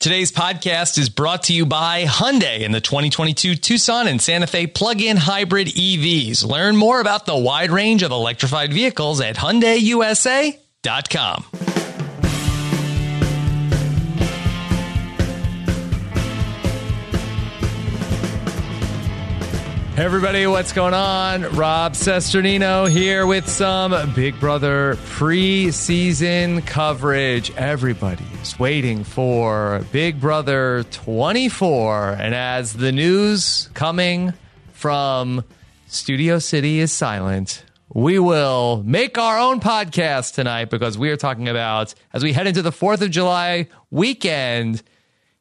[0.00, 4.66] Today's podcast is brought to you by Hyundai and the 2022 Tucson and Santa Fe
[4.66, 6.42] plug-in hybrid EVs.
[6.42, 11.44] Learn more about the wide range of electrified vehicles at hyundaiusa.com.
[19.96, 21.42] Hey everybody, what's going on?
[21.54, 27.54] Rob Cesternino here with some Big Brother preseason coverage.
[27.54, 32.10] Everybody is waiting for Big Brother 24.
[32.12, 34.32] And as the news coming
[34.72, 35.44] from
[35.86, 41.48] Studio City is silent, we will make our own podcast tonight because we are talking
[41.48, 44.82] about as we head into the 4th of July weekend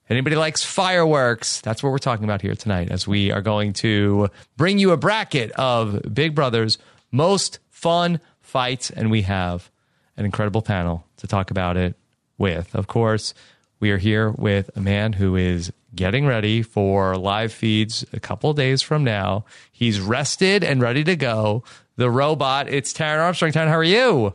[0.09, 1.61] Anybody likes fireworks?
[1.61, 4.97] That's what we're talking about here tonight as we are going to bring you a
[4.97, 6.79] bracket of Big Brother's
[7.11, 8.89] most fun fights.
[8.89, 9.69] And we have
[10.17, 11.95] an incredible panel to talk about it
[12.39, 12.73] with.
[12.73, 13.33] Of course,
[13.79, 18.53] we are here with a man who is getting ready for live feeds a couple
[18.53, 19.45] days from now.
[19.71, 21.63] He's rested and ready to go.
[21.95, 23.51] The robot, it's Taran Armstrong.
[23.51, 24.33] Taran, how are you?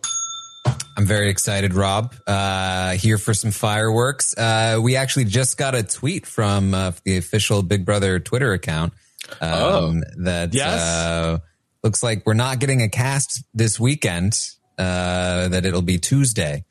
[0.97, 2.15] I'm very excited, Rob.
[2.27, 4.37] Uh, here for some fireworks.
[4.37, 8.93] Uh, we actually just got a tweet from uh, the official Big Brother Twitter account.
[9.41, 10.81] Um, oh, that yes.
[10.81, 11.39] Uh,
[11.83, 14.39] looks like we're not getting a cast this weekend.
[14.77, 16.65] Uh, that it'll be Tuesday.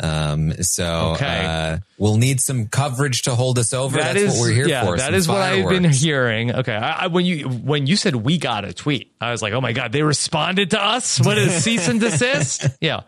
[0.00, 1.44] Um, so okay.
[1.44, 3.96] Uh, we'll need some coverage to hold us over.
[3.96, 4.96] That That's is, what we're here yeah, for.
[4.96, 5.64] That is fireworks.
[5.64, 6.54] what I've been hearing.
[6.54, 9.52] Okay, I, I, when you when you said we got a tweet, I was like,
[9.52, 11.20] oh my god, they responded to us.
[11.20, 12.66] What is cease and desist?
[12.80, 13.02] Yeah.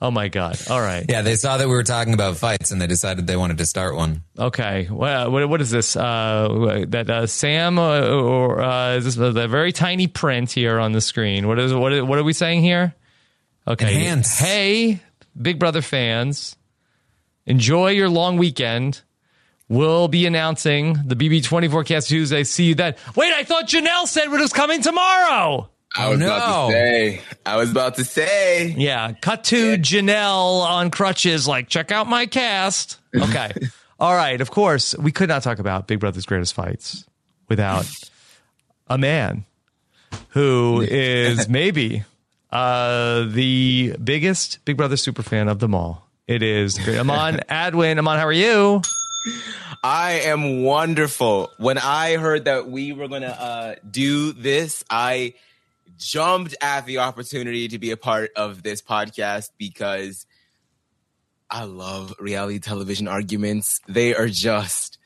[0.00, 0.56] Oh my God!
[0.70, 1.04] All right.
[1.08, 3.66] Yeah, they saw that we were talking about fights, and they decided they wanted to
[3.66, 4.22] start one.
[4.38, 4.86] Okay.
[4.88, 5.96] Well, what, what is this?
[5.96, 10.92] Uh, that uh, Sam uh, or uh, is this the very tiny print here on
[10.92, 11.48] the screen?
[11.48, 11.92] What is what?
[11.92, 12.94] Is, what are we saying here?
[13.66, 13.92] Okay.
[13.92, 14.38] Enhance.
[14.38, 15.00] Hey,
[15.40, 16.56] Big Brother fans,
[17.46, 19.02] enjoy your long weekend.
[19.68, 22.42] We'll be announcing the BB24 Cast Tuesday.
[22.44, 22.94] See you then.
[23.14, 25.68] Wait, I thought Janelle said it was coming tomorrow.
[25.96, 26.26] I was no.
[26.26, 27.20] about to say.
[27.44, 28.68] I was about to say.
[28.76, 29.12] Yeah.
[29.12, 29.76] Cut to yeah.
[29.76, 32.98] Janelle on crutches, like, check out my cast.
[33.14, 33.52] Okay.
[34.00, 34.40] All right.
[34.40, 37.04] Of course, we could not talk about Big Brother's Greatest Fights
[37.48, 37.86] without
[38.86, 39.44] a man
[40.30, 42.04] who is maybe
[42.50, 46.08] uh, the biggest Big Brother super fan of them all.
[46.26, 47.98] It is Aman Adwin.
[47.98, 48.82] Aman, how are you?
[49.82, 51.50] I am wonderful.
[51.58, 55.34] When I heard that we were going to uh, do this, I
[55.98, 60.26] jumped at the opportunity to be a part of this podcast because
[61.50, 63.80] I love reality television arguments.
[63.88, 64.98] They are just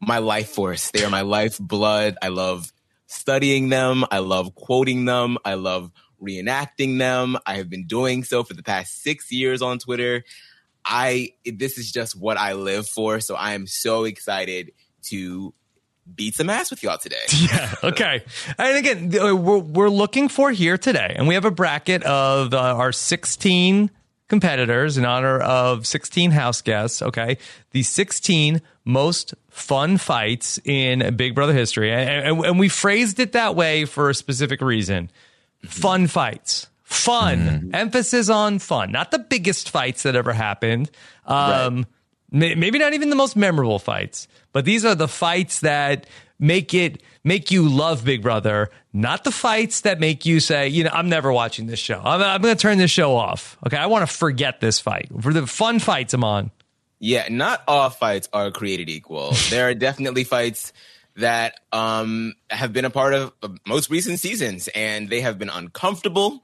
[0.00, 0.90] my life force.
[0.90, 2.16] They are my life blood.
[2.22, 2.72] I love
[3.06, 4.04] studying them.
[4.10, 5.38] I love quoting them.
[5.44, 5.90] I love
[6.22, 7.36] reenacting them.
[7.46, 10.24] I have been doing so for the past six years on Twitter.
[10.84, 13.20] I this is just what I live for.
[13.20, 14.72] So I am so excited
[15.04, 15.54] to
[16.14, 17.16] beat some ass with y'all today.
[17.40, 17.74] Yeah.
[17.82, 18.24] Okay.
[18.58, 22.52] and again, uh, we're, we're looking for here today, and we have a bracket of
[22.52, 23.90] uh, our 16
[24.28, 27.02] competitors in honor of 16 house guests.
[27.02, 27.36] Okay.
[27.72, 31.92] The 16 most fun fights in Big Brother history.
[31.92, 35.10] And, and, and we phrased it that way for a specific reason.
[35.64, 36.68] Fun fights.
[36.82, 37.38] Fun.
[37.38, 37.74] Mm-hmm.
[37.74, 38.90] Emphasis on fun.
[38.90, 40.90] Not the biggest fights that ever happened.
[41.26, 41.86] Um, right
[42.30, 46.06] maybe not even the most memorable fights, but these are the fights that
[46.38, 50.84] make it make you love Big Brother, not the fights that make you say, you
[50.84, 52.00] know, I'm never watching this show.
[52.02, 53.58] I'm, I'm going to turn this show off.
[53.66, 55.08] Okay, I want to forget this fight.
[55.20, 56.50] For the fun fights I'm on.
[56.98, 59.32] Yeah, not all fights are created equal.
[59.50, 60.72] there are definitely fights
[61.20, 63.32] that um, have been a part of
[63.66, 66.42] most recent seasons, and they have been uncomfortable.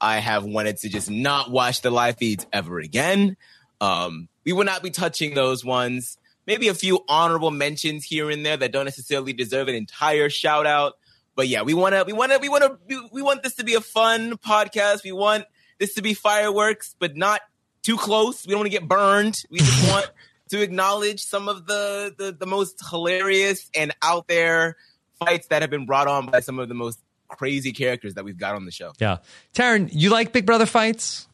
[0.00, 3.36] I have wanted to just not watch the live feeds ever again.
[3.80, 6.18] Um, we will not be touching those ones.
[6.46, 10.66] Maybe a few honorable mentions here and there that don't necessarily deserve an entire shout
[10.66, 10.94] out.
[11.34, 13.64] But yeah, we want to, we want to, we want to, we want this to
[13.64, 15.04] be a fun podcast.
[15.04, 15.44] We want
[15.78, 17.42] this to be fireworks, but not
[17.82, 18.46] too close.
[18.46, 19.36] We don't want to get burned.
[19.50, 20.10] We just want
[20.50, 24.76] to acknowledge some of the, the, the most hilarious and out there
[25.18, 26.98] fights that have been brought on by some of the most
[27.28, 28.92] crazy characters that we've got on the show.
[28.98, 29.18] Yeah.
[29.54, 31.26] Taran, you like Big Brother fights?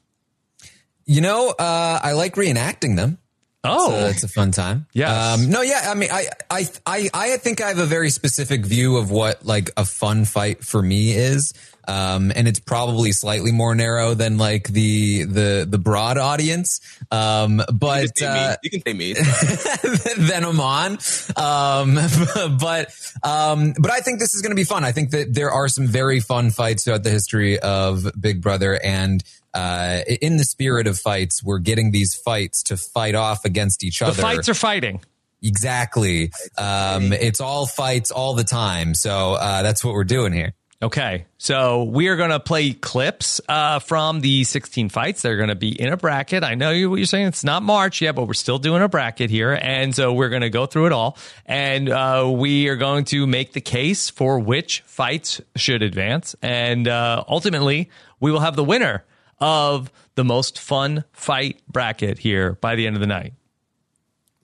[1.07, 3.19] You know, uh, I like reenacting them.
[3.65, 4.87] Oh, it's a, it's a fun time.
[4.93, 5.33] Yeah.
[5.33, 5.87] Um, no, yeah.
[5.87, 9.45] I mean, I, I, I, I think I have a very specific view of what
[9.45, 11.53] like a fun fight for me is.
[11.87, 16.81] Um, and it's probably slightly more narrow than like the the the broad audience.
[17.11, 19.13] Um, but you can, uh, you can say me.
[20.17, 20.93] then I'm on.
[21.37, 21.97] Um,
[22.59, 24.85] but um, but I think this is going to be fun.
[24.85, 28.81] I think that there are some very fun fights throughout the history of Big Brother,
[28.83, 29.23] and
[29.55, 34.03] uh, in the spirit of fights, we're getting these fights to fight off against each
[34.03, 34.13] other.
[34.13, 35.01] The fights are fighting.
[35.43, 36.33] Exactly.
[36.57, 38.95] Um, it's all fights all the time.
[38.95, 40.55] So uh, that's what we're doing here.
[40.83, 45.23] Okay, so we are going to play clips uh, from the 16 fights.
[45.23, 46.45] They're going to be in a bracket.
[46.45, 47.29] I know you, what you're saying.
[47.29, 49.59] It's not March yet, but we're still doing a bracket here.
[49.59, 51.17] And so we're going to go through it all.
[51.47, 56.37] And uh, we are going to make the case for which fights should advance.
[56.43, 57.89] And uh, ultimately,
[58.21, 59.05] we will have the winner
[59.41, 63.35] of the most fun fight bracket here by the end of the night.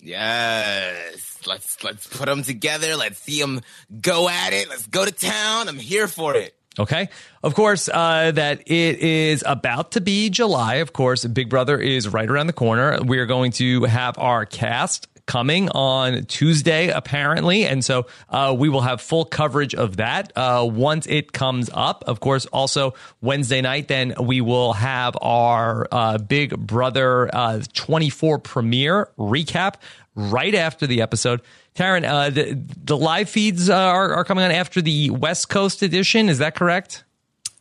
[0.00, 2.96] Yes let's let's put them together.
[2.96, 3.60] Let's see them
[4.00, 4.68] go at it.
[4.68, 5.68] Let's go to town.
[5.68, 6.54] I'm here for it.
[6.78, 7.08] Okay.
[7.42, 10.76] Of course, uh, that it is about to be July.
[10.76, 12.98] Of course, Big Brother is right around the corner.
[13.02, 17.64] We are going to have our cast coming on Tuesday, apparently.
[17.64, 22.02] And so uh, we will have full coverage of that uh, once it comes up.
[22.08, 28.40] Of course, also Wednesday night, then we will have our uh, Big Brother uh, 24
[28.40, 29.74] premiere recap
[30.16, 31.42] right after the episode.
[31.76, 36.28] Taran, uh, the, the live feeds are, are coming on after the West Coast edition.
[36.28, 37.04] Is that correct?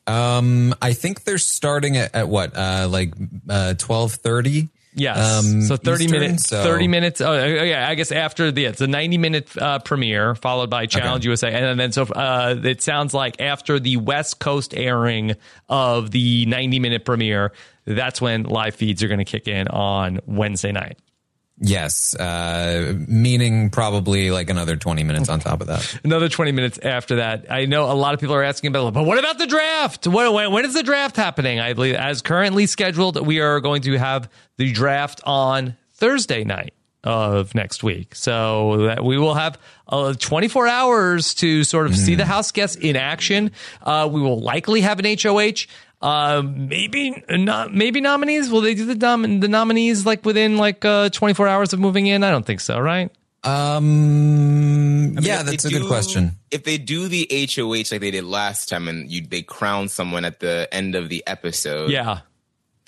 [0.07, 3.13] Um, I think they're starting at, at what, uh, like
[3.48, 4.69] uh, twelve thirty.
[4.99, 5.45] Yes.
[5.45, 6.63] Um, so 30 Eastern, minutes, so.
[6.63, 7.21] 30 minutes.
[7.21, 7.87] Oh, yeah.
[7.87, 11.29] I guess after the, it's a 90 minute uh, premiere followed by Challenge okay.
[11.29, 11.53] USA.
[11.53, 15.35] And then, so uh, it sounds like after the West Coast airing
[15.67, 17.53] of the 90 minute premiere,
[17.85, 20.99] that's when live feeds are going to kick in on Wednesday night.
[21.61, 26.00] Yes, uh, meaning probably like another 20 minutes on top of that.
[26.06, 27.51] another 20 minutes after that.
[27.51, 30.07] I know a lot of people are asking about, but what about the draft?
[30.07, 31.59] When, when, when is the draft happening?
[31.59, 36.73] I believe, as currently scheduled, we are going to have the draft on Thursday night
[37.03, 38.15] of next week.
[38.15, 39.57] So that we will have
[39.88, 41.97] uh, 24 hours to sort of mm.
[41.97, 42.27] see the mm.
[42.27, 43.51] house guests in action.
[43.81, 45.65] Uh, we will likely have an HOH.
[46.01, 47.73] Uh, maybe not.
[47.73, 48.49] Maybe nominees.
[48.49, 52.07] Will they do the dom- the nominees like within like uh, 24 hours of moving
[52.07, 52.23] in?
[52.23, 52.79] I don't think so.
[52.79, 53.11] Right?
[53.43, 55.17] Um.
[55.17, 56.33] I mean, yeah, that's a do, good question.
[56.51, 60.23] If they do the HOH like they did last time, and you they crown someone
[60.25, 62.19] at the end of the episode, yeah,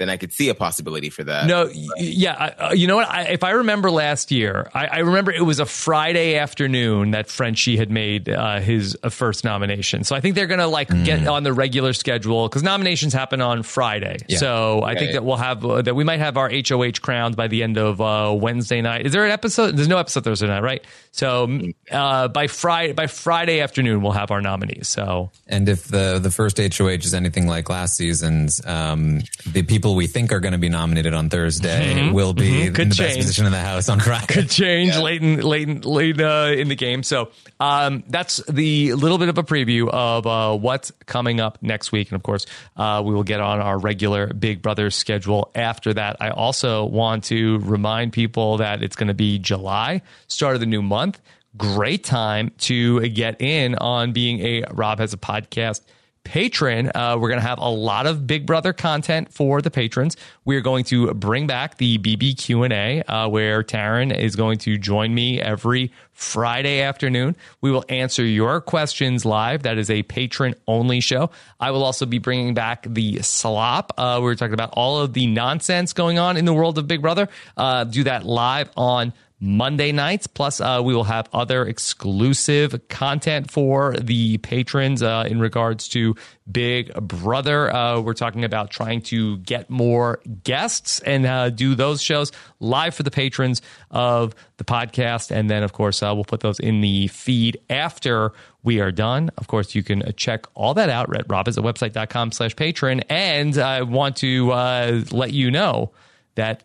[0.02, 1.46] then I could see a possibility for that.
[1.46, 3.08] No, yeah, I, uh, you know what?
[3.08, 7.30] I, if I remember last year, I, I, remember it was a Friday afternoon that
[7.30, 10.04] Frenchie had made uh, his uh, first nomination.
[10.04, 11.06] So I think they're gonna like mm.
[11.06, 14.18] get on the regular schedule because nominations happen on Friday.
[14.28, 14.40] Yeah.
[14.40, 17.48] So I think that we'll have uh, that we might have our HOH crowned by
[17.48, 19.06] the end of uh, Wednesday night.
[19.06, 19.78] Is there an episode?
[19.78, 20.84] There's no episode Thursday night, right?
[21.12, 21.48] So
[21.92, 24.88] uh, by Friday by Friday afternoon we'll have our nominees.
[24.88, 29.91] So and if the the first HOH is anything like last season's, um, the people
[29.92, 32.14] people we think are going to be nominated on Thursday mm-hmm.
[32.14, 32.82] will be mm-hmm.
[32.82, 32.98] in the change.
[32.98, 34.26] best position in the house on Friday.
[34.28, 35.02] Could change yeah.
[35.02, 37.04] late, in, late, in, late uh, in the game.
[37.04, 41.92] So um, that's the little bit of a preview of uh, what's coming up next
[41.92, 42.10] week.
[42.10, 42.46] And of course,
[42.78, 46.18] uh, we will get on our regular Big Brother schedule after that.
[46.20, 50.68] I also want to remind people that it's going to be July, start of the
[50.68, 51.20] new month.
[51.58, 55.82] Great time to get in on being a Rob has a podcast
[56.24, 60.16] patron, uh, we're going to have a lot of Big Brother content for the patrons.
[60.46, 65.14] We're going to bring back the BB Q&A uh, where Taran is going to join
[65.14, 65.92] me every
[66.22, 67.36] Friday afternoon.
[67.62, 69.64] We will answer your questions live.
[69.64, 71.32] That is a patron only show.
[71.60, 73.92] I will also be bringing back the slop.
[73.98, 76.88] Uh, we are talking about all of the nonsense going on in the world of
[76.88, 77.28] Big Brother.
[77.58, 80.28] Uh, do that live on Monday nights.
[80.28, 86.16] Plus, uh, we will have other exclusive content for the patrons uh, in regards to
[86.50, 87.74] Big Brother.
[87.74, 92.94] Uh, we're talking about trying to get more guests and uh, do those shows live
[92.94, 95.32] for the patrons of the podcast.
[95.32, 98.32] And then, of course, uh, we'll put those in the feed after
[98.64, 99.32] we are done.
[99.38, 103.02] Of course, you can check all that out at robhasawebsite.com slash patron.
[103.10, 105.92] And I want to uh, let you know
[106.36, 106.64] that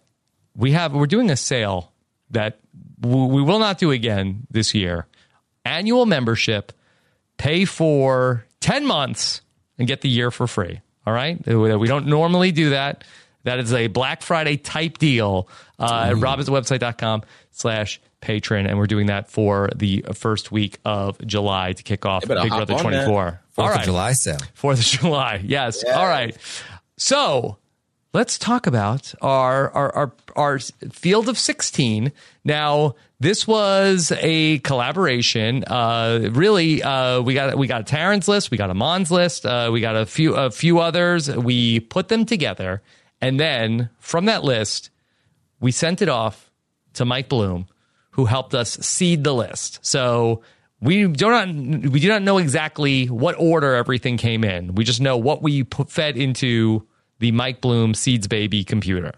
[0.54, 1.92] we have, we're doing a sale
[2.30, 2.58] that
[3.00, 5.06] we will not do again this year.
[5.64, 6.72] Annual membership,
[7.38, 9.40] pay for 10 months
[9.78, 10.80] and get the year for free.
[11.06, 11.44] All right.
[11.46, 13.04] We don't normally do that.
[13.46, 15.48] That is a Black Friday type deal
[15.78, 17.22] uh, at robhasawebsite.com
[17.52, 18.66] slash patron.
[18.66, 22.74] And we're doing that for the first week of July to kick off Big Brother
[22.74, 23.40] 24.
[23.50, 24.38] Fourth of July sale.
[24.54, 25.36] Fourth of July.
[25.46, 25.82] Yes.
[25.86, 25.96] yes.
[25.96, 26.36] All right.
[26.96, 27.56] So
[28.12, 32.10] let's talk about our, our, our, our field of 16.
[32.44, 35.62] Now, this was a collaboration.
[35.64, 39.46] Uh, really, uh, we got we got a Taran's list, we got a Mon's list,
[39.46, 41.34] uh, we got a few a few others.
[41.34, 42.82] We put them together,
[43.20, 44.90] and then from that list,
[45.61, 46.50] we sent it off
[46.94, 47.66] to Mike Bloom,
[48.11, 49.78] who helped us seed the list.
[49.82, 50.42] So
[50.80, 54.75] we do not we do not know exactly what order everything came in.
[54.75, 56.87] We just know what we put, fed into
[57.18, 59.12] the Mike Bloom Seeds Baby computer.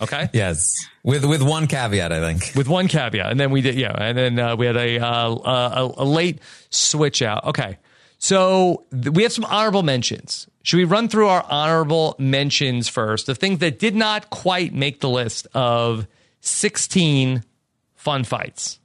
[0.00, 0.30] Okay.
[0.32, 2.52] Yes, with with one caveat, I think.
[2.56, 5.28] With one caveat, and then we did, yeah, and then uh, we had a, uh,
[5.34, 7.44] a a late switch out.
[7.44, 7.78] Okay,
[8.20, 10.46] so th- we have some honorable mentions.
[10.62, 13.26] Should we run through our honorable mentions first?
[13.26, 16.06] The things that did not quite make the list of
[16.40, 17.42] sixteen
[17.96, 18.78] fun fights.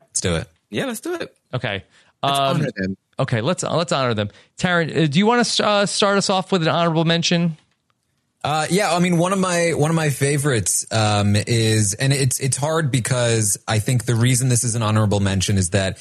[0.00, 0.48] Let's do it.
[0.70, 1.34] Yeah, let's do it.
[1.52, 1.82] Okay.
[2.22, 2.96] Let's Um, honor them.
[3.18, 4.30] okay, let's let's honor them.
[4.58, 7.56] Taran, uh, do you want to uh, start us off with an honorable mention?
[8.42, 12.38] Uh, yeah, I mean, one of my one of my favorites um, is, and it's
[12.40, 15.98] it's hard because I think the reason this is an honorable mention is that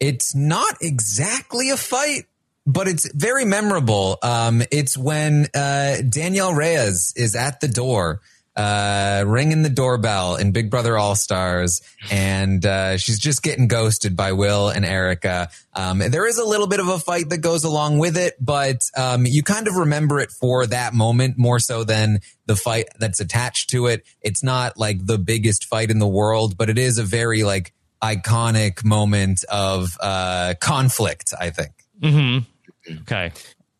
[0.00, 2.24] it's not exactly a fight,
[2.66, 4.18] but it's very memorable.
[4.22, 8.20] Um, it's when uh, Danielle Reyes is at the door.
[8.56, 14.16] Uh, ringing the doorbell in Big Brother All Stars, and uh, she's just getting ghosted
[14.16, 15.48] by Will and Erika.
[15.74, 18.80] Um, there is a little bit of a fight that goes along with it, but
[18.96, 23.20] um, you kind of remember it for that moment more so than the fight that's
[23.20, 24.04] attached to it.
[24.22, 27.72] It's not like the biggest fight in the world, but it is a very like
[28.02, 31.34] iconic moment of uh, conflict.
[31.38, 31.72] I think.
[32.00, 32.98] Mm-hmm.
[33.02, 33.32] Okay.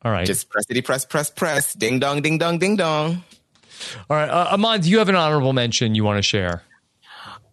[0.05, 0.27] All right.
[0.27, 1.75] Just pressity press press press.
[1.75, 3.25] Ding dong ding dong ding dong.
[4.11, 4.29] All right.
[4.29, 6.63] Uh, Amon, do you have an honorable mention you want to share?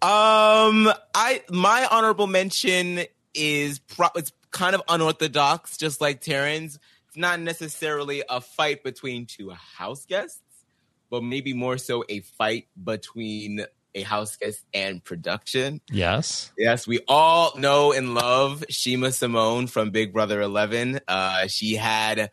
[0.02, 3.02] Um, I my honorable mention
[3.34, 6.78] is pro- it's kind of unorthodox, just like Terrence.
[7.08, 10.42] It's not necessarily a fight between two house guests,
[11.10, 15.82] but maybe more so a fight between a house guest and production.
[15.90, 16.52] Yes.
[16.58, 21.00] Yes, we all know and love Chima Simone from Big Brother 11.
[21.08, 22.30] Uh, she had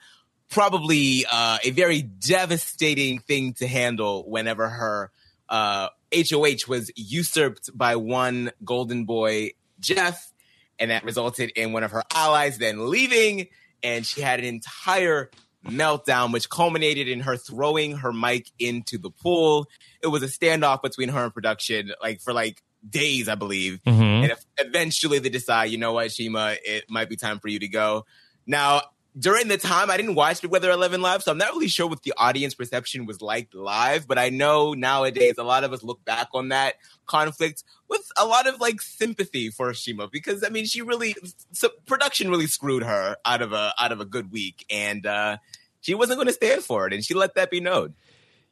[0.50, 5.10] probably uh, a very devastating thing to handle whenever her
[5.48, 10.32] uh, HOH was usurped by one golden boy, Jeff,
[10.78, 13.48] and that resulted in one of her allies then leaving,
[13.82, 15.30] and she had an entire
[15.66, 19.68] meltdown, which culminated in her throwing her mic into the pool.
[20.02, 23.80] It was a standoff between her and production, like for like days, I believe.
[23.86, 24.22] Mhm.
[24.22, 27.58] And if eventually they decide, you know what, Chima, it might be time for you
[27.60, 28.04] to go.
[28.46, 28.82] Now,
[29.18, 31.86] during the time, I didn't watch Big Brother 11 live, so I'm not really sure
[31.86, 34.08] what the audience perception was like live.
[34.08, 36.76] But I know nowadays a lot of us look back on that
[37.06, 41.14] conflict with a lot of like sympathy for Chima because I mean, she really
[41.52, 45.36] so production really screwed her out of a out of a good week, and uh,
[45.82, 47.94] she wasn't going to stand for it, and she let that be known.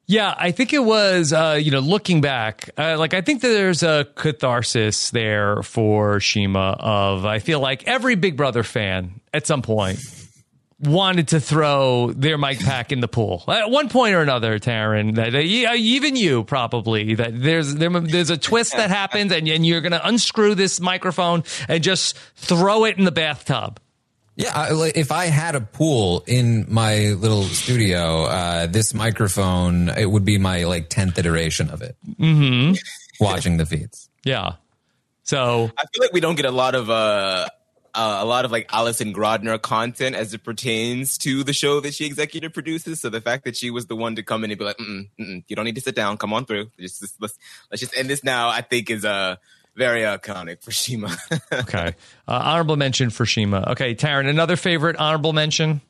[0.06, 3.48] Yeah, I think it was, uh, you know, looking back, uh, like I think that
[3.48, 9.46] there's a catharsis there for Chima of, I feel like every Big Brother fan at
[9.46, 10.00] some point
[10.80, 15.16] wanted to throw their mic pack in the pool at one point or another, Taran.
[15.16, 19.66] That uh, even you probably that there's there, there's a twist that happens and, and
[19.66, 23.80] you're going to unscrew this microphone and just throw it in the bathtub.
[24.36, 29.90] Yeah, I, like, if I had a pool in my little studio, uh, this microphone
[29.90, 31.96] it would be my like tenth iteration of it.
[32.08, 32.74] Mm-hmm.
[33.22, 34.08] Watching the feeds.
[34.24, 34.54] Yeah.
[35.24, 37.48] So I feel like we don't get a lot of uh,
[37.94, 41.94] uh, a lot of like Allison Grodner content as it pertains to the show that
[41.94, 43.00] she executive produces.
[43.00, 45.08] So the fact that she was the one to come in and be like, mm-mm,
[45.18, 46.16] mm-mm, "You don't need to sit down.
[46.16, 46.70] Come on through.
[46.78, 47.38] Just, just- let's
[47.70, 49.36] let's just end this now." I think is uh,
[49.76, 51.16] very iconic for Chima.
[51.52, 51.94] okay,
[52.28, 53.68] uh, honorable mention for Chima.
[53.68, 55.80] Okay, Taran, another favorite honorable mention.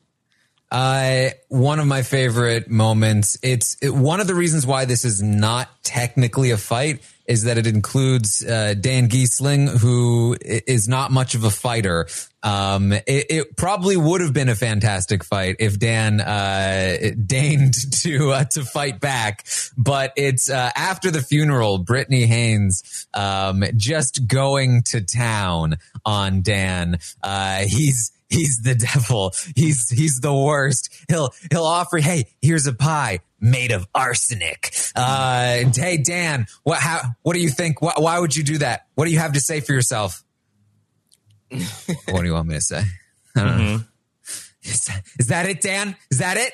[0.71, 3.37] Uh, one of my favorite moments.
[3.43, 7.01] It's it, one of the reasons why this is not technically a fight
[7.31, 12.07] is that it includes uh, Dan Gheesling, who is not much of a fighter.
[12.43, 18.31] Um, it, it probably would have been a fantastic fight if Dan uh, deigned to
[18.31, 19.47] uh, to fight back,
[19.77, 21.83] but it's uh, after the funeral.
[21.85, 26.99] Britney Haynes um, just going to town on Dan.
[27.23, 29.33] Uh, he's he's the devil.
[29.55, 30.89] He's he's the worst.
[31.09, 34.73] He'll he'll offer, hey, here's a pie made of arsenic.
[34.95, 37.81] Uh, hey Dan, what how what do you think?
[37.81, 38.87] Why, why would you do that?
[38.95, 40.23] What do you have to say for yourself?
[41.49, 42.81] what do you want me to say?
[43.35, 43.79] I don't know.
[44.63, 45.95] Is, that- is that it, Dan?
[46.09, 46.53] Is that it?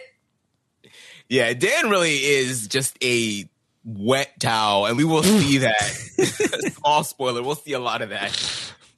[1.30, 3.50] yeah, Dan really is just a
[3.84, 5.82] wet towel, and we will see that.
[6.78, 8.32] Small spoiler, we'll see a lot of that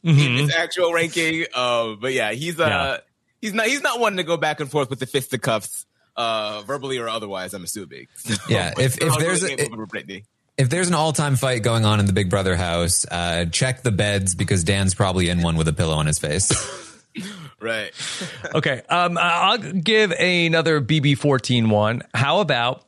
[0.03, 1.45] in his actual ranking.
[1.53, 2.97] Uh, but yeah, he's uh Yeah.
[3.41, 6.97] he's not he's not one to go back and forth with the fisticuffs, uh, verbally
[6.97, 7.53] or otherwise.
[7.53, 8.07] I'm assuming.
[8.47, 9.55] Yeah, if- if there's go a-
[10.03, 10.23] game.
[10.57, 13.91] If there's an all-time fight going on in the Big Brother house, uh, check the
[13.93, 16.51] beds because Dan's probably in one with a pillow on his face.
[17.61, 17.91] right.
[18.53, 22.01] Okay, um, I'll give another BB14 one.
[22.13, 22.83] How about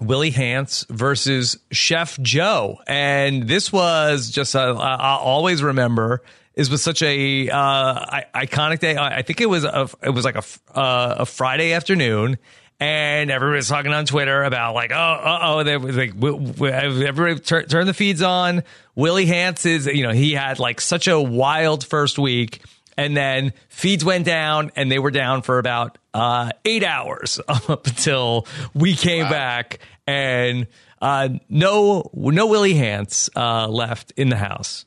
[0.00, 2.78] Willie Hantz versus Chef Joe?
[2.86, 6.22] And this was just, uh, I'll always remember.
[6.54, 8.96] Is was such a uh, iconic day.
[8.96, 12.38] I think it was a it was like a uh, a Friday afternoon,
[12.78, 17.86] and everybody's talking on Twitter about like, oh, oh, they was like, everybody turn, turn
[17.86, 18.62] the feeds on.
[18.94, 22.62] Willie Hantz is, you know, he had like such a wild first week,
[22.96, 27.86] and then feeds went down, and they were down for about uh, eight hours up
[27.86, 29.30] until we came wow.
[29.30, 30.66] back, and
[31.00, 34.86] uh, no, no Willie Hantz uh, left in the house.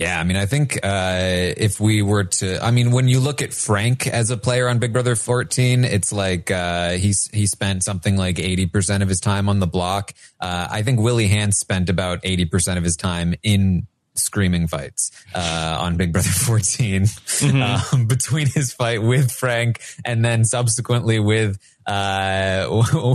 [0.00, 1.18] Yeah, I mean, I think uh,
[1.56, 4.78] if we were to, I mean, when you look at Frank as a player on
[4.78, 9.48] Big Brother 14, it's like uh, he's he spent something like 80% of his time
[9.48, 10.14] on the block.
[10.40, 13.88] Uh, I think Willie Hantz spent about 80% of his time in
[14.20, 17.94] screaming fights uh, on Big Brother 14 mm-hmm.
[17.94, 22.66] um, between his fight with Frank and then subsequently with uh,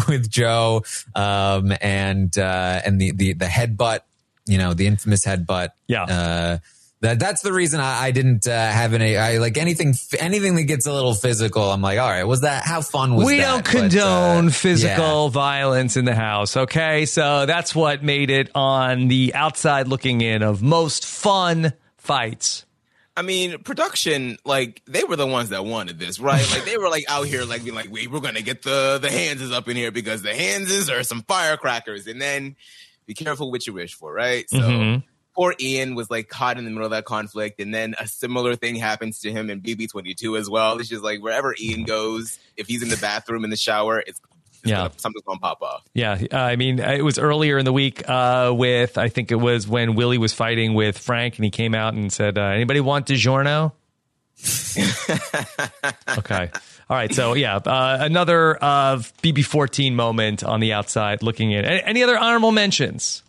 [0.08, 0.84] with Joe
[1.16, 4.02] um, and uh, and the the the headbutt,
[4.46, 5.70] you know, the infamous headbutt.
[5.88, 6.60] Yeah.
[7.06, 9.16] That that's the reason I, I didn't uh, have any.
[9.16, 11.62] I like anything anything that gets a little physical.
[11.72, 13.64] I'm like, all right, was that how fun was we that?
[13.64, 15.30] don't condone but, uh, physical yeah.
[15.30, 16.58] violence in the house.
[16.58, 22.66] Okay, so that's what made it on the outside looking in of most fun fights.
[23.16, 26.44] I mean, production, like they were the ones that wanted this, right?
[26.54, 29.10] like they were like out here, like being like, "We we're gonna get the the
[29.10, 32.56] Hantzes up in here because the Hantzes are some firecrackers," and then
[33.06, 34.50] be careful what you wish for, right?
[34.50, 34.58] So.
[34.58, 38.08] Mm-hmm poor Ian was like caught in the middle of that conflict, and then a
[38.08, 40.78] similar thing happens to him in BB22 as well.
[40.80, 44.22] It's just like wherever Ian goes, if he's in the bathroom in the shower, it's
[44.64, 44.78] yeah.
[44.78, 45.84] Gonna, something's gonna pop off.
[45.94, 49.36] Yeah, uh, I mean, it was earlier in the week uh, with I think it
[49.36, 52.80] was when Willie was fighting with Frank, and he came out and said, uh, "Anybody
[52.80, 53.74] want DiGiorno?"
[56.18, 56.52] okay.
[56.90, 57.14] All right.
[57.14, 61.66] So yeah, uh, another uh, BB14 moment on the outside looking in.
[61.66, 63.24] Any other honorable mentions?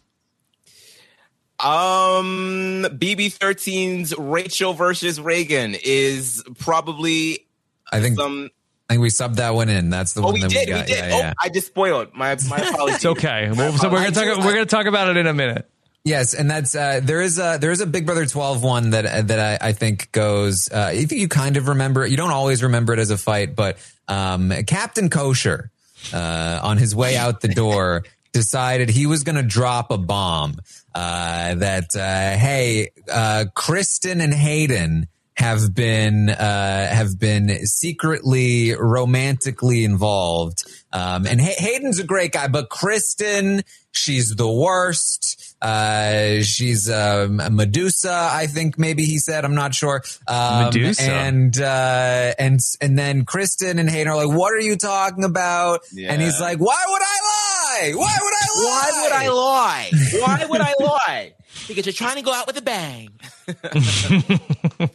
[1.59, 7.47] Um, BB13's Rachel versus Ragan is probably
[7.91, 8.51] I think some.
[8.89, 9.91] I think we subbed that one in.
[9.91, 10.87] That's the oh, one we that did, we got.
[10.87, 10.99] We did.
[10.99, 11.33] Yeah, oh, yeah.
[11.41, 12.15] I just spoiled.
[12.15, 12.97] My my apologies.
[12.97, 13.51] it's okay.
[13.51, 14.45] Well, so we're gonna talk.
[14.45, 15.69] We're gonna talk about it in a minute.
[16.05, 19.27] Yes, and that's uh, there is a there is a Big Brother 12 one that
[19.27, 20.71] that I, I think goes.
[20.71, 22.13] Uh, I think you kind of remember it.
[22.13, 25.73] You don't always remember it as a fight, but um, Captain Kosher
[26.13, 28.05] uh, on his way out the door
[28.37, 30.57] decided he was going to drop a bomb
[30.95, 39.85] uh, that uh, hey, uh, Kristen and Hayden have been uh, have been secretly romantically
[39.85, 40.65] involved.
[40.93, 45.55] Um, and Hay- Hayden's a great guy, but Kristen, she's the worst.
[45.63, 49.47] Uh, she's um, Medusa, I think maybe he said.
[49.47, 50.03] I'm not sure.
[50.29, 54.77] Um, Medusa, and uh, and and then Kristen and Hayden are like, "What are you
[54.77, 56.13] talking about?" Yeah.
[56.13, 57.56] And he's like, "Why would I lie?
[57.81, 58.91] Why would I lie?
[58.93, 59.91] Why would I lie?
[60.13, 61.35] Why would I lie?
[61.69, 63.11] Because you're trying to go out with a bang."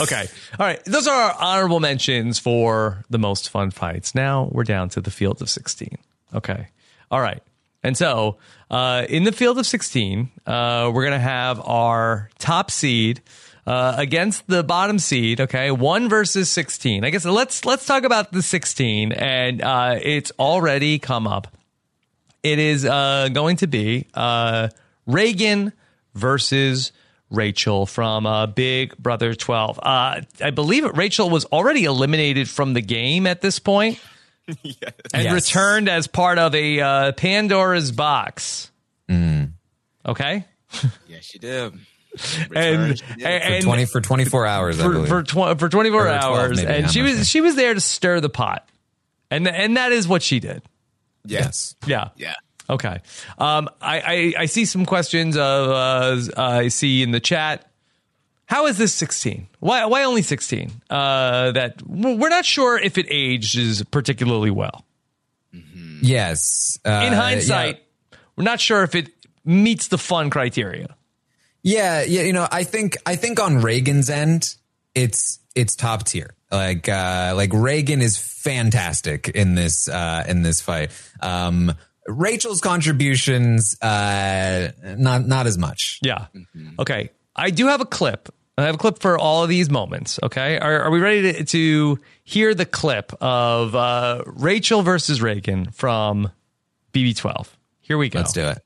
[0.00, 0.26] okay.
[0.58, 0.84] All right.
[0.84, 4.14] Those are our honorable mentions for the most fun fights.
[4.14, 5.96] Now we're down to the field of 16.
[6.34, 6.68] Okay.
[7.10, 7.42] All right.
[7.82, 8.36] And so,
[8.70, 13.22] uh, in the field of 16, uh, we're going to have our top seed
[13.66, 15.40] uh, against the bottom seed.
[15.40, 17.04] Okay, one versus 16.
[17.04, 21.48] I guess let's let's talk about the 16, and uh, it's already come up.
[22.42, 24.68] It is uh, going to be uh,
[25.08, 25.72] Ragan
[26.14, 26.92] versus
[27.30, 29.78] Rachel from uh, Big Brother 12.
[29.82, 34.00] Uh, I believe Rachel was already eliminated from the game at this point.
[34.62, 34.92] yes.
[35.14, 35.32] And yes.
[35.32, 38.70] returned as part of a uh, Pandora's box.
[39.08, 39.52] Mm.
[40.06, 40.44] Okay.
[41.08, 41.74] yes, she did.
[42.54, 46.90] And, and, for 20 for 24 hours for for, tw- for 24 hours maybe, and
[46.90, 48.68] she was she was there to stir the pot
[49.30, 50.62] and and that is what she did
[51.24, 52.34] yes yeah yeah
[52.68, 53.00] okay
[53.38, 57.70] um i i, I see some questions of uh, i see in the chat
[58.50, 59.46] how is this 16?
[59.60, 60.72] Why, why only 16?
[60.90, 64.84] Uh, that we're not sure if it ages particularly well.
[65.54, 66.00] Mm-hmm.
[66.02, 66.76] Yes.
[66.84, 68.18] Uh, In hindsight, yeah.
[68.34, 69.12] we're not sure if it
[69.44, 70.96] meets the fun criteria.
[71.62, 72.22] Yeah, yeah.
[72.22, 74.54] You know, I think I think on Ragan's end,
[74.94, 76.34] it's it's top tier.
[76.50, 80.90] Like uh, like Ragan is fantastic in this uh, in this fight.
[81.20, 81.74] Um,
[82.08, 86.00] Rachel's contributions, uh, not not as much.
[86.02, 86.26] Yeah.
[86.34, 86.80] Mm-hmm.
[86.80, 87.10] Okay.
[87.36, 88.28] I do have a clip
[88.60, 90.20] I have a clip for all of these moments.
[90.22, 95.74] Okay, are, are we ready to, to, hear the clip of uh, Rachel versus Ragan
[95.74, 96.30] from
[96.92, 97.48] BB12?
[97.80, 98.20] Here we go.
[98.20, 98.58] Let's do it.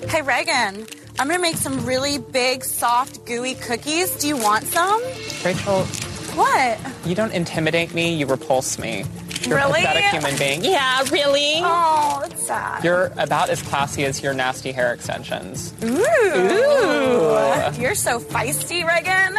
[0.00, 4.10] Hey Ragan, I'm gonna make some really big, soft, gooey cookies.
[4.16, 5.02] Do you want some?
[5.44, 5.84] Rachel.
[6.34, 6.78] What?
[7.04, 8.14] You don't intimidate me.
[8.14, 9.04] You repulse me.
[9.42, 9.82] You're really?
[9.82, 10.64] a pathetic human being.
[10.64, 11.56] Yeah, really?
[11.56, 12.82] Oh, it's sad.
[12.82, 15.74] You're about as classy as your nasty hair extensions.
[15.84, 15.88] Ooh.
[15.88, 17.70] Ooh.
[17.78, 19.36] You're so feisty, Ragan.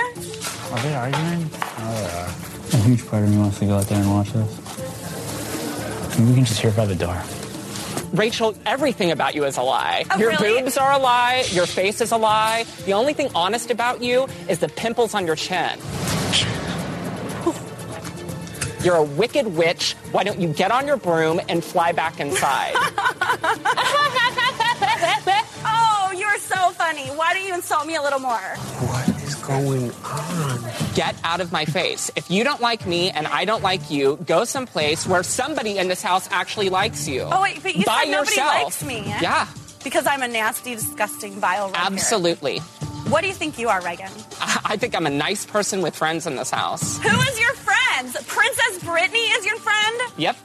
[0.71, 1.49] Are they arguing?
[1.55, 2.79] Oh, yeah.
[2.79, 6.19] A huge part of me wants to go out there and watch this.
[6.19, 7.19] we can just hear by the door.
[8.13, 10.05] Rachel, everything about you is a lie.
[10.11, 10.61] Oh, your really?
[10.61, 11.43] boobs are a lie.
[11.51, 12.65] Your face is a lie.
[12.85, 15.79] The only thing honest about you is the pimples on your chin.
[18.83, 19.93] You're a wicked witch.
[20.11, 22.73] Why don't you get on your broom and fly back inside?
[25.65, 27.07] Oh, you're so funny.
[27.07, 28.37] Why don't you insult me a little more?
[28.37, 29.12] What is
[29.47, 30.59] going on?
[30.95, 32.09] get out of my face.
[32.15, 35.87] If you don't like me and I don't like you, go someplace where somebody in
[35.87, 37.21] this house actually likes you.
[37.21, 38.63] Oh wait, but you By said nobody yourself.
[38.63, 39.03] likes me.
[39.05, 39.47] Yeah,
[39.83, 41.93] Because I'm a nasty, disgusting, vile red herring.
[41.93, 42.59] absolutely.
[43.09, 44.11] What do you think you are, Ragan?
[44.39, 46.97] I I think I'm a nice person with friends in this house.
[46.99, 48.13] Who is your friend?
[48.27, 50.01] Princess Britney is your friend?
[50.17, 50.35] Yep.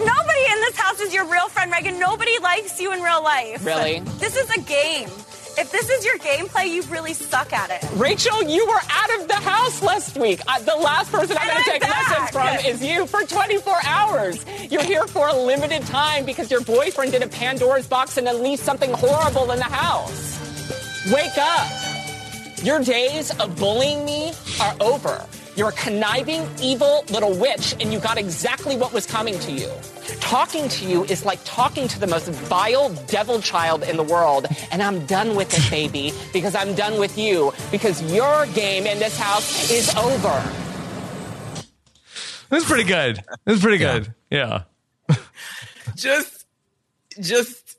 [0.00, 1.98] Nobody in this house is your real friend, Ragan.
[2.00, 3.64] Nobody likes you in real life.
[3.64, 4.00] Really?
[4.18, 5.08] This is a game.
[5.58, 7.86] If this is your gameplay, you really suck at it.
[7.96, 10.40] Rachel, you were out of the house last week.
[10.48, 14.44] Uh, the last person I'm going to take lessons from is you for 24 hours.
[14.70, 18.62] You're here for a limited time because your boyfriend did a Pandora's box and unleashed
[18.62, 20.38] something horrible in the house.
[21.12, 21.68] Wake up.
[22.64, 25.26] Your days of bullying me are over.
[25.54, 29.70] You're a conniving, evil little witch, and you got exactly what was coming to you.
[30.20, 34.46] Talking to you is like talking to the most vile devil child in the world,
[34.70, 38.98] and I'm done with it, baby, because I'm done with you, because your game in
[38.98, 40.42] this house is over.
[42.50, 43.22] This is pretty good.
[43.44, 44.14] This is pretty good.
[44.30, 44.64] Yeah.
[45.96, 46.46] just
[47.20, 47.78] just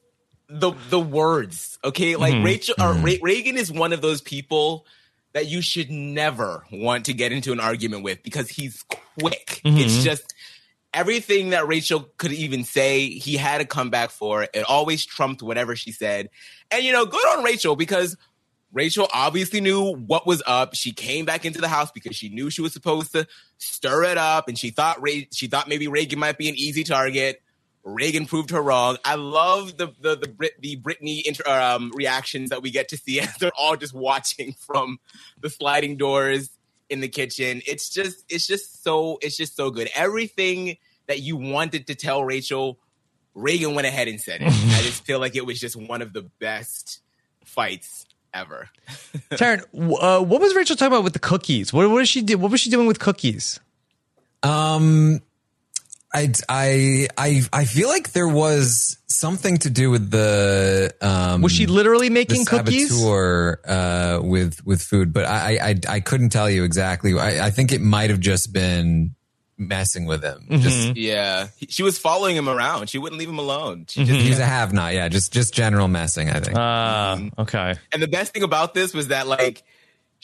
[0.49, 2.45] the the words okay like mm-hmm.
[2.45, 3.03] rachel or mm-hmm.
[3.03, 4.85] Re- ragan is one of those people
[5.31, 9.93] that you should never want to get into an argument with because he's quick it's
[9.93, 10.03] mm-hmm.
[10.03, 10.32] just
[10.93, 15.75] everything that rachel could even say he had a comeback for it always trumped whatever
[15.75, 16.29] she said
[16.71, 18.17] and you know good on rachel because
[18.73, 20.73] Rachel obviously knew what was up.
[20.73, 23.27] She came back into the house because she knew she was supposed to
[23.59, 24.97] stir it up, and she thought
[25.31, 27.39] she thought maybe Ragan might be an easy target.
[27.85, 28.97] Ragan proved her wrong.
[29.05, 32.97] I love the the the, Brit- the Britney inter- um, reactions that we get to
[32.97, 34.99] see as they're all just watching from
[35.39, 36.49] the sliding doors
[36.93, 37.61] in the kitchen.
[37.67, 39.89] It's just it's just so it's just so good.
[39.93, 40.77] Everything
[41.07, 42.79] that you wanted to tell Rachel,
[43.35, 44.47] Ragan went ahead and said it.
[44.47, 47.01] I just feel like it was just one of the best
[47.43, 48.69] fights ever.
[49.31, 51.73] Taran, uh, what was Rachel talking about with the cookies?
[51.73, 52.37] What, what did she do?
[52.37, 53.59] What was she doing with cookies?
[54.43, 55.21] Um,
[56.13, 61.51] I, I, I, I feel like there was something to do with the, um, Was
[61.51, 62.89] she literally the making cookies?
[62.89, 67.17] saboteur, uh, with, with food, but I, I, I couldn't tell you exactly.
[67.17, 69.15] I, I think it might have just been
[69.57, 70.45] messing with him.
[70.49, 70.61] Mm-hmm.
[70.61, 72.89] Just, Yeah, she was following him around.
[72.89, 73.85] She wouldn't leave him alone.
[73.87, 74.93] She just, he's a have not.
[74.93, 75.07] Yeah.
[75.09, 76.57] Just, just general messing, I think.
[76.57, 77.75] Ah, okay.
[77.91, 79.63] and the best thing about this was that like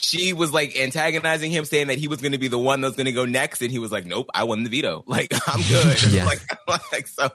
[0.01, 2.95] she was like antagonizing him, saying that he was going to be the one that's
[2.95, 5.03] going to go next, and he was like, "Nope, I won the veto.
[5.07, 6.25] Like I'm good." Yeah.
[6.25, 6.41] like,
[6.91, 7.29] like so,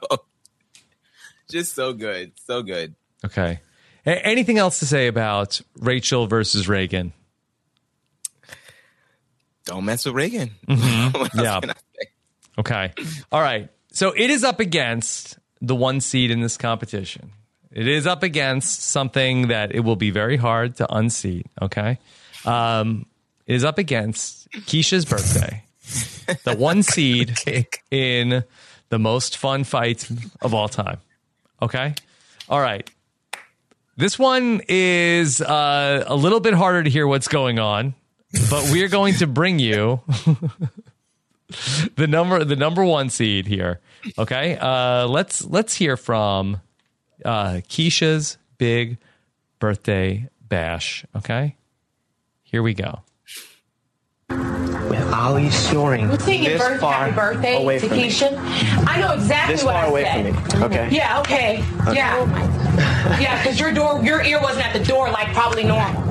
[1.49, 2.95] just so good, so good.
[3.23, 3.59] Okay.
[4.05, 7.11] A- anything else to say about Rachel versus Ragan?
[9.65, 10.51] Don't mess with Ragan.
[10.67, 11.39] Mm-hmm.
[11.39, 11.59] Yeah.
[11.59, 12.07] can I say?
[12.59, 12.93] Okay.
[13.31, 13.69] All right.
[13.91, 17.31] So it is up against the one seed in this competition.
[17.71, 21.47] It is up against something that it will be very hard to unseat.
[21.61, 21.97] Okay.
[22.45, 23.05] Um,
[23.47, 25.63] it is up against Keesha's birthday,
[26.43, 27.81] the one seed Cake.
[27.91, 28.43] in
[28.89, 30.07] the most fun fight
[30.41, 30.97] of all time.
[31.61, 31.93] Okay.
[32.49, 32.89] All right.
[33.97, 37.93] This one is uh, a little bit harder to hear what's going on,
[38.49, 40.01] but we're going to bring you
[41.95, 43.79] the number the number one seed here.
[44.17, 44.57] Okay.
[44.57, 46.59] Uh, let's let's hear from
[47.23, 48.97] uh, Keesha's big
[49.59, 51.05] birthday bash.
[51.15, 51.55] Okay.
[52.55, 53.01] Here we go.
[54.29, 58.05] With Ali soaring We're singing this birth, far happy birthday away to from me.
[58.87, 60.35] I know exactly This what far I away said.
[60.51, 60.65] from me.
[60.67, 60.89] Okay.
[60.89, 61.57] Yeah, okay.
[61.91, 63.19] Yeah.
[63.19, 66.01] yeah, because your door, your ear wasn't at the door like probably normal.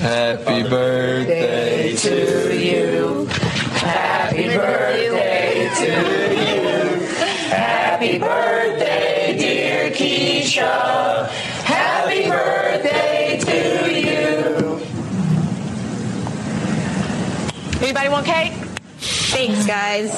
[0.00, 3.26] Happy birthday to you.
[3.26, 5.90] Happy birthday to
[6.46, 7.06] you.
[7.50, 11.30] Happy birthday, dear Keesha.
[12.36, 13.56] Happy birthday to
[13.92, 14.16] you.
[17.82, 18.52] Anybody want cake?
[18.98, 20.10] Thanks, guys.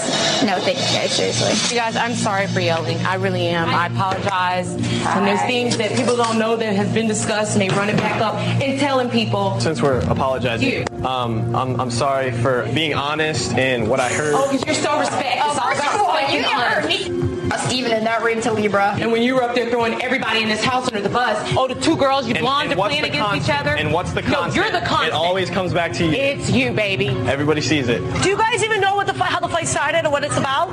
[0.45, 1.11] No, thank you guys.
[1.13, 1.75] Seriously.
[1.75, 2.97] You guys, I'm sorry for yelling.
[2.99, 3.69] I really am.
[3.69, 4.71] I apologize.
[4.75, 7.97] And there's things that people don't know that has been discussed and they run it
[7.97, 9.59] back up and telling people.
[9.61, 14.35] Since we're apologizing, um, I'm, I'm sorry for being honest in what I heard.
[14.37, 15.27] Oh, because you're so respect.
[15.27, 17.28] It's all first of all, you and never heard me.
[17.51, 18.97] Us even in that ring to Libra.
[18.99, 21.67] And when you were up there throwing everybody in this house under the bus, oh,
[21.69, 23.71] the two girls, you And- blonde, and are playing the against each other.
[23.71, 25.09] And what's the No, you're the constant.
[25.09, 26.13] It always comes back to you.
[26.13, 27.09] It's you, baby.
[27.27, 28.01] Everybody sees it.
[28.23, 30.37] Do you guys even know what the fight, how the fight started or what it's
[30.37, 30.71] about?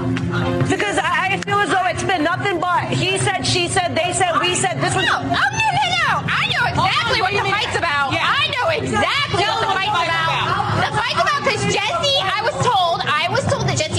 [0.70, 4.12] Because I, I feel as though it's been nothing but he said, she said, they
[4.14, 4.82] said, we said.
[4.82, 5.06] This was.
[5.06, 6.12] No, oh, no, no, no.
[6.28, 8.12] I know exactly oh, what the fight's about.
[8.14, 8.26] Yeah.
[8.28, 10.48] I know exactly Tell what the fight's what the fight's about.
[10.48, 10.92] about.
[10.92, 12.20] The fight's about because Jessie,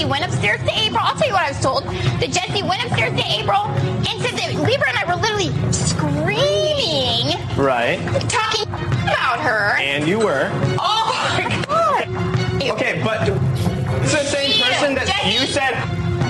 [0.07, 0.99] went upstairs to April.
[1.01, 1.83] I'll tell you what I was told.
[1.85, 7.37] That Jessie went upstairs to April and said that Libra and I were literally screaming,
[7.57, 7.99] Right.
[8.29, 8.67] talking
[9.03, 9.75] about her.
[9.79, 10.49] And you were.
[10.79, 12.07] Oh my god.
[12.71, 13.27] Okay, but
[14.03, 15.73] it's the same person that you said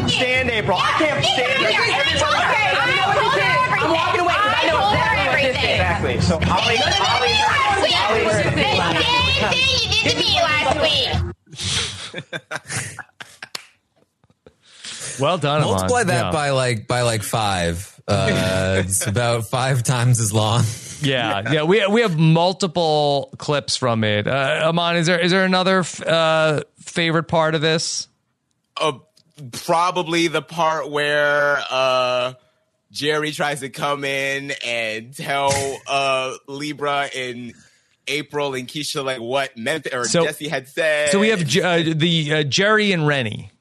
[0.10, 0.78] stand April.
[0.80, 1.84] I can't stand Yeah, her.
[1.84, 2.42] I told her.
[2.48, 2.82] I
[3.18, 3.84] told her everything.
[3.84, 5.58] I'm walking away 'cause I know told her exactly what this is.
[5.58, 5.76] everything.
[5.76, 6.16] Exactly.
[6.22, 6.82] So Last week.
[7.10, 8.82] Ollie The same
[9.52, 11.12] thing you did to me last week.
[15.20, 15.72] Well done, Amon.
[15.76, 16.32] Multiply that Yeah.
[16.32, 17.94] by like by like five.
[18.08, 20.64] Uh, it's about five times as long.
[21.02, 24.28] Yeah, yeah, we we have multiple clips from it.
[24.28, 28.08] Uh, Amon, is there is there another f- uh, favorite part of this?
[28.78, 28.94] uh,
[29.52, 32.34] probably the part where uh,
[32.92, 35.52] Jerry tries to come in and tell
[35.88, 37.54] uh, Libra and
[38.08, 41.10] April and Keesha like what Memphis or So- Jessie had said.
[41.10, 43.52] So we have uh, the uh, Jerry and Renny.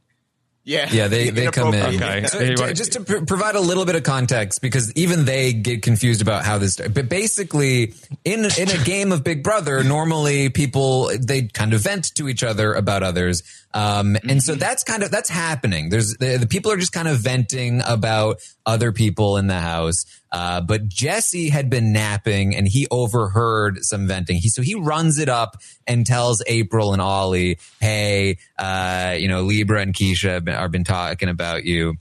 [0.67, 1.95] Yeah, Yeah, they they come in.
[2.03, 2.27] Okay.
[2.27, 5.25] So, Hey, j- what- just to pr- provide a little bit of context, because even
[5.25, 6.77] they get confused about how this.
[6.77, 12.15] But basically, in in a game of Big Brother, normally people they kind of vent
[12.17, 13.43] to each other about others,
[13.77, 15.91] um, and so that's kind of that's happening.
[15.91, 20.07] There's the, the people are just kind of venting about other people in the house.
[20.33, 24.39] Uh, but Jessie had been napping and he overheard some venting.
[24.39, 29.43] He so he runs it up and tells April and Ollie, "Hey, uh, you know,
[29.43, 31.97] Libra and Keesha have been, are been talking about you."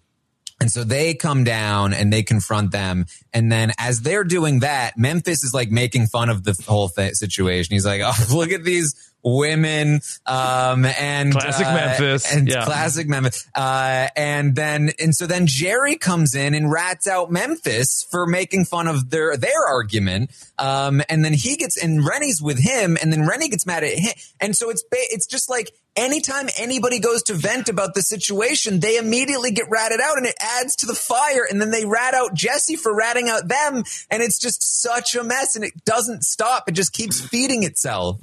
[0.61, 3.05] And so they come down and they confront them.
[3.33, 7.15] And then as they're doing that, Memphis is like making fun of the whole th-
[7.15, 7.73] situation.
[7.73, 10.01] He's like, Oh, look at these women.
[10.25, 12.31] Um, and Classic uh, Memphis.
[12.33, 12.63] and Yeah.
[12.63, 13.47] classic Memphis.
[13.55, 18.65] Uh, and then, and so then Jerry comes in and rats out Memphis for making
[18.65, 20.29] fun of their, their argument.
[20.59, 23.97] Um, and then he gets, and Renny's with him and then Renny gets mad at
[23.97, 24.13] him.
[24.39, 28.97] And so it's, it's just like, anytime anybody goes to vent about the situation, they
[28.97, 31.47] immediately get ratted out and it adds to the fire.
[31.49, 33.83] And then they rat out Jessie for ratting out them.
[34.11, 36.69] And it's just such a mess and it doesn't stop.
[36.69, 38.19] It just keeps feeding itself.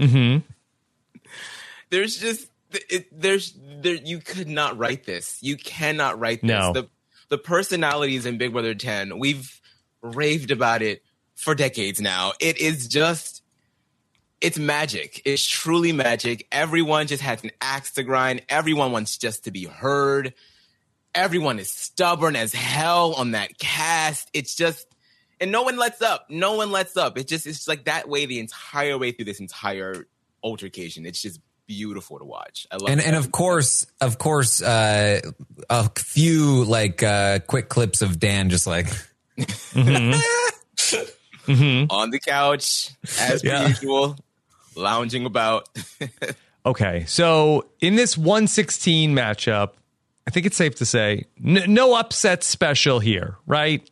[1.93, 5.39] There's just it, there's there you could not write this.
[5.43, 6.49] You cannot write this.
[6.49, 6.73] No.
[6.73, 6.89] The
[7.29, 9.61] the personalities in Big Brother 10, we've
[10.03, 11.03] raved about it
[11.35, 12.33] for decades now.
[12.41, 13.43] It is just
[14.41, 15.23] it's magic.
[15.25, 16.49] It's truly magic.
[16.51, 18.43] Everyone just has an axe to grind.
[18.49, 20.35] Everyone wants just to be heard.
[21.15, 24.31] Everyone is stubborn as hell on that cast.
[24.33, 24.87] It's just
[25.41, 26.27] and no one lets up.
[26.31, 27.19] No one lets up.
[27.19, 30.07] It just it's like that way the entire way through this entire
[30.43, 31.05] altercation.
[31.05, 32.67] It's just beautiful to watch.
[32.71, 33.07] I love and it.
[33.07, 35.21] and of course, of course, uh,
[35.71, 38.87] a few like uh, quick clips of Dan just like
[39.77, 40.13] on
[42.11, 43.69] the couch as per Yeah.
[43.69, 44.17] usual,
[44.77, 45.69] lounging about.
[46.65, 49.71] Okay, so in this 116 matchup,
[50.29, 53.91] I think it's safe to say n- no upset special here, right?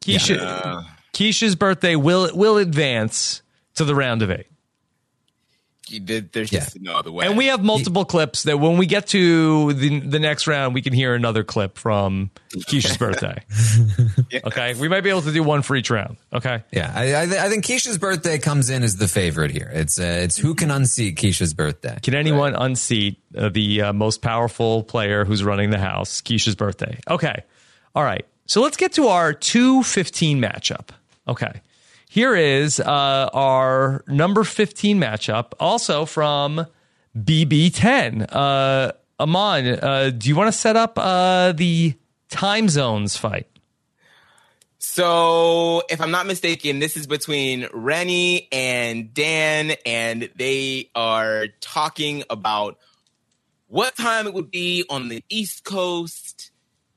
[0.00, 3.42] Keesha, Keesha's birthday will will advance
[3.76, 4.48] to the round of eight.
[5.98, 7.26] There's just no other way.
[7.26, 10.82] And we have multiple clips that when we get to the the next round, we
[10.82, 13.42] can hear another clip from Keesha's birthday.
[14.44, 16.16] Okay, we might be able to do one for each round.
[16.32, 16.92] Okay, yeah.
[16.94, 19.70] I, I, th- I think Keesha's birthday comes in as the favorite here.
[19.72, 21.98] It's uh, it's who can unseat Keesha's birthday.
[22.02, 26.20] can anyone unseat uh, the uh, most powerful player who's running the house?
[26.20, 26.98] Keesha's birthday.
[27.08, 27.44] Okay,
[27.94, 28.24] all right.
[28.46, 30.88] So let's get to our two fifteen matchup.
[31.28, 31.60] Okay,
[32.12, 36.66] here is uh, our number fifteen matchup, also from
[37.16, 38.26] BB10.
[38.30, 41.94] Uh, Amon, uh, do you want to set up uh, the
[42.28, 43.46] time zones fight?
[44.76, 52.24] So, if I'm not mistaken, this is between Renny and Dan, and they are talking
[52.28, 52.76] about
[53.68, 56.50] what time it would be on the East Coast,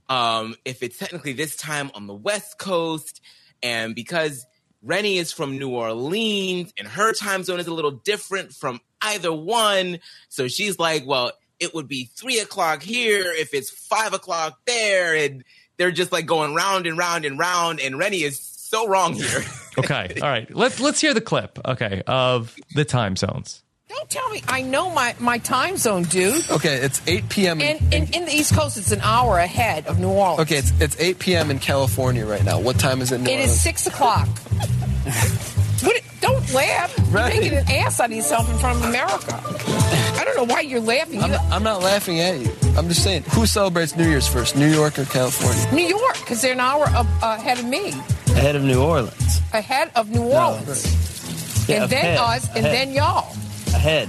[0.09, 3.21] um, if it's technically this time on the West Coast,
[3.63, 4.45] and because
[4.85, 9.33] Renny is from New Orleans and her time zone is a little different from either
[9.33, 14.59] one, so she's like, well, it would be three o'clock here if it's five o'clock
[14.67, 15.43] there, and
[15.77, 19.43] they're just like going round and round and round, and Renny is so wrong here.
[19.77, 20.49] Okay, all right.
[20.55, 21.59] Let's let's hear the clip.
[21.65, 23.61] Okay, of the time zones.
[23.87, 24.41] Don't tell me.
[24.47, 26.49] I know my, my time zone, dude.
[26.49, 27.61] Okay, it's 8 p.m.
[27.61, 30.39] In, in, in the East Coast, it's an hour ahead of New Orleans.
[30.41, 31.51] Okay, it's, it's 8 p.m.
[31.51, 32.59] in California right now.
[32.59, 33.51] What time is it in New It Orleans?
[33.51, 34.27] is 6 o'clock.
[35.83, 36.95] what, don't laugh.
[37.13, 37.33] Right.
[37.35, 39.39] You're making an ass out of yourself in front of America.
[39.43, 41.21] I don't know why you're laughing.
[41.21, 42.51] I'm You- not, I'm not laughing at you.
[42.75, 45.71] I'm just saying, who celebrates New Year's first, New York or California?
[45.73, 47.89] New York, because they're an hour up, ahead of me,
[48.29, 49.39] Ahead of New Orleans.
[49.53, 51.69] ahead of New Orleans.
[51.69, 52.73] Yeah, and then ahead, us, and ahead.
[52.89, 53.33] then y'all.
[53.75, 54.07] Ahead.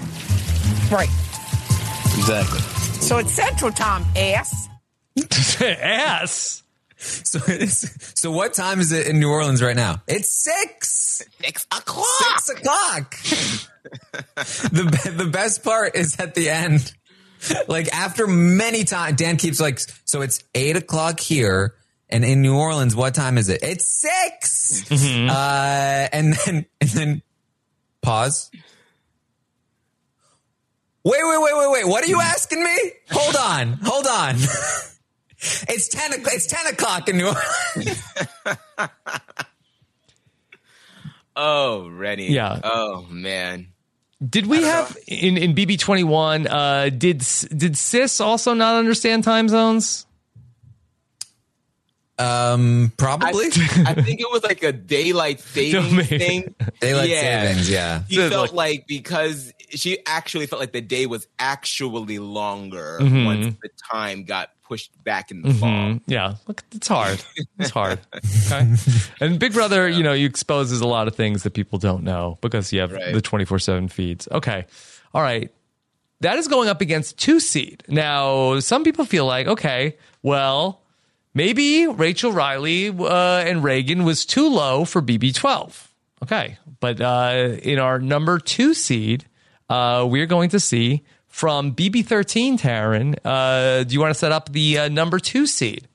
[0.90, 1.08] Right.
[2.16, 2.60] Exactly.
[3.00, 4.68] So it's Central Time, ass.
[5.60, 6.62] Ass.
[6.98, 7.38] So,
[8.14, 10.02] so what time is it in New Orleans right now?
[10.06, 11.22] It's six.
[11.42, 12.06] Six o'clock.
[12.40, 13.16] Six o'clock.
[14.70, 16.92] the the best part is at the end.
[17.68, 21.74] Like after many times, Dan keeps like, so it's eight o'clock here,
[22.08, 23.60] and in New Orleans, what time is it?
[23.62, 27.22] It's 6 Uh, and then and then
[28.00, 28.50] pause.
[31.06, 31.86] Wait, wait, wait, wait, wait.
[31.86, 32.76] What are you asking me?
[33.12, 34.36] Hold on, hold on.
[35.68, 36.12] It's ten.
[36.14, 38.02] It's ten o'clock in New Orleans.
[41.38, 42.32] Oh, Renny.
[42.32, 42.58] Yeah.
[42.64, 43.68] Oh man.
[44.26, 46.46] Did we have in in BB twenty one?
[46.46, 47.18] Uh, did
[47.54, 50.06] did Sis also not understand time zones?
[52.18, 53.46] Um, probably.
[53.46, 56.54] I think it was like a daylight savings thing.
[56.80, 57.20] Daylight Yeah.
[57.48, 58.02] savings, yeah.
[58.08, 62.98] She So, felt like- like because she actually felt like the day was actually longer
[63.00, 63.26] Mhm.
[63.26, 65.68] once the time got pushed back in the fall.
[65.68, 66.00] Mhm.
[66.06, 67.22] Yeah, look, it's hard.
[67.58, 68.00] It's hard.
[68.50, 68.74] Okay,
[69.20, 72.38] and Big Brother, you know, you exposes a lot of things that people don't know
[72.40, 73.12] because you have Right.
[73.12, 74.26] the twenty four seven feeds.
[74.32, 74.64] Okay,
[75.12, 75.50] all right.
[76.20, 77.82] That is going up against two seed.
[77.88, 80.80] Now, some people feel like, okay, well,
[81.36, 85.86] maybe Rachel Reilly uh, and Ragan was too low for BB12.
[86.22, 86.58] Okay.
[86.80, 89.26] But uh, in our number two seed,
[89.68, 93.18] uh, we're going to see from BB13, Taran.
[93.24, 95.86] Uh, do you want to set up the uh, number two seed?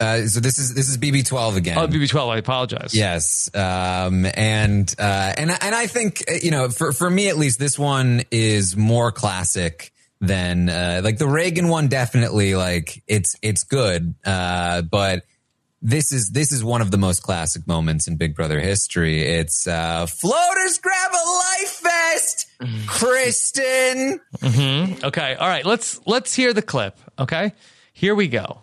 [0.00, 1.76] Uh, so this is this is BB twelve again.
[1.76, 2.30] Oh, BB12.
[2.30, 2.94] I apologize.
[2.94, 7.58] Yes, um, and uh, and and I think you know for for me at least
[7.58, 11.88] this one is more classic than uh, like the Ragan one.
[11.88, 15.24] Definitely, like it's it's good, uh, but
[15.82, 19.22] this is this is one of the most classic moments in Big Brother history.
[19.22, 22.46] It's uh, floaters grab a life vest,
[22.86, 24.20] Kristen.
[24.42, 25.34] hmm Okay.
[25.34, 25.64] All right.
[25.64, 26.98] Let's let's hear the clip.
[27.18, 27.52] Okay.
[27.92, 28.62] Here we go.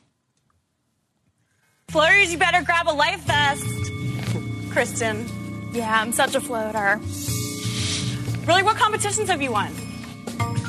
[1.90, 4.72] Floaters, you better grab a life vest.
[4.72, 5.26] Kristen.
[5.74, 7.00] Yeah, I'm such a floater.
[8.46, 9.74] Really, what competitions have you won?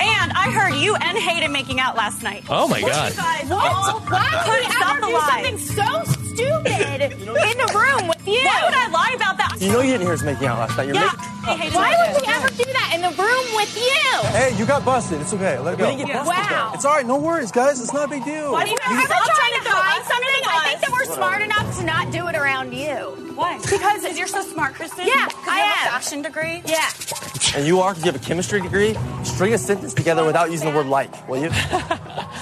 [0.00, 2.44] And I heard you and Hayden making out last night.
[2.48, 3.10] Oh my What God.
[3.12, 3.72] You guys What?
[3.72, 5.42] all Why would couldn't we stop ever do lie.
[5.42, 5.88] something so
[6.34, 8.44] stupid in the room with you?
[8.44, 9.56] Why would I lie about that?
[9.60, 10.86] You know you didn't hear us making out last night.
[10.86, 11.10] You're Yeah.
[11.12, 11.24] making.
[11.48, 14.28] Hey, Why would we ever do that in the room with you?
[14.36, 15.20] Hey, you got busted.
[15.20, 15.58] It's okay.
[15.58, 15.86] Let it go.
[15.86, 16.72] didn't get busted, Wow.
[16.74, 17.06] It's all right.
[17.06, 17.80] No worries, guys.
[17.80, 18.52] It's not a big deal.
[18.52, 20.68] Why do you If we're ever ever stop trying to throw hide us something, I
[20.68, 23.32] think that we're smart enough to not do it around you.
[23.34, 23.56] Why?
[23.58, 25.06] Because you're so smart, Kristen.
[25.06, 25.88] Yeah, Because I you have am.
[25.88, 26.62] a fashion degree.
[26.66, 27.56] Yeah.
[27.56, 28.94] And you are, 'cause you have a chemistry degree.
[29.22, 29.58] String a
[29.88, 31.50] sentence together without using the word like, will you?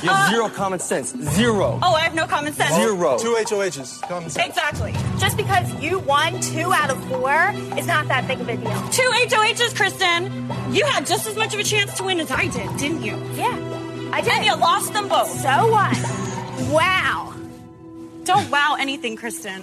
[0.02, 1.16] You have uh, zero common sense.
[1.35, 1.78] Zero.
[1.82, 2.74] Oh, I have no common sense.
[2.74, 3.16] Zero.
[3.18, 4.02] Two HOHs.
[4.02, 4.46] Common sense.
[4.46, 4.92] Exactly.
[5.18, 8.88] Just because you won two out of four is not that big of a deal.
[8.90, 10.24] Two HOHs, Kristen.
[10.74, 13.16] You had just as much of a chance to win as I did, didn't you?
[13.37, 14.35] Yeah, I did.
[14.35, 15.30] And you lost them both.
[15.30, 15.96] So what?
[16.70, 17.32] wow.
[18.24, 19.62] Don't wow anything, Kristen.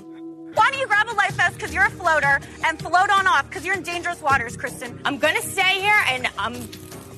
[0.56, 3.48] Why don't you grab a life vest because you're a floater and float on off
[3.48, 5.00] because you're in dangerous waters, Kristen?
[5.06, 6.56] I'm gonna stay here and I'm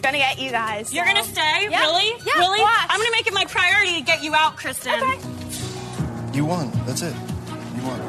[0.06, 0.94] gonna get you guys.
[0.94, 1.68] You're gonna stay?
[1.70, 1.80] Yeah.
[1.82, 2.10] Really?
[2.26, 2.62] Yeah, Really?
[2.62, 2.86] watch.
[2.90, 4.94] I'm gonna make it my priority to get you out, Kristen.
[4.94, 5.18] Okay.
[6.34, 6.72] You won.
[6.86, 7.16] That's it.
[7.76, 8.00] You won.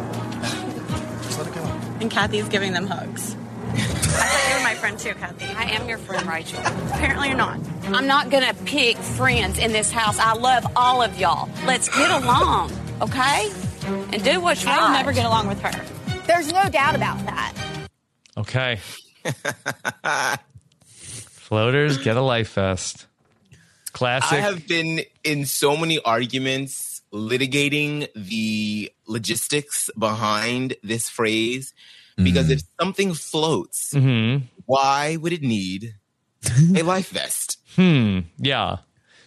[1.22, 1.62] Just let it go.
[2.00, 3.34] And Kathy's giving them hugs.
[3.74, 5.46] I thought you were my friend too, Kathy.
[5.46, 6.60] I am your friend, Rachel.
[6.60, 7.58] Apparently you're not.
[7.86, 10.18] I'm not gonna pick friends in this house.
[10.18, 11.48] I love all of y'all.
[11.64, 13.50] Let's get along, okay?
[13.86, 14.78] And do what's right.
[14.78, 15.72] I'll never get along with her.
[16.26, 17.54] There's no doubt about that.
[18.36, 18.80] Okay.
[21.46, 23.06] Floaters get a life vest.
[23.92, 24.32] Classic.
[24.36, 31.72] I have been in so many arguments litigating the logistics behind this phrase
[32.16, 34.42] because if something floats, Mhm.
[34.64, 35.94] why would it need
[36.74, 37.58] a life vest?
[37.76, 38.20] Hmm.
[38.38, 38.78] Yeah.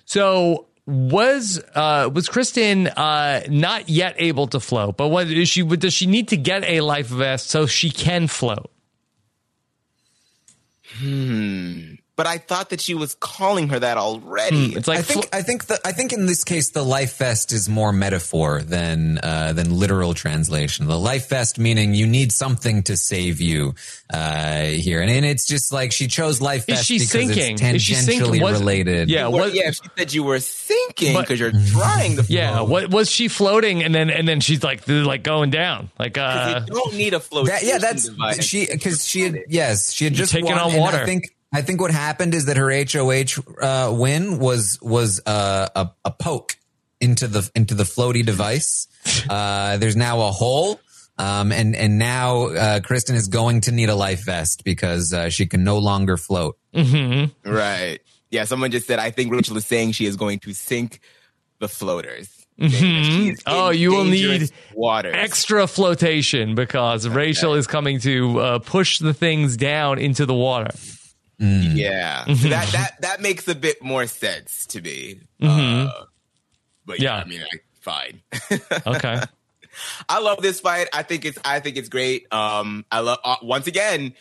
[0.05, 5.61] So was uh was Kristen uh not yet able to float, but what is she
[5.63, 8.71] does she need to get a life vest so she can float?
[10.97, 11.98] Hmm.
[12.19, 14.71] But I thought that she was calling her that already.
[14.71, 17.17] Hmm, it's like I think I think the I think in this case the life
[17.17, 20.85] vest is more metaphor than uh, than literal translation.
[20.87, 23.73] The life vest meaning you need something to save you
[24.13, 27.53] uh, here, and, and it's just like she chose life Is vest she because sinking?
[27.53, 28.19] it's Is she sinking?
[28.33, 29.09] tangentially Was- related.
[29.09, 32.25] Yeah, Well, what- yeah, she said you were sinking because you're trying to.
[32.27, 36.17] Yeah, what was she floating and then and then she's like like going down like
[36.17, 37.47] uh you don't need a float.
[37.47, 38.09] That, yeah, that's
[38.43, 40.97] she because she had yes she had just taken on water.
[40.97, 45.67] I think I think what happened is that her HOH uh, win was was uh,
[45.75, 46.57] a a poke
[47.01, 48.87] into the into the floaty device.
[49.29, 50.79] Uh, there's now a hole.
[51.17, 55.29] Um, and and now uh, Kristen is going to need a life vest because uh,
[55.29, 56.57] she can no longer float.
[56.73, 57.49] Mm-hmm.
[57.49, 57.99] Right.
[58.29, 60.99] Yeah, someone just said, I think Rachel is saying she is going to sink
[61.59, 62.29] the floaters.
[62.59, 63.37] Mhm.
[63.47, 65.15] Oh, you will need dangerous waters.
[65.17, 70.71] extra flotation because Rachel is coming to uh, push the things down into the water.
[71.39, 72.25] Yeah.
[72.25, 72.49] So Mhm.
[72.49, 75.21] that, that, that makes a bit more sense to me.
[75.41, 75.87] Mhm.
[75.87, 76.05] Uh,
[76.85, 78.21] but yeah, I mean, I, fine.
[78.87, 79.21] Okay.
[80.09, 80.87] I love this fight.
[80.91, 82.27] I think it's I think it's great.
[82.33, 84.13] Um, I love uh, once again.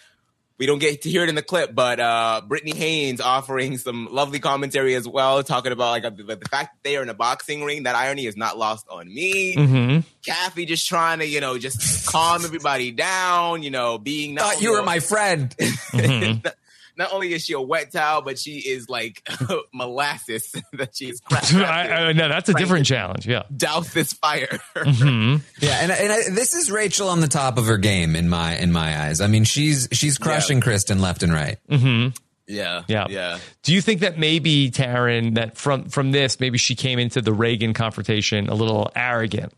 [0.58, 4.08] We don't get to hear it in the clip, but uh, Britney Haynes offering some
[4.10, 7.14] lovely commentary as well, talking about like, the, the fact that they are in a
[7.14, 7.84] boxing ring.
[7.84, 9.54] That irony is not lost on me.
[9.56, 10.04] Mhm.
[10.26, 13.62] Kathy just trying to, you know, just calm everybody down.
[13.62, 15.54] You know, being not Thought you were my friend.
[15.58, 16.46] Mm-hmm.
[16.98, 19.26] not only is she a wet towel, but she is like
[19.72, 21.54] molasses that she's cracked.
[21.54, 23.26] I, I, no, that's a different challenge.
[23.26, 23.44] Yeah.
[23.56, 24.58] Douse this fire.
[24.76, 25.40] Mhm.
[25.60, 28.56] Yeah, and, and I, this is Rachel on the top of her game in my
[28.56, 29.20] in my eyes.
[29.20, 31.58] I mean, she's she's crushing Kristen left and right.
[31.70, 32.16] Mhm.
[32.46, 32.82] Yeah.
[32.88, 33.06] Yeah.
[33.10, 33.38] Yeah.
[33.62, 37.30] Do you think that maybe Taran that from from this maybe she came into the
[37.30, 39.52] Ragan confrontation a little arrogant?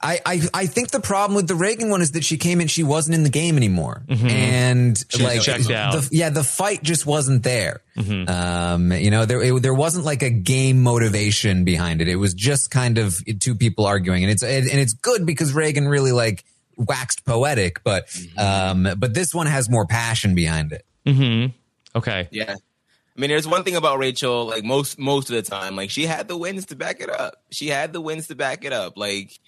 [0.00, 2.68] I, I I think the problem with the Ragan one is that she came in,
[2.68, 5.92] she wasn't in the game anymore, and She's like checked out.
[5.92, 7.80] The, yeah, the fight just wasn't there.
[7.96, 8.28] Mm-hmm.
[8.28, 12.08] Um, you know, there it, there wasn't like a game motivation behind it.
[12.08, 15.88] It was just kind of two people arguing, and it's and it's good because Ragan
[15.88, 16.44] really like
[16.76, 20.84] waxed poetic, but um, but this one has more passion behind it.
[21.06, 21.52] Mm-hmm.
[21.96, 22.28] Okay.
[22.30, 22.54] Yeah.
[22.54, 26.04] I mean, there's one thing about Rachel, like most most of the time, like she
[26.04, 27.42] had the wins to back it up.
[27.50, 28.98] She had the wins to back it up.
[28.98, 29.38] Like,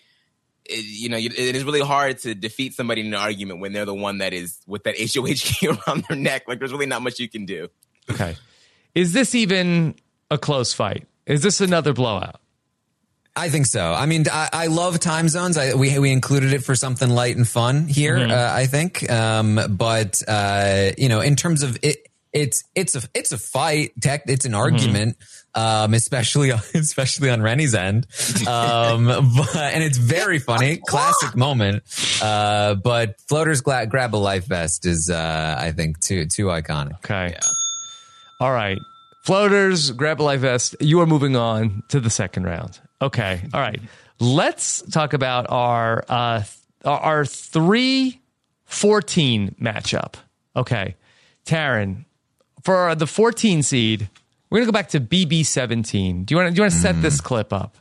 [0.68, 3.84] it, you know, it is really hard to defeat somebody in an argument when they're
[3.84, 6.44] the one that is with that HOH key around their neck.
[6.46, 7.68] Like, there's really not much you can do.
[8.10, 8.36] Okay.
[8.94, 9.94] Is this even
[10.30, 11.06] a close fight?
[11.26, 12.40] Is this another blowout?
[13.36, 13.92] I think so.
[13.92, 15.56] I mean, I, I love time zones.
[15.56, 18.16] I, we we included it for something light and fun here.
[18.16, 18.32] Mhm.
[18.32, 23.02] Uh, I think, um, but uh, you know, in terms of it, it's it's a
[23.14, 23.92] it's a fight.
[24.00, 25.18] Tech, it's an argument,
[25.58, 28.06] um, especially especially on Renny's end,
[28.46, 29.06] um,
[29.36, 31.82] but, and it's very funny, classic moment.
[32.22, 36.94] Uh, but floaters gla- grab a life vest is, uh, I think, too too iconic.
[36.98, 37.36] Okay.
[38.40, 38.78] All right.
[39.24, 40.76] Floaters, grab a life vest.
[40.80, 42.78] You are moving on to the second round.
[43.02, 43.42] Okay.
[43.52, 43.80] All right.
[44.20, 46.42] Let's talk about our uh
[46.84, 48.20] our- 3
[48.64, 50.14] 14 matchup.
[50.54, 50.94] Okay.
[51.44, 52.04] Taran,
[52.64, 54.08] for the 14 seed,
[54.50, 56.26] we're going to go back to BB17.
[56.26, 57.76] Do you want to do you want to set this clip up?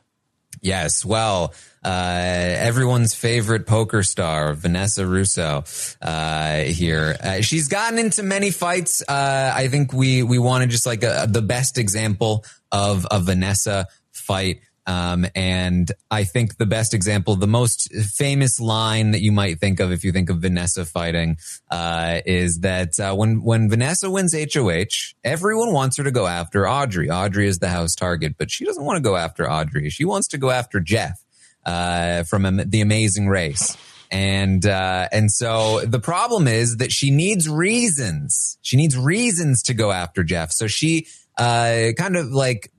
[0.61, 1.05] Yes.
[1.05, 1.53] Well,
[1.83, 7.15] uh, everyone's favorite poker star, Vanessa Rousso, uh, here.
[7.21, 9.01] Uh, she's gotten into many fights.
[9.07, 13.87] Uh, I think we, we wanted just like a, the best example of a Vanessa
[14.11, 14.61] fight.
[14.87, 19.81] Um, and I think the best example, the most famous line that you might think
[19.81, 21.37] of if you think of Vanessa fighting,
[21.69, 26.67] uh, is that, uh, when, when Vanessa wins HOH, everyone wants her to go after
[26.67, 27.09] Audrey.
[27.09, 29.89] Audrey is the house target, but she doesn't want to go after Audrey.
[29.89, 31.21] She wants to go after Jeff,
[31.65, 33.75] uh, from the amazing race.
[34.09, 38.57] And, uh, and so the problem is that she needs reasons.
[38.61, 40.53] She needs reasons to go after Jeff.
[40.53, 41.07] So she,
[41.37, 42.71] uh, kind of like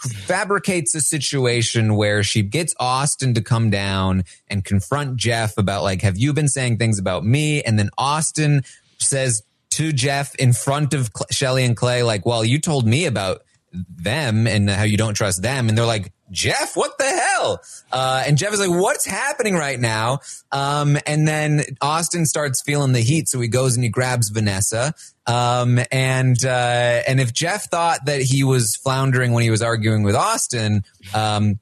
[0.00, 6.02] fabricates a situation where she gets Austin to come down and confront Jeff about like,
[6.02, 7.62] have you been saying things about me?
[7.62, 8.62] And then Austin
[8.98, 13.42] says to Jeff in front of Shelly and Clay, like, well, you told me about
[13.72, 15.68] them and how you don't trust them.
[15.68, 17.62] And they're like, Jeff, what the hell?
[17.90, 20.20] Uh, and Jeff is like, what's happening right now?
[20.52, 23.28] Um, and then Austin starts feeling the heat.
[23.28, 24.94] So he goes and he grabs Vanessa.
[25.26, 30.02] Um, and, uh, and if Jeff thought that he was floundering when he was arguing
[30.02, 31.58] with Austin, um,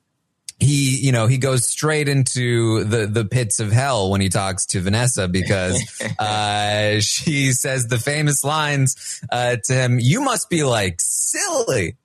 [0.59, 4.67] he, you know, he goes straight into the, the pits of hell when he talks
[4.67, 5.81] to Vanessa because,
[6.19, 11.97] uh, she says the famous lines, uh, to him, you must be like silly.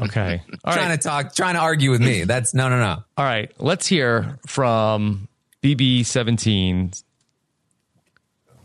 [0.00, 0.42] Okay.
[0.64, 1.00] All trying right.
[1.00, 2.24] to talk, trying to argue with me.
[2.24, 3.02] That's no, no, no.
[3.16, 3.50] All right.
[3.58, 5.28] Let's hear from
[5.62, 7.02] BB17.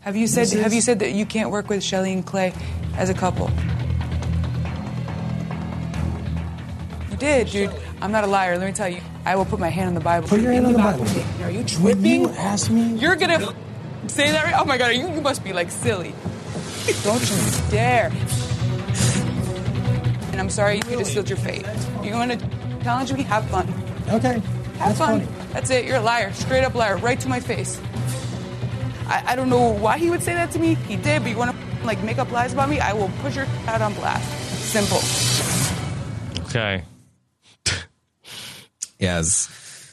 [0.00, 2.54] Have you said Have you said that you can't work with Shelly and Clay
[2.96, 3.50] as a couple?
[7.20, 7.70] Did, dude.
[8.00, 8.58] I'm not a liar.
[8.58, 9.00] Let me tell you.
[9.24, 10.26] I will put my hand on the Bible.
[10.28, 11.06] Put your hand on the Bible.
[11.44, 12.20] Are you When tripping?
[12.22, 13.54] you ask me, You're gonna
[14.08, 14.54] say that right?
[14.58, 16.14] Oh my god, you, you must be like silly.
[17.04, 17.36] Don't you
[17.70, 18.10] dare.
[20.32, 21.66] And I'm sorry you just sealed your fate.
[22.02, 22.38] You want to
[22.82, 23.22] challenge me?
[23.24, 23.68] Have fun.
[24.08, 25.20] okay, Have that's fun.
[25.20, 25.28] funny.
[25.52, 25.84] That's it.
[25.84, 26.32] You're a liar.
[26.32, 26.96] Straight up liar.
[26.96, 27.80] Right to my face.
[29.06, 30.74] I, I don't know why he would say that to me.
[30.88, 31.56] He did, but you want to
[31.86, 32.80] like make up lies about me?
[32.80, 34.24] I will put your out on blast.
[34.72, 35.00] Simple.
[36.46, 36.84] Okay.
[39.00, 39.48] Yes.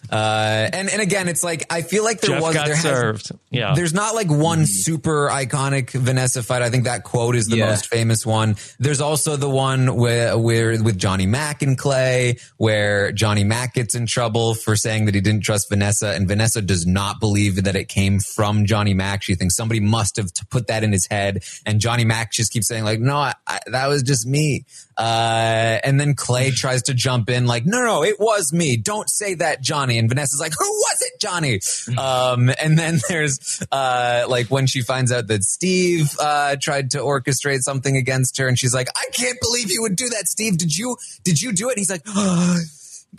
[0.09, 2.83] Uh, and and again, it's like I feel like there Jeff was got there has-
[2.83, 3.31] served.
[3.49, 3.73] Yeah.
[3.75, 6.61] There's not like one super iconic Vanessa fight.
[6.61, 7.71] I think that quote is the Yeah.
[7.71, 8.55] most famous one.
[8.79, 13.95] There's also the one where, where with Johnny Mack and Clay, where Johnny Mack gets
[13.95, 17.75] in trouble for saying that he didn't trust Vanessa, and Vanessa does not believe that
[17.75, 19.23] it came from Johnny Mack.
[19.23, 22.67] She thinks somebody must have put that in his head, and Johnny Mack just keeps
[22.67, 24.65] saying like, "No, I, I, that was just me."
[24.97, 28.77] Uh, and then Clay tries to jump in like, "No, no, it was me.
[28.77, 31.59] Don't say that, Johnny." And Vanessa's like, "Who was it, Johnny?"
[31.97, 36.99] Um, and then there's uh, like when she finds out that Steve uh, tried to
[36.99, 40.57] orchestrate something against her, and she's like, "I can't believe you would do that, Steve.
[40.57, 40.97] Did you?
[41.23, 42.01] Did you do it?" And he's like,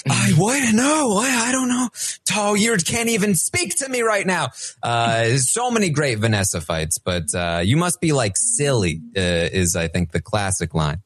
[0.08, 0.74] I what?
[0.74, 1.88] No, I, I don't know.
[2.36, 4.48] Oh, you can't even speak to me right now.
[4.82, 9.00] Uh, so many great Vanessa fights, but uh, you must be like silly.
[9.16, 11.02] Uh, is I think the classic line.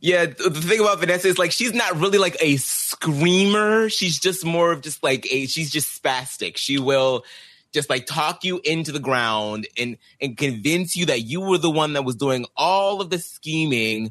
[0.00, 3.90] Yeah, the thing about Vanessa is like she's not really like a screamer.
[3.90, 6.56] She's just more of just like a she's just spastic.
[6.56, 7.24] She will
[7.72, 11.70] just like talk you into the ground and and convince you that you were the
[11.70, 14.10] one that was doing all of the scheming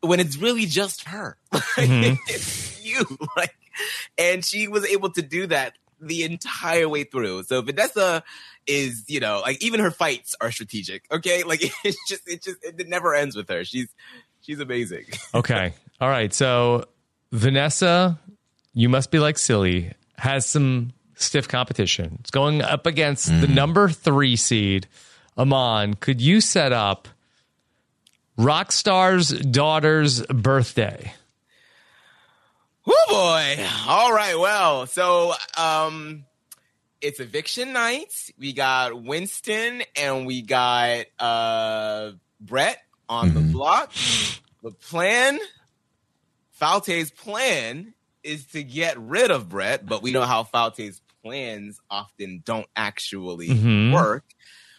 [0.00, 1.36] when it's really just her.
[1.52, 2.18] Mhm.
[2.28, 3.04] it's you.
[3.36, 3.54] Like
[4.16, 7.42] and she was able to do that the entire way through.
[7.44, 8.22] So Vanessa
[8.66, 11.04] is, you know, like even her fights are strategic.
[11.12, 11.42] Okay.
[11.46, 13.64] Like it's just it just it never ends with her.
[13.64, 13.88] She's
[14.44, 15.04] she's amazing.
[15.34, 15.74] Okay.
[16.00, 16.32] All right.
[16.32, 16.84] So
[17.32, 18.18] Vanessa,
[18.72, 22.18] you must be like silly, has some stiff competition.
[22.20, 24.86] It's going up against the number three seed,
[25.38, 25.94] Amon.
[25.94, 27.08] Could you set up
[28.38, 31.14] Rockstar's daughter's birthday?
[32.86, 33.66] Oh boy.
[33.88, 34.38] All right.
[34.38, 36.24] Well, so um
[37.00, 38.30] it's eviction night.
[38.38, 42.78] We got Winston and we got uh Brett
[43.08, 43.92] on the block.
[44.62, 45.38] The plan,
[46.52, 52.42] Foutte's plan is to get rid of Brett, but we know how Foutte's plans often
[52.44, 53.92] don't actually Mhm.
[53.92, 54.24] work.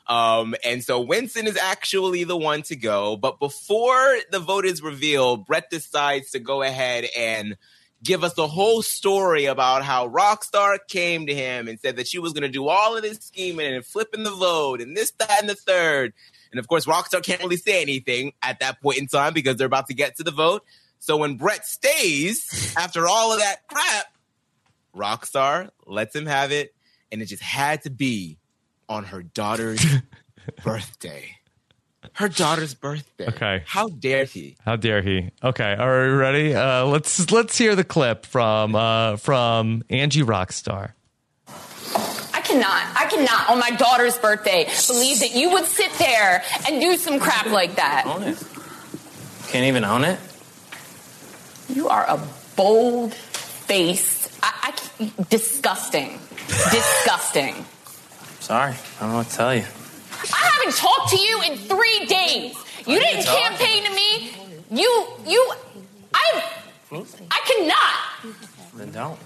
[0.07, 3.17] Um, and so Winston is actually the one to go.
[3.17, 7.57] But before the vote is revealed, Brett decides to go ahead and
[8.03, 12.19] give us the whole story about how Rockstar came to him and said that she
[12.19, 15.39] was going to do all of this scheming and flipping the vote and this, that,
[15.39, 16.13] and the third.
[16.56, 19.68] And of course, Rockstar can't really say anything at that point in time because they're
[19.68, 20.64] about to get to the vote.
[20.99, 24.06] So when Brett stays after all of that crap,
[24.95, 26.74] Rockstar lets him have it.
[27.12, 28.38] And it just had to be
[28.88, 29.86] on her daughter's
[30.64, 31.36] birthday.
[32.14, 33.28] Her daughter's birthday.
[33.28, 33.64] Okay.
[33.66, 34.56] How dare he?
[34.64, 35.32] How dare he?
[35.43, 36.56] Okay, are we ready?
[36.56, 40.93] Uh, let's let's hear the clip from uh, from Angie Rockstar.
[42.56, 46.80] I cannot, I cannot on my daughter's birthday believe that you would sit there and
[46.82, 48.06] do some crap like that.
[48.06, 48.41] Own it.
[49.47, 50.20] Can't even own it.
[51.70, 52.22] You are a
[52.56, 57.66] bold faced, I, I disgusting, disgusting.
[58.39, 59.64] Sorry, I don't know what to tell you.
[60.34, 62.56] I haven't talked to you in three days.
[62.80, 63.39] You didn't didn't talk.
[63.39, 64.32] campaign to me.
[64.72, 65.53] You, you,
[66.14, 66.43] I,
[66.91, 68.36] I cannot.
[68.76, 69.20] Then don't.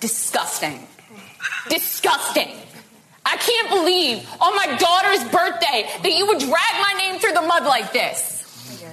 [0.00, 0.86] Disgusting.
[1.68, 2.48] Disgusting.
[3.26, 7.42] I can't believe on my daughter's birthday that you would drag my name through the
[7.42, 8.42] mud like this.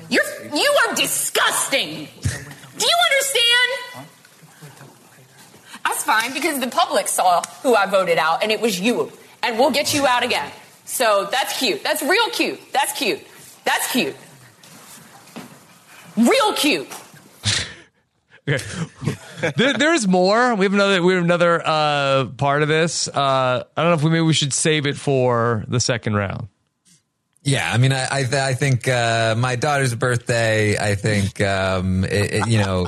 [0.10, 0.24] You're
[0.54, 2.08] you are disgusting.
[2.22, 4.08] Do you understand?
[5.86, 9.12] That's fine because the public saw who I voted out and it was you.
[9.44, 10.52] And we'll get you out again.
[10.86, 11.84] So that's cute.
[11.84, 12.60] That's real cute.
[12.72, 13.22] That's cute.
[13.66, 14.16] That's cute.
[16.18, 16.88] Real cute.
[18.48, 19.11] Okay.
[19.56, 20.56] There, there's more.
[20.56, 21.02] We have another.
[21.04, 23.08] We have another uh, part of this.
[23.08, 26.48] Uh, I don't know if we maybe we should save it for the second round.
[27.44, 28.20] Yeah, I mean, I I,
[28.50, 30.78] I think uh, my daughter's birthday.
[30.78, 32.88] I think um, it, it- you know.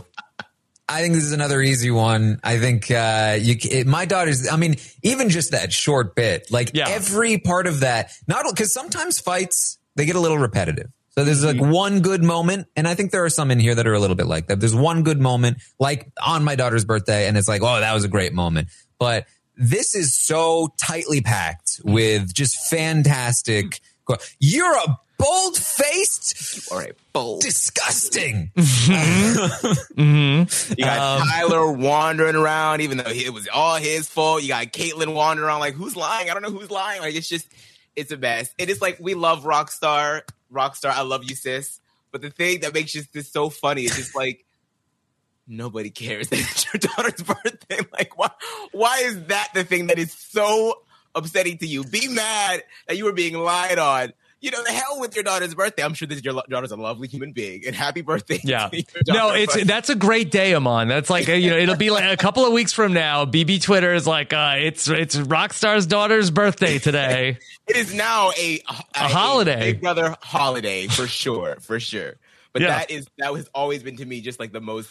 [0.90, 2.40] I think this is another easy one.
[2.44, 3.56] I think uh, you.
[3.72, 4.48] It, my daughter's.
[4.50, 8.12] I mean, even just that short bit, like every part of that.
[8.28, 10.92] Not because sometimes fights they get a little repetitive.
[11.16, 13.86] So there's like one good moment, and I think there are some in here that
[13.86, 14.60] are a little bit like that.
[14.60, 18.04] There's one good moment, like on my daughter's birthday, and it's like, oh, that was
[18.04, 18.70] a great moment.
[18.98, 23.80] But this is so tightly packed with just fantastic.
[24.40, 28.52] You're a bold faced, all right, bold, disgusting.
[28.56, 30.74] mm-hmm.
[30.78, 34.42] You got Um, Tyler wandering around, even though it was all his fault.
[34.42, 36.30] You got Kaitlyn wandering around, like who's lying?
[36.30, 37.02] I don't know who's lying.
[37.02, 37.48] Like it's just,
[37.96, 38.54] it's a mess.
[38.58, 40.22] It is like we love Rockstar,
[40.54, 40.92] Rockstar.
[40.92, 41.80] I love you, sis.
[42.12, 44.46] But the thing that makes just this so funny is just like
[45.48, 47.80] nobody cares that it's your daughter's birthday.
[47.92, 48.30] Like why?
[48.72, 50.76] Why is that the thing that is so
[51.16, 51.84] upsetting to you?
[51.84, 54.14] Be mad that you were being lied on.
[54.44, 55.84] You know, the hell with your daughter's birthday.
[55.84, 58.42] I'm sure that your daughter's a lovely human being, and happy birthday.
[58.44, 58.70] Yeah.
[59.08, 60.90] No, it's but- that's a great day, Amon.
[60.90, 63.24] That's like you know, it'll be like a couple of weeks from now.
[63.24, 67.38] BB Twitter is like, uh, it's it's Rockstar's daughter's birthday today.
[67.68, 69.72] It is now a a, holiday.
[69.72, 72.16] Big Brother holiday for sure, for sure.
[72.52, 72.80] But Yeah.
[72.80, 74.90] that is that has always been to me just like the most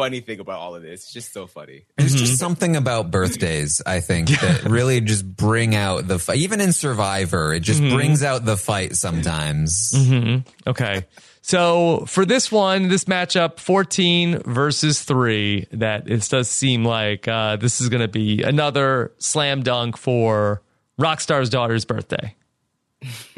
[0.00, 1.02] funny thing about all of this.
[1.02, 1.84] It's just so funny.
[1.96, 6.38] There's just something about birthdays, I think, that really just bring out the fight.
[6.38, 7.92] Even in Survivor, it just Mhm.
[7.92, 9.92] brings out the fight sometimes.
[9.94, 11.04] hmm Okay.
[11.42, 17.56] So for this one, this matchup, 14 versus three, that it does seem like uh,
[17.56, 20.62] this is going to be another slam dunk for
[21.00, 22.34] Rockstar's daughter's birthday.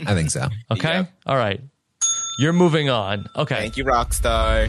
[0.07, 0.49] I think so.
[0.71, 1.07] Okay.
[1.27, 1.61] All right.
[2.39, 3.27] You're moving on.
[3.37, 3.55] Okay.
[3.57, 4.69] Thank you, Rockstar.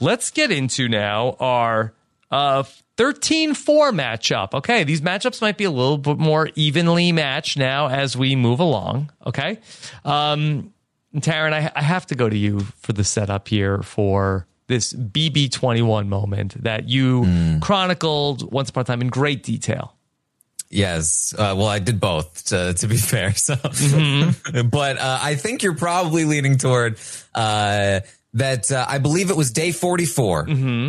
[0.00, 1.92] Let's get into now our
[2.30, 2.64] uh
[2.96, 3.54] 13-4
[3.94, 4.52] matchup.
[4.52, 8.60] Okay, these matchups might be a little bit more evenly matched now as we move
[8.60, 9.10] along.
[9.26, 9.58] Okay,
[10.04, 10.74] um,
[11.16, 16.08] Taran, I, I have to go to you for the setup here for this BB21
[16.08, 19.96] moment that you chronicled once upon a time in great detail.
[20.68, 21.34] Yes.
[21.36, 23.34] Uh, well, I did both, to, to be fair.
[23.34, 26.98] So, but uh, I think you're probably leaning toward
[27.34, 28.00] uh,
[28.34, 28.70] that.
[28.70, 30.46] Uh, I believe it was day 44.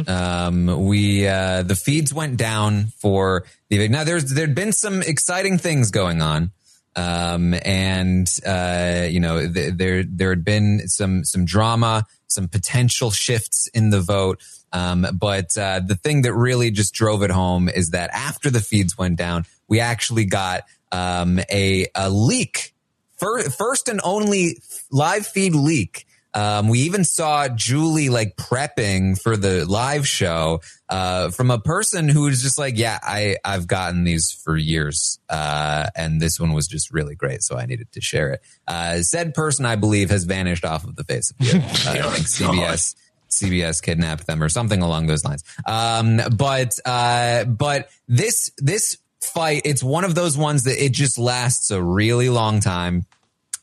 [0.07, 4.03] Um, we uh, the feeds went down for the now.
[4.03, 6.51] There's there'd been some exciting things going on.
[6.95, 13.11] Um, and, uh, you know, th- there, there had been some, some drama, some potential
[13.11, 14.41] shifts in the vote.
[14.73, 18.59] Um, but, uh, the thing that really just drove it home is that after the
[18.59, 22.73] feeds went down, we actually got, um, a, a leak,
[23.17, 24.57] fir- first and only
[24.91, 26.05] live feed leak.
[26.33, 32.07] Um, we even saw Julie like prepping for the live show, uh, from a person
[32.07, 35.19] who was just like, yeah, I, I've gotten these for years.
[35.29, 37.43] Uh, and this one was just really great.
[37.43, 38.41] So I needed to share it.
[38.67, 41.87] Uh, said person, I believe has vanished off of the face of the earth.
[41.91, 42.95] Uh, I think CBS,
[43.29, 45.43] CBS kidnapped them or something along those lines.
[45.65, 51.17] Um, but, uh, but this, this fight, it's one of those ones that it just
[51.17, 53.05] lasts a really long time.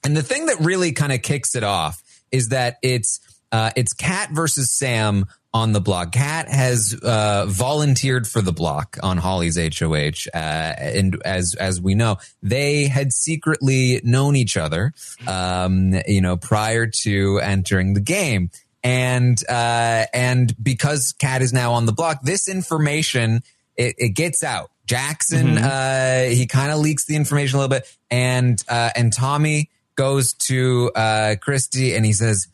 [0.05, 3.21] And the thing that really kind of kicks it off is that it's
[3.51, 6.13] uh, it's Kat versus Sam on the block.
[6.13, 11.95] Kat has uh, volunteered for the block on Holly's HOH, uh, and as as we
[11.95, 14.93] know, they had secretly known each other,
[15.27, 18.51] um, you know, prior to entering the game.
[18.85, 23.43] And uh, and because Kat is now on the block, this information
[23.77, 24.71] it, it gets out.
[24.87, 29.71] Jackson, uh, he kind of leaks the information a little bit, and uh, and Tommy
[29.99, 32.47] goes to uh, Christie and he says,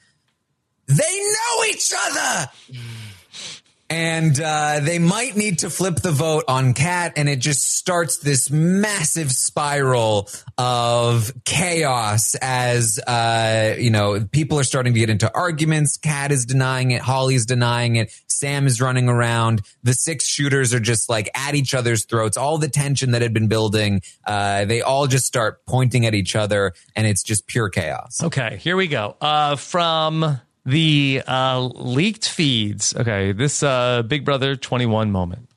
[0.89, 2.51] "They know each other."
[3.95, 8.17] And uh, they might need to flip the vote on Kat, and it just starts
[8.17, 10.29] this massive spiral
[10.59, 15.97] of chaos as uh, you know people are starting to get into arguments.
[15.97, 19.63] Kat is denying it, Holly's denying it, Sam is running around.
[19.85, 22.37] The six shooters are just like at each other's throats.
[22.37, 26.35] All the tension that had been building, uh, they all just start pointing at each
[26.35, 28.21] other, and it's just pure chaos.
[28.25, 29.17] Okay, here we go.
[29.21, 32.95] Uh, from the uh, leaked feeds.
[32.97, 35.49] Okay, this uh, Big Brother 21 moment.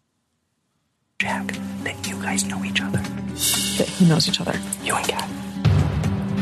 [1.19, 1.47] Jack,
[1.83, 2.99] that you guys know each other.
[2.99, 4.59] That he knows each other?
[4.83, 5.46] You and Kat.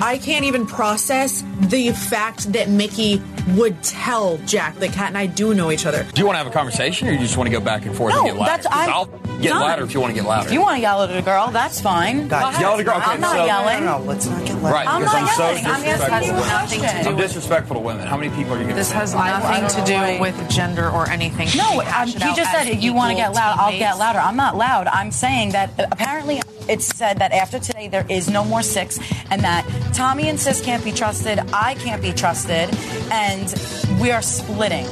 [0.01, 3.21] I can't even process the fact that Mickey
[3.55, 6.03] would tell Jack that Kat and I do know each other.
[6.13, 7.95] Do you want to have a conversation or you just want to go back and
[7.95, 8.47] forth and No, get loud?
[8.47, 9.61] that's- I- 'Cause I'll- Get Fine.
[9.61, 10.47] louder if you want to get louder.
[10.47, 12.29] If you want to yell at a girl, that's fine.
[12.29, 12.61] Guys, Go ahead.
[12.61, 12.97] yell at a girl.
[12.99, 13.83] Okay, I'm not so- yelling.
[13.85, 14.73] No, no, let's not get louder.
[14.75, 15.65] Right, I'm because not I'm so yelling.
[15.65, 17.11] I'm asking you a disrespectful.
[17.11, 18.07] I'm disrespectful to women.
[18.07, 21.09] How many people are you going to This has nothing to do with gender or
[21.09, 21.49] anything.
[21.57, 23.59] No, You um, he just said as you want to get loud.
[23.59, 24.19] I'll get louder.
[24.19, 24.87] I'm not loud.
[24.87, 28.97] I'm saying that uh, apparently it's said that after today there is no more six,
[29.29, 31.39] and that Tommy and Sis can't be trusted.
[31.53, 32.69] I can't be trusted,
[33.11, 33.53] and
[34.01, 34.86] we are splitting.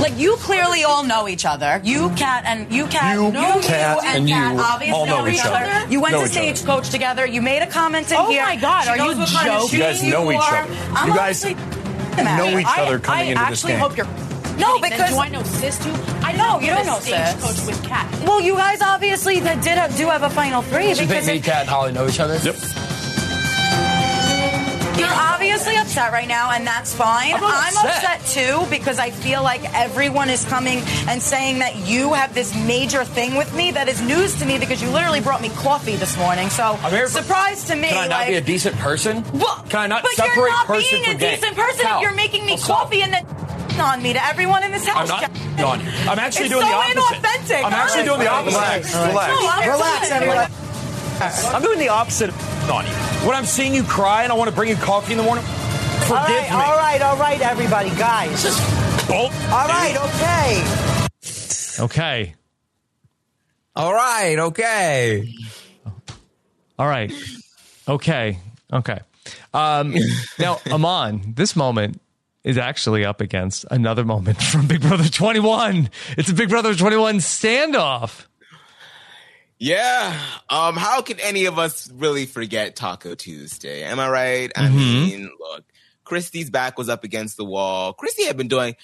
[0.00, 1.80] Like you clearly all know each other.
[1.84, 3.16] You cat and you cat.
[3.16, 5.90] You, know Kat, you and, and you Kat obviously all know each other.
[5.90, 7.24] You went Know to each stagecoach together.
[7.26, 8.42] You made a comment in Oh here.
[8.42, 9.78] Oh my God, She are you what kind of joking?
[9.78, 10.44] You guys shoes know each wore.
[10.44, 10.74] other.
[10.94, 13.80] I'm You guys know each other coming I into this actually game.
[13.80, 14.06] hope you're.
[14.58, 15.90] No, Then because do I know sis too?
[16.22, 17.66] I know you don't know stagecoach sis.
[17.68, 18.06] with Kat.
[18.26, 21.26] Well, you guys obviously that did do have a final three Do you think because
[21.26, 22.36] me, it- Kat, and Holly know each other?
[22.36, 22.56] Yep.
[25.02, 27.34] You're obviously upset right now, and that's fine.
[27.34, 28.20] I'm not I'm upset.
[28.20, 30.78] upset too because I feel like everyone is coming
[31.08, 34.58] and saying that you have this major thing with me that is news to me
[34.58, 36.48] because you literally brought me coffee this morning.
[36.50, 37.88] So I'm here for- surprise to me.
[37.88, 39.24] Can I not like, be a decent person?
[39.32, 41.40] Well, Can I not but separate you're not person being from a game?
[41.40, 41.96] decent person How?
[41.98, 42.78] if you're making me I'll stop.
[42.84, 43.26] coffee and then
[43.80, 44.98] on me to everyone in this house.
[44.98, 45.66] I'm not Jack.
[45.66, 45.86] on you.
[46.08, 47.22] I'm actually It's doing so the opposite.
[47.22, 47.64] inauthentic.
[47.64, 48.58] I'm actually doing the opposite.
[48.58, 49.32] Relax, No, relax.
[49.48, 50.22] I'm Relax, upset.
[50.22, 50.61] everyone.
[51.54, 52.92] I'm doing the opposite of on you.
[53.26, 55.44] When I'm seeing you cry and I want to bring you coffee in the morning,
[55.44, 56.56] forgive All right, me.
[56.56, 58.44] all right, all right, everybody, guys.
[59.06, 59.32] Bolt.
[59.50, 61.82] All right, okay.
[61.84, 62.34] Okay.
[63.74, 64.38] All right.
[64.38, 65.34] Okay.
[66.78, 67.12] All right.
[67.88, 68.38] Okay.
[68.72, 68.98] Okay.
[69.54, 69.94] Um,
[70.38, 72.00] now, Amon, this moment
[72.44, 75.88] is actually up against another moment from Big Brother 21.
[76.18, 78.26] It's a Big Brother 21 standoff.
[79.62, 80.20] Yeah.
[80.50, 83.84] Um, how can any of us really forget Taco Tuesday?
[83.84, 84.52] Am I right?
[84.56, 84.74] I Mhm.
[84.74, 85.64] mean, look,
[86.02, 87.92] Christie's back was up against the wall.
[87.92, 88.74] Christie had been doing,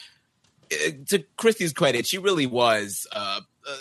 [0.72, 3.76] uh, to Christie's credit, she really was uh, uh,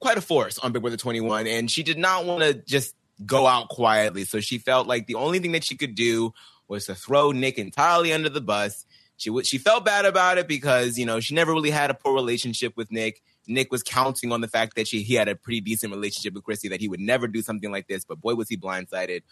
[0.00, 2.94] quite a force on Big Brother 21, and she did not want to just
[3.26, 4.24] go out quietly.
[4.24, 6.32] So she felt like the only thing that she could do
[6.66, 8.86] was to throw Nick entirely under the bus.
[9.18, 11.94] She w- she felt bad about it because you know she never really had a
[11.94, 13.20] poor relationship with Nick.
[13.48, 16.44] Nick was counting on the fact that she he had a pretty decent relationship with
[16.44, 18.04] Christie, that he would never do something like this.
[18.04, 19.22] But boy, was he blindsided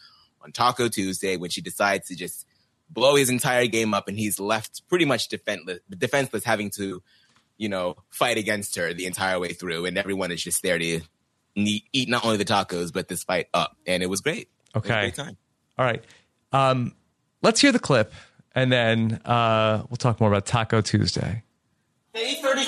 [0.43, 2.47] on Taco Tuesday when she decides to just
[2.91, 7.03] blow his entire game up, and he's left pretty much defenseless, defenseless, having to
[7.59, 11.01] you know fight against her the entire way through, and everyone is just there to
[11.55, 14.49] eat not only the tacos but this fight up, and it was great.
[14.75, 15.01] It was Okay.
[15.01, 15.37] great time.
[15.79, 16.05] All right.
[16.53, 16.95] Um,
[17.43, 18.13] let's hear the clip
[18.55, 21.43] and then uh, we'll talk more about Taco Tuesday.
[22.17, 22.65] Day 33.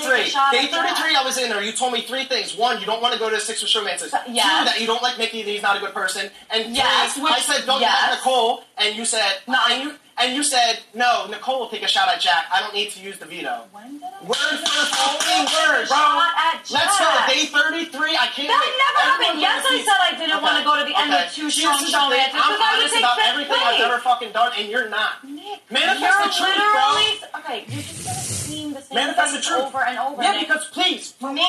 [0.51, 1.63] Day 33, I was in there.
[1.63, 2.55] You told me three things.
[2.55, 4.13] One, you don't want to go to Six with Romances.
[4.29, 4.59] Yes.
[4.59, 6.29] Two, that you don't like Mickey, that he's not a good person.
[6.51, 8.19] And three, Yes, I said, don't yes.
[8.19, 8.63] Nicole.
[8.77, 12.07] And you said, no, and you, and you said, no, Nicole will take a shot
[12.09, 12.45] at Jack.
[12.53, 13.63] I don't need to use the veto.
[13.71, 15.95] Word for fucking word, bro.
[15.95, 17.07] Shot at Let's go.
[17.27, 18.17] Day 33.
[18.19, 18.75] I can't That wait.
[18.75, 19.25] never happened.
[19.25, 21.55] Everyone Yes, I he's- said I didn't wanna go to the end with two Here's
[21.57, 21.95] strong the thing.
[21.95, 23.81] showmances I'm because I would honest take about fifth everything I've place.
[23.87, 25.11] ever fucking done, and you're not.
[25.23, 26.93] Manifest You're the truth, bro.
[26.93, 27.09] literally
[27.39, 27.59] okay.
[27.71, 29.65] You're just gonna seem the same Manifest things the truth.
[29.71, 30.21] over and over.
[30.23, 30.47] Yeah, Nick.
[30.47, 31.11] because please.
[31.19, 31.47] for me,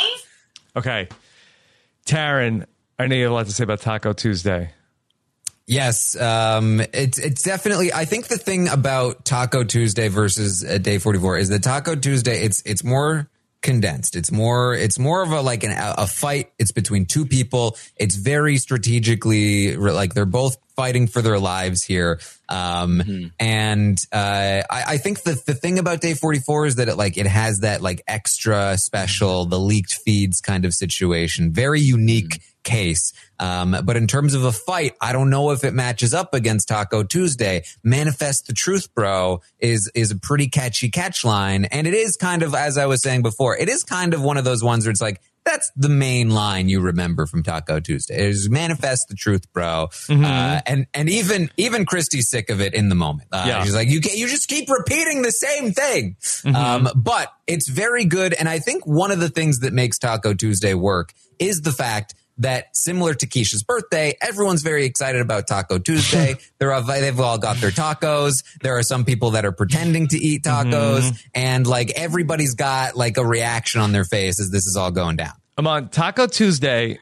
[0.77, 1.09] Okay.
[2.07, 2.67] Taran,
[2.99, 4.73] I know you have a lot to say about Taco Tuesday.
[5.71, 7.93] Yes, um, it's it's definitely.
[7.93, 11.95] I think the thing about Taco Tuesday versus uh, Day Forty Four is that Taco
[11.95, 13.31] Tuesday it's it's more
[13.63, 14.17] condensed.
[14.17, 16.51] It's more it's more of a like an, a fight.
[16.59, 17.77] It's between two people.
[17.97, 22.19] It's very strategically like they're both fighting for their lives here.
[22.49, 26.89] Um, and uh, I, I think the the thing about Day Forty Four is that
[26.89, 31.53] it like it has that like extra special the leaked feeds kind of situation.
[31.53, 33.13] Very unique case.
[33.41, 36.69] Um, but in terms of a fight, I don't know if it matches up against
[36.69, 37.65] Taco Tuesday.
[37.83, 42.43] Manifest the truth, bro, is is a pretty catchy catch line, and it is kind
[42.43, 44.91] of as I was saying before, it is kind of one of those ones where
[44.93, 45.21] it's like.
[45.43, 48.29] That's the main line you remember from Taco Tuesday.
[48.29, 49.89] Is manifest the truth, bro.
[50.11, 53.31] Uh, and and even even Christie's sick of it in the moment.
[53.33, 53.65] Uh, Yeah.
[53.65, 56.17] She's like, you can't, you just keep repeating the same thing.
[56.55, 60.35] Um, but it's very good, and I think one of the things that makes Taco
[60.35, 65.79] Tuesday work is the fact that similar to Keesha's birthday, everyone's very excited about Taco
[65.79, 66.37] Tuesday.
[66.59, 68.45] They're all, they've all got their tacos.
[68.63, 73.17] There are some people that are pretending to eat tacos, and like everybody's got like
[73.17, 75.33] a reaction on their face as this is all going down.
[75.57, 76.99] I'm on Taco Tuesday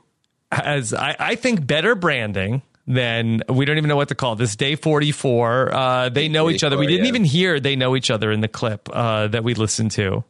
[0.50, 4.56] has, I, I think, better branding than we don't even know what to call this.
[4.56, 5.72] Day 44.
[5.72, 6.78] Uh, they know each other.
[6.78, 7.08] We didn't yeah.
[7.08, 10.24] even hear they know each other in the clip uh, that we listened to.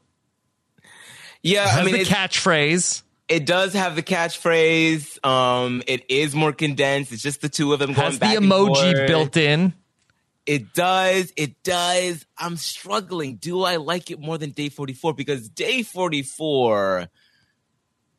[1.43, 3.03] Yeah, Has I mean, the catchphrase.
[3.29, 5.25] It does have the catchphrase.
[5.25, 7.13] Um, it is more condensed.
[7.13, 9.75] It's just the two of them going Has the back emoji built in.
[10.47, 11.31] It does.
[11.37, 12.25] It does.
[12.39, 13.37] I'm struggling.
[13.37, 15.13] Do I like it more than day 44?
[15.13, 17.09] Because day 44,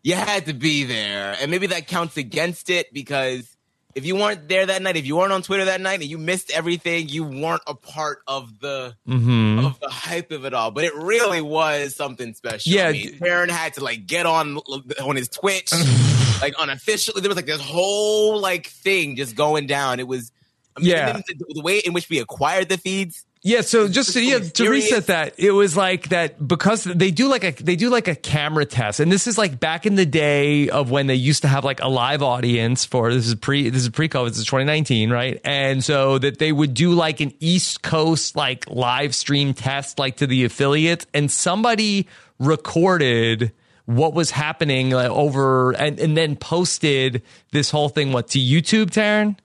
[0.04, 3.58] you had to be there, and maybe that counts against it because
[4.00, 6.18] if you weren't there that night, if you weren't on Twitter that night, and you
[6.18, 9.66] missed everything, you weren't a part of the Mhm.
[9.66, 10.72] of the hype of it all.
[10.72, 12.72] But it really was something special.
[12.72, 12.88] Yeah.
[12.88, 14.58] I mean, Aaron had to like get on
[15.04, 15.72] on his Twitch,
[16.42, 17.22] like unofficially.
[17.22, 20.00] There was like this whole like thing just going down.
[20.00, 20.32] It was.
[20.78, 21.14] I mean, Yeah.
[21.28, 23.26] the, the way in which we acquired the feeds.
[23.42, 27.30] Yeah, so just to, yeah, to reset that, it was like that because they do
[27.30, 30.06] like a they do like a camera test, and this is like back in the
[30.06, 33.70] day of when they used to have like a live audience for this is pre
[33.70, 35.40] this is pre COVID, this is 2019, right?
[35.46, 40.18] And so that they would do like an East Coast like live stream test like
[40.18, 42.10] to the affiliates, and somebody
[42.40, 43.54] recorded
[43.86, 47.22] what was happening like, over and and then posted
[47.54, 49.38] this whole thing what to YouTube, Taran.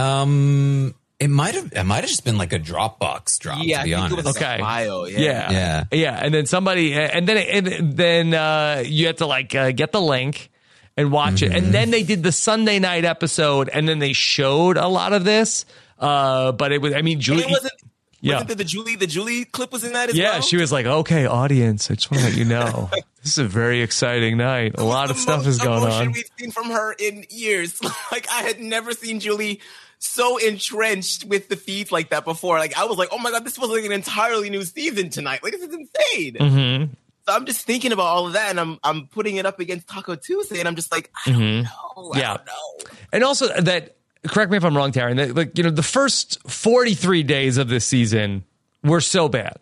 [0.00, 3.60] Um, it might have it might have just been like a Dropbox drop.
[3.62, 4.26] Yeah, to be I think it honest.
[4.26, 5.08] was like a file.
[5.08, 5.18] Yeah.
[5.18, 5.50] Yeah.
[5.50, 5.84] Yeah.
[5.92, 6.20] Yeah.
[6.22, 10.00] And then somebody, and then, and then, uh, you have to like, uh, get the
[10.00, 10.50] link
[10.96, 11.50] and watch it.
[11.52, 11.64] Mm-hmm.
[11.64, 15.24] And then they did the Sunday night episode and then they showed a lot of
[15.24, 15.66] this.
[15.98, 17.72] Uh, but it was, I mean, And Julie, it wasn't.
[18.20, 18.40] yeah.
[18.40, 20.32] Wasn't the Julie the Julie clip was in that as yeah.
[20.32, 20.40] well?
[20.42, 22.90] She was like, okay, audience, I just want to let you know
[23.22, 24.74] this is a very exciting night.
[24.76, 26.12] A lot of stuff is going emotion on.
[26.12, 27.80] we've seen from her in years.
[28.12, 29.60] like I had never seen Julie
[30.06, 32.58] so entrenched with the feeds like that before.
[32.58, 35.42] Like I was like, oh my god, this was like an entirely new season tonight.
[35.42, 36.34] Like this is insane.
[36.34, 36.92] Mm-hmm.
[37.26, 39.88] So I'm just thinking about all of that, and I'm I'm putting it up against
[39.88, 41.64] Taco Tuesday, and I'm just like, I Mhm.
[41.64, 42.36] know, I Yeah.
[42.36, 42.90] don't know.
[43.12, 43.96] And also that,
[44.28, 47.68] correct me if I'm wrong, Taran, that, like, you know, the first 43 days of
[47.68, 48.44] this season
[48.82, 49.56] were so bad.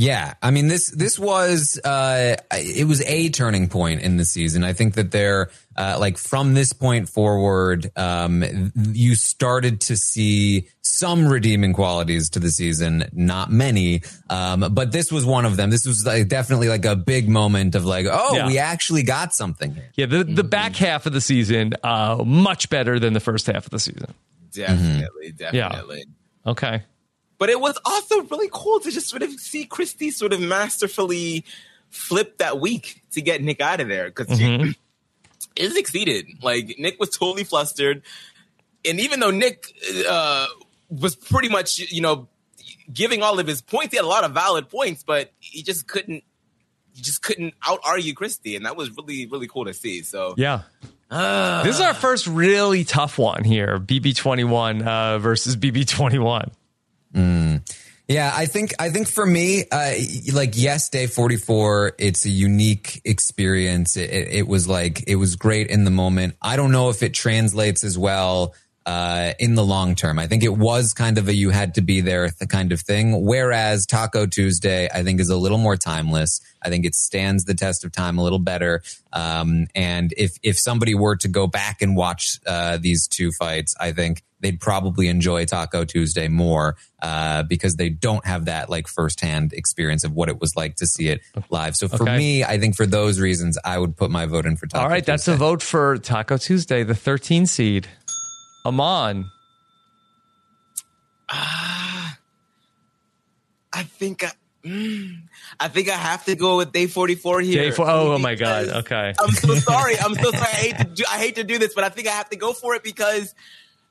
[0.00, 4.62] Yeah, I mean this this was uh it was a turning point in the season.
[4.62, 10.68] I think that there uh like from this point forward um you started to see
[10.82, 14.02] some redeeming qualities to the season, not many.
[14.30, 15.68] Um but this was one of them.
[15.68, 18.46] This was like definitely like a big moment of like oh, Yeah.
[18.46, 19.90] we actually got something here.
[19.96, 23.64] Yeah, the, the back half of the season, uh, much better than the first half
[23.64, 24.14] of the season.
[24.52, 25.56] Definitely, Mm-hmm.
[25.56, 25.68] Yeah.
[25.70, 26.04] definitely.
[26.46, 26.82] Okay.
[27.38, 31.44] But it was also really cool to just sort of see Christie sort of masterfully
[31.90, 34.74] flip that week to get Nick out of there because Mhm.
[35.56, 36.26] it succeeded.
[36.42, 38.02] Like Nick was totally flustered,
[38.84, 39.72] and even though Nick
[40.08, 40.46] uh,
[40.90, 42.28] was pretty much you know
[42.92, 45.86] giving all of his points, he had a lot of valid points, but he just
[45.86, 46.24] couldn't.
[46.94, 50.02] He just couldn't out argue Christie, and that was really really cool to see.
[50.02, 50.62] So Yeah.
[51.10, 51.62] Ah.
[51.64, 56.50] this is our first really tough one here BB21 uh, versus BB21.
[57.14, 57.62] Mm.
[58.08, 59.92] Yeah, I think I think for me, uh,
[60.32, 63.98] like yes, day forty four, it's a unique experience.
[63.98, 66.34] It, it, it was like it was great in the moment.
[66.40, 68.54] I don't know if it translates as well
[68.86, 70.18] uh, in the long term.
[70.18, 72.80] I think it was kind of a you had to be there the kind of
[72.80, 73.26] thing.
[73.26, 76.40] Whereas Taco Tuesday, I think is a little more timeless.
[76.62, 78.82] I think it stands the test of time a little better.
[79.12, 83.74] Um, and if if somebody were to go back and watch uh, these two fights,
[83.78, 88.86] I think they'd probably enjoy Taco Tuesday more uh, because they don't have that like
[88.88, 91.20] firsthand experience of what it was like to see it
[91.50, 91.74] live.
[91.76, 92.16] So for Okay.
[92.16, 94.84] me, I think for those reasons, I would put my vote in for Taco.
[94.84, 97.88] All right, that's a vote for Taco Tuesday, the 13 seed.
[98.66, 99.24] Amon.
[103.72, 104.30] I think I,
[104.64, 105.14] mm,
[105.60, 107.62] I think I have to go with day forty four here.
[107.62, 108.68] Day four, oh, oh my God.
[108.68, 109.12] Okay.
[109.20, 109.98] I'm so sorry.
[110.00, 110.48] I'm so sorry.
[110.52, 112.36] I hate to do, I hate to do this, but I think I have to
[112.36, 113.34] go for it because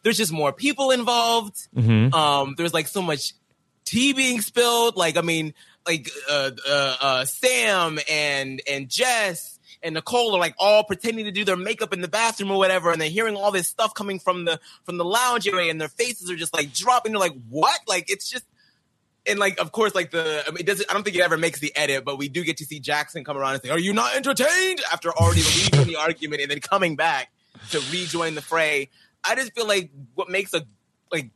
[0.07, 1.67] there's just more people involved.
[1.75, 2.13] Mhm.
[2.13, 3.33] Um, there's like so much
[3.83, 4.95] tea being spilled.
[4.95, 5.53] Like I mean,
[5.85, 11.31] like uh, uh, uh, Sam and and Jess and Nicole are like all pretending to
[11.31, 14.17] do their makeup in the bathroom or whatever, and they're hearing all this stuff coming
[14.17, 17.11] from the from the lounge area, and their faces are just like dropping.
[17.11, 18.45] They're like, "What?" Like it's just
[19.25, 21.35] and like of course like the I mean, it doesn't I don't think it ever
[21.35, 23.77] makes the edit, but we do get to see Jackson come around and say, "Are
[23.79, 27.29] you not entertained?" after already leaving the argument and then coming back
[27.71, 28.89] to rejoin the fray.
[29.23, 30.63] I just feel like what makes a
[31.11, 31.31] like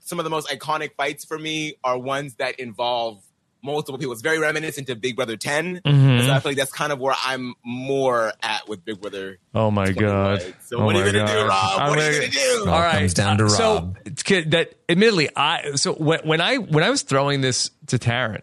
[0.00, 3.22] some of the most iconic fights for me are ones that involve
[3.62, 4.12] multiple people.
[4.12, 5.82] It's very reminiscent of Big Brother 10.
[5.84, 6.24] Mhm.
[6.24, 9.38] So I feel like that's kind of where I'm more at with Big Brother.
[9.54, 10.40] Oh my god!
[10.64, 11.48] So oh what are you gonna do, God.
[11.48, 11.80] Rob?
[11.80, 12.64] I'm What are you gonna do?
[12.70, 13.98] All right, comes down to So Rob.
[14.06, 18.40] it's that admittedly, I so when, when I when I was throwing this to Taran,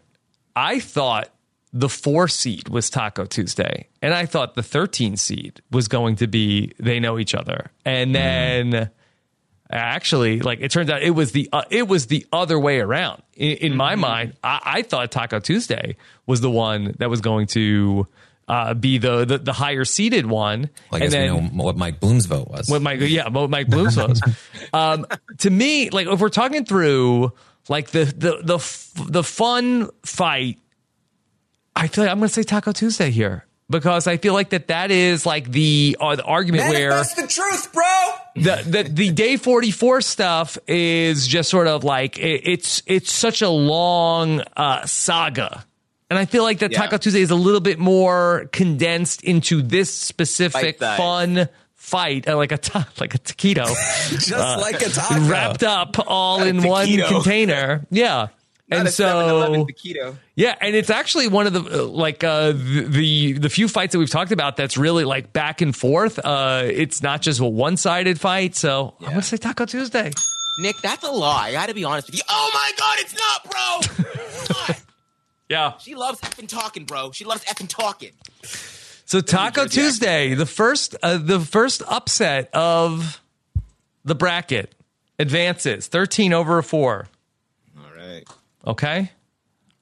[0.56, 1.30] I thought
[1.80, 6.28] the four seed was Taco Tuesday, and I thought the thirteen seed was going to
[6.28, 8.90] be they know each other, and then.
[9.70, 13.22] Actually, like it turns out, it was the uh, it was the other way around.
[13.36, 14.02] In, in my Mm-hmm.
[14.02, 18.08] mind, I, I thought Taco Tuesday was the one that was going to
[18.48, 22.00] uh, be the, the the higher seeded one, Well, I guess we know what Mike
[22.00, 22.70] Bloom's vote was.
[22.70, 24.22] what Mike, yeah, what Mike Bloom's was.
[24.74, 25.06] um,
[25.40, 27.34] to me, like if we're talking through
[27.68, 30.60] like the the the f- the fun fight,
[31.78, 33.46] I feel like I'm going to say Taco Tuesday here.
[33.70, 37.28] because I feel like that that is like the uh, the argument where Manifest the
[37.28, 37.84] truth, bro.
[38.36, 43.42] the the the day 44 stuff is just sort of like it, it's it's such
[43.42, 45.66] a long uh saga
[46.10, 46.80] and i feel like that Yeah.
[46.84, 52.38] taco tuesday is a little bit more condensed into this specific Fight fun fight uh,
[52.38, 53.66] like a ta- like a taquito
[54.10, 55.20] Just uh, like a taco.
[55.28, 58.28] wrapped up all A in one container yeah
[58.70, 59.66] and so
[60.36, 64.00] yeah and it's actually one of the uh, like uh, the the few fights that
[64.00, 66.20] we've talked about that's really like back and forth.
[66.20, 69.08] Uh, it's not just a one-sided fight so yeah.
[69.08, 70.12] i'm gonna say taco tuesday.
[70.60, 71.50] Nick that's a lie.
[71.50, 72.24] I gotta be honest with you.
[72.30, 74.76] Oh my god it's not bro!
[75.50, 75.78] Yeah.
[75.78, 77.12] She loves effing talking bro.
[77.12, 78.12] She loves effing talking.
[79.06, 83.22] So taco tuesday the first uh, the first upset of
[84.04, 84.76] the bracket
[85.20, 87.08] advances 13 over a 4
[88.68, 89.10] Okay.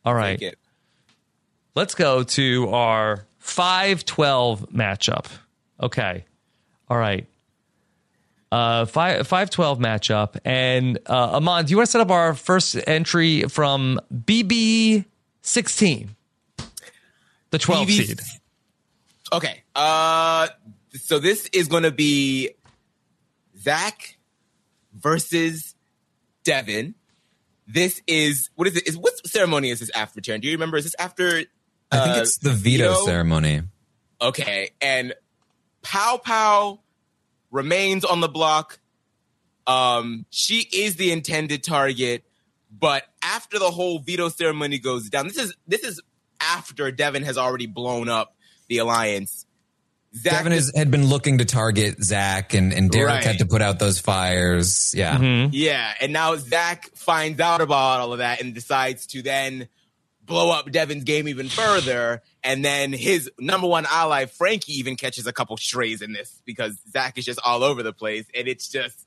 [0.06, 0.56] All right.
[1.74, 5.26] Let's go to our 5 12 matchup.
[5.82, 6.24] Okay.
[6.88, 7.28] All right.
[8.52, 10.38] Uh, 5 5 12 matchup.
[10.46, 15.06] And uh, Amon, do you want to set up our first entry from BB
[15.42, 16.16] 16?
[17.50, 18.22] The 12 BB seed.
[19.34, 19.64] Okay.
[19.74, 20.48] Uh,
[20.94, 22.52] so this is going to be
[23.60, 24.18] Zach
[24.94, 25.76] versus
[26.44, 26.94] Devin.
[27.68, 28.88] This is what is it?
[28.88, 30.22] Is what ceremony is this after?
[30.22, 30.42] Taran?
[30.42, 30.78] Do you remember?
[30.78, 31.44] Is this after?
[31.92, 33.62] I think uh, it's the veto ceremony.
[34.22, 35.14] Okay, and
[35.82, 36.80] Pao Pao
[37.52, 38.80] remains on the block.
[39.68, 42.24] Um, she is the intended target,
[42.72, 46.02] but after the whole veto ceremony goes down, this is this is
[46.40, 48.36] after Devin has already blown up
[48.68, 49.45] the alliance.
[50.18, 53.24] Zach Devin is, had been looking to target Zach, and, and Derrick Right.
[53.24, 54.94] had to put out those fires.
[54.96, 55.18] Yeah.
[55.18, 55.50] Mm-hmm.
[55.54, 59.68] Yeah, and now Zach finds out about all of that and decides to then
[60.24, 62.22] blow up Devin's game even further.
[62.44, 66.80] And then his number one ally, Frankie, even catches a couple strays in this because
[66.92, 68.26] Zach is just all over the place.
[68.34, 69.06] And it's just,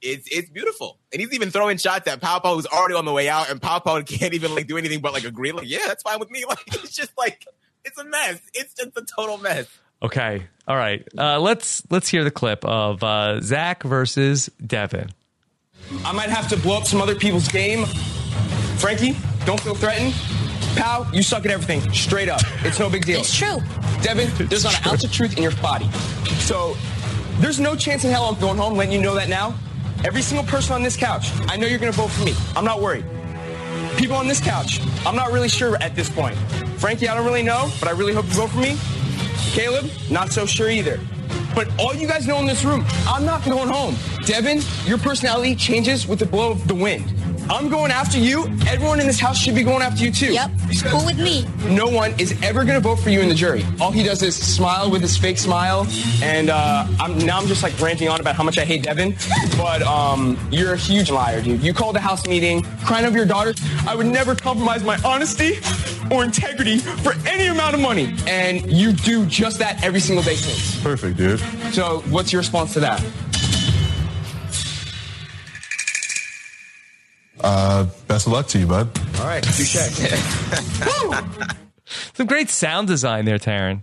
[0.00, 0.98] it's it's beautiful.
[1.12, 3.60] And he's even throwing shots at Pao Pao, who's already on the way out, and
[3.62, 5.52] Pao Pao can't even like do anything but like agree.
[5.52, 6.44] Like, yeah, that's fine with me.
[6.48, 7.44] Like, it's just like,
[7.84, 8.40] it's a mess.
[8.54, 9.66] It's just a total mess.
[10.02, 10.42] Okay.
[10.66, 11.06] All right.
[11.16, 15.10] Uh, let's let's hear the clip of uh, Zach versus Devin.
[16.04, 17.86] I might have to blow up some other people's game.
[18.78, 20.14] Frankie, don't feel threatened.
[20.76, 21.80] Pal, you suck at everything.
[21.92, 22.40] Straight up.
[22.64, 23.20] It's no big deal.
[23.20, 23.58] It's true.
[24.02, 25.88] Devin, there's not an ounce of truth in your body.
[26.38, 26.76] So
[27.40, 29.54] there's no chance in hell I'm going home, letting you know that now.
[30.04, 32.34] Every single person on this couch, I know you're gonna vote for me.
[32.56, 33.04] I'm not worried.
[33.96, 36.36] People on this couch, I'm not really sure at this point.
[36.78, 38.76] Frankie, I don't really know, but I really hope you vote for me.
[39.50, 40.98] Caleb, not so sure either.
[41.54, 43.96] But all you guys know in this room, I'm not going home.
[44.24, 47.12] Devin, your personality changes with the blow of the wind.
[47.50, 48.44] I'm going after you.
[48.66, 50.32] Everyone in this house should be going after you too.
[50.32, 50.50] Yep.
[50.86, 51.46] Cool with me.
[51.68, 53.64] No one is ever going to vote for you in the jury.
[53.80, 55.86] All he does is smile with his fake smile,
[56.22, 59.16] and uh, I'm, now I'm just like ranting on about how much I hate Devin.
[59.56, 61.62] But um, you're a huge liar, dude.
[61.62, 63.54] You called a house meeting, crying over your daughter.
[63.86, 65.58] I would never compromise my honesty
[66.10, 70.34] or integrity for any amount of money, and you do just that every single day
[70.34, 70.82] since.
[70.82, 71.21] Perfect, dude.
[71.72, 73.02] So, what's your response to that?
[77.40, 78.88] Uh, best of luck to you, bud.
[79.20, 79.74] All right, touche.
[82.14, 83.82] Some great sound design there, Taran.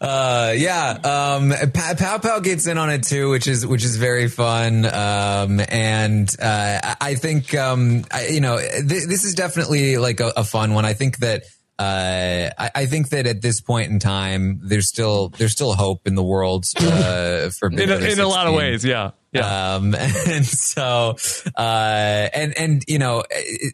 [0.00, 0.90] Uh, yeah.
[1.04, 4.84] Um, Pa- Pao Pao gets in on it too, which is which is very fun.
[4.84, 10.20] Um, and uh, I- I think um, I, you know th- this is definitely like
[10.20, 10.84] a, a fun one.
[10.84, 11.44] I think that.
[11.76, 16.06] Uh, I, I think that at this point in time, there's still there's still hope
[16.06, 19.10] in the world uh, for In a, in a lot of ways, yeah.
[19.34, 19.74] Yeah.
[19.74, 21.16] Um, and so,
[21.56, 23.24] uh, and, and, you know,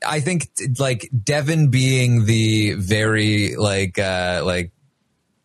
[0.07, 0.49] I think
[0.79, 4.73] like Devin being the very like, uh, like,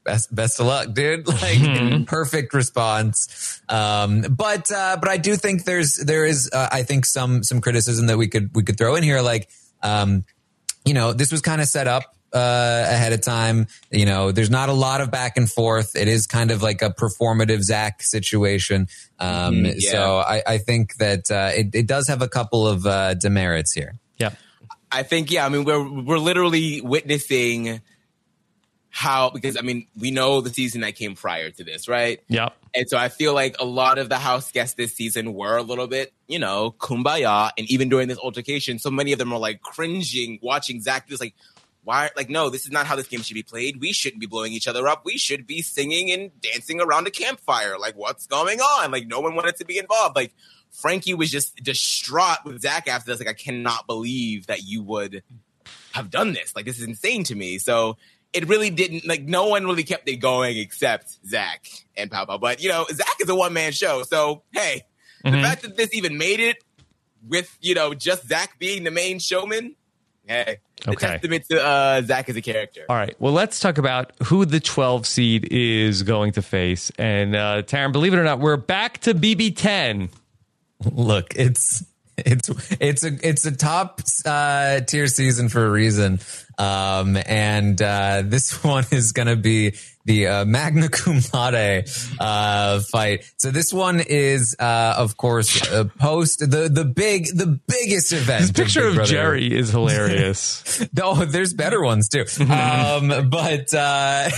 [0.06, 1.28] Best, best of luck, dude.
[1.42, 3.60] Like perfect response.
[3.68, 7.60] Um, but, uh, but I do think there's, there is, uh, I think some, some
[7.60, 9.22] criticism that we could, we could throw in here.
[9.22, 9.50] Like,
[9.82, 10.24] um,
[10.86, 13.68] you know, this was kind of set up uh, ahead of time.
[13.92, 15.96] You know, there's not a lot of back and forth.
[15.96, 18.88] It is kind of like a performative Zach situation.
[19.20, 19.92] Um, Mhm, yeah.
[19.92, 23.74] So I, I think that uh, it, it does have a couple of uh, demerits
[23.74, 23.96] here.
[24.18, 24.32] Yeah.
[24.92, 25.46] I think yeah.
[25.46, 27.82] I mean, we're we're literally witnessing
[28.90, 32.22] how because I mean we know the season that came prior to this, right?
[32.30, 32.54] Yep.
[32.74, 35.64] And so I feel like a lot of the house guests this season were a
[35.64, 37.52] little bit, you know, kumbaya.
[37.58, 41.22] And even during this altercation, so many of them are like cringing, watching Zach just
[41.22, 41.34] like,
[41.86, 42.10] why?
[42.18, 43.80] Like, no, this is not how this game should be played.
[43.80, 45.04] We shouldn't be blowing each other up.
[45.06, 47.78] We should be singing and dancing around a campfire.
[47.80, 48.92] Like, what's going on?
[48.92, 50.16] Like, no one wanted to be involved.
[50.16, 50.34] Like,
[50.72, 53.20] Frankie was just distraught with Zach after this.
[53.20, 55.24] Like, I cannot believe that you would
[55.94, 56.56] have done this.
[56.56, 57.60] Like, this is insane to me.
[57.60, 57.98] So
[58.34, 62.38] it really didn't like no one really kept it going except Zach and Papa.
[62.38, 64.84] But you know, Zach is a one man show, so hey,
[65.24, 65.32] Mhm.
[65.32, 66.58] the fact that this even made it
[67.26, 69.78] with you know just Zach being the main showman,
[70.28, 70.58] hey,
[70.88, 71.08] a Okay.
[71.08, 72.86] testament to uh, Zach as a character.
[72.90, 73.16] All right.
[73.20, 76.92] Well, let's talk about who the 12 seed is going to face.
[76.98, 80.10] And uh, Taran, believe it or not, we're back to BB10.
[80.92, 81.84] Look, it's
[82.18, 82.50] it's
[82.80, 86.20] it's a it's a top uh, tier season for a reason,
[86.58, 89.76] um, and uh, this one is going to be
[90.06, 91.86] the uh, magna cum laude
[92.20, 93.32] uh, fight.
[93.38, 98.42] So this one is, uh, of course, uh, post the the big the biggest event.
[98.42, 100.86] This picture Big of Jerry is hilarious.
[101.02, 102.26] oh, there's better ones too.
[102.56, 104.30] Um, but uh,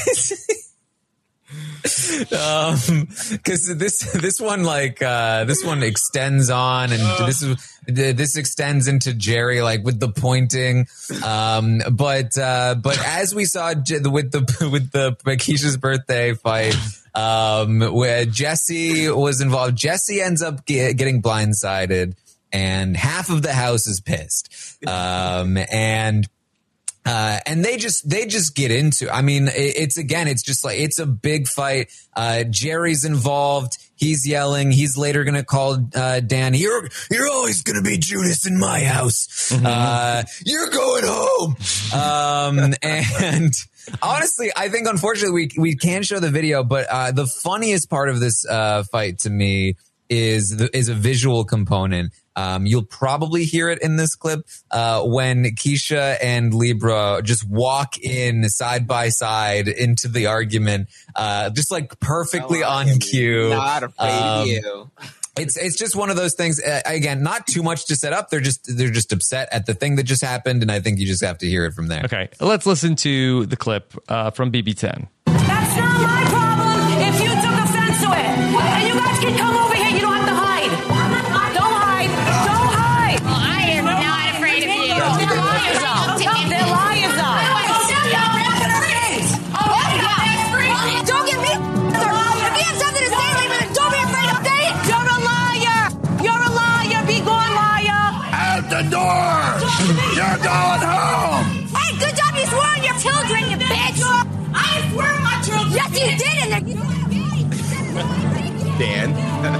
[2.36, 8.36] um because this this one like uh this one extends on and this is this
[8.36, 10.88] extends into jerry like with the pointing.
[11.24, 16.76] Um but uh but as we saw with the with the Keesha's birthday fight
[17.16, 22.16] um where jessie was involved jessie ends up ge- getting blindsided
[22.54, 24.78] and half of the house is pissed.
[24.86, 26.28] Um and
[27.08, 29.10] uh, and they just they just get into.
[29.10, 31.90] I mean, it, it's again, it's just like it's a big fight.
[32.14, 33.78] Uh, Jerry's involved.
[33.96, 34.72] He's yelling.
[34.72, 36.60] He's later going to call uh, Danny.
[36.60, 39.52] You're you're always going to be Judas in my house.
[39.52, 41.56] Uh, you're going home.
[41.94, 43.54] Um, and
[44.02, 48.10] honestly, I think unfortunately we we can't show the video, but uh, the funniest part
[48.10, 49.78] of this uh, fight to me
[50.10, 52.14] is the, is a visual component.
[52.36, 57.98] Um, you'll probably hear it in this clip uh, when Keesha and Libra just walk
[57.98, 63.50] in side by side into the argument, uh, just like perfectly on cue.
[63.50, 64.92] Not afraid Um, of you.
[65.40, 66.60] It's it's just one of those things.
[66.60, 68.30] Uh, again, not too much to set up.
[68.32, 71.06] They're just they're just upset at the thing that just happened, and I think you
[71.06, 72.02] just have to hear it from there.
[72.06, 72.30] Okay.
[72.40, 75.08] Let's listen to the clip uh, from BB10.
[75.26, 78.26] That's not my problem if you took offense to it.
[78.26, 79.67] And you guys can come over
[106.08, 106.38] you did.
[106.44, 107.98] And they're-
[108.78, 109.10] Dan.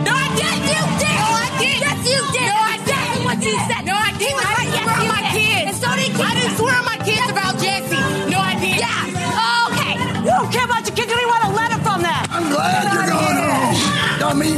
[0.06, 0.64] No, I didn't.
[0.70, 1.18] You did.
[1.18, 1.78] No, I did.
[1.82, 2.48] Yes, you did.
[2.48, 3.26] No, I didn't.
[3.26, 3.82] What you said.
[3.86, 4.46] No, I didn't.
[4.46, 5.66] I didn't swear on my kids.
[5.68, 7.98] And so did I didn't swear on my kids about Jessie.
[8.30, 8.78] No, I didn't.
[8.86, 9.42] Yeah.
[9.42, 9.94] Oh, okay.
[10.22, 11.10] You don't care about your kids.
[11.10, 12.24] You don't even want a letter from them.
[12.30, 13.76] I'm glad you're going home,
[14.22, 14.54] dummy.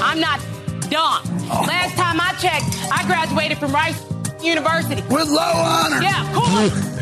[0.00, 0.40] I'm not
[0.88, 1.20] dumb.
[1.52, 1.64] Oh.
[1.68, 4.00] Last time I checked, I graduated from Rice
[4.40, 5.02] University.
[5.12, 6.00] With low honor.
[6.00, 6.48] Yeah, cum,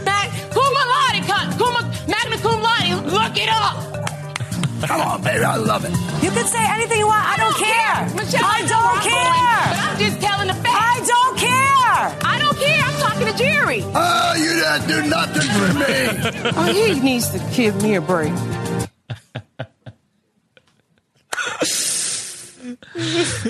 [0.03, 1.73] mag, cum laude, cum, cum,
[2.11, 3.07] magna cum laude.
[3.07, 3.92] Look it up.
[4.87, 5.45] Come on, baby.
[5.45, 5.91] I love it.
[6.23, 7.25] You can say anything you want.
[7.25, 8.17] I don't care.
[8.17, 9.33] Michelle, I I don't where care.
[9.33, 10.73] going, but I'm just telling the facts.
[10.73, 12.29] I don't care.
[12.33, 12.83] I don't care.
[12.85, 13.83] I'm talking to Jerry.
[13.95, 16.51] Oh, you didn't do nothing for me.
[16.57, 18.33] oh, he needs to give me a break.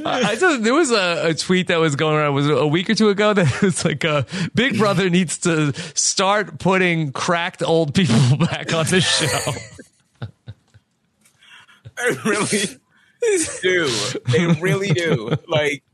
[0.04, 2.88] I I saw there was a, a tweet that was going around was a week
[2.90, 4.22] or two ago that was like uh,
[4.54, 9.52] Big Brother needs to start putting cracked old people back on the show.
[12.22, 12.68] They really
[13.62, 13.88] do.
[14.32, 15.30] They really do.
[15.46, 15.84] Like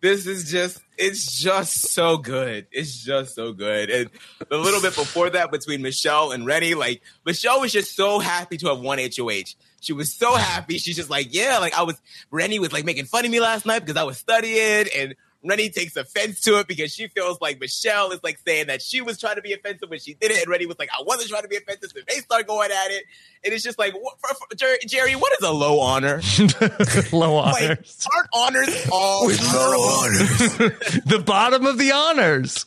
[0.00, 2.66] this is just it's just so good.
[2.70, 3.90] It's just so good.
[3.90, 4.10] And
[4.50, 8.56] a little bit before that between Michelle and Renny, like Michelle was just so happy
[8.58, 9.54] to have won HOH.
[9.80, 10.78] She was so happy.
[10.78, 13.66] She's just like, yeah, like I was Renny was like making fun of me last
[13.66, 15.14] night because I was studying and
[15.44, 19.02] Renny takes offense to it because she feels like Michelle is like saying that she
[19.02, 21.28] was trying to be offensive when she did it, and Renny was like, "I wasn't
[21.28, 23.04] trying to be offensive." So they start going at it,
[23.44, 26.22] and it's just like, what, for, for, Jerry, Jerry, what is a low honor?
[27.12, 27.52] Low honor.
[27.52, 28.08] Like, honors.
[28.14, 32.66] aren't honors all the bottom of the honors.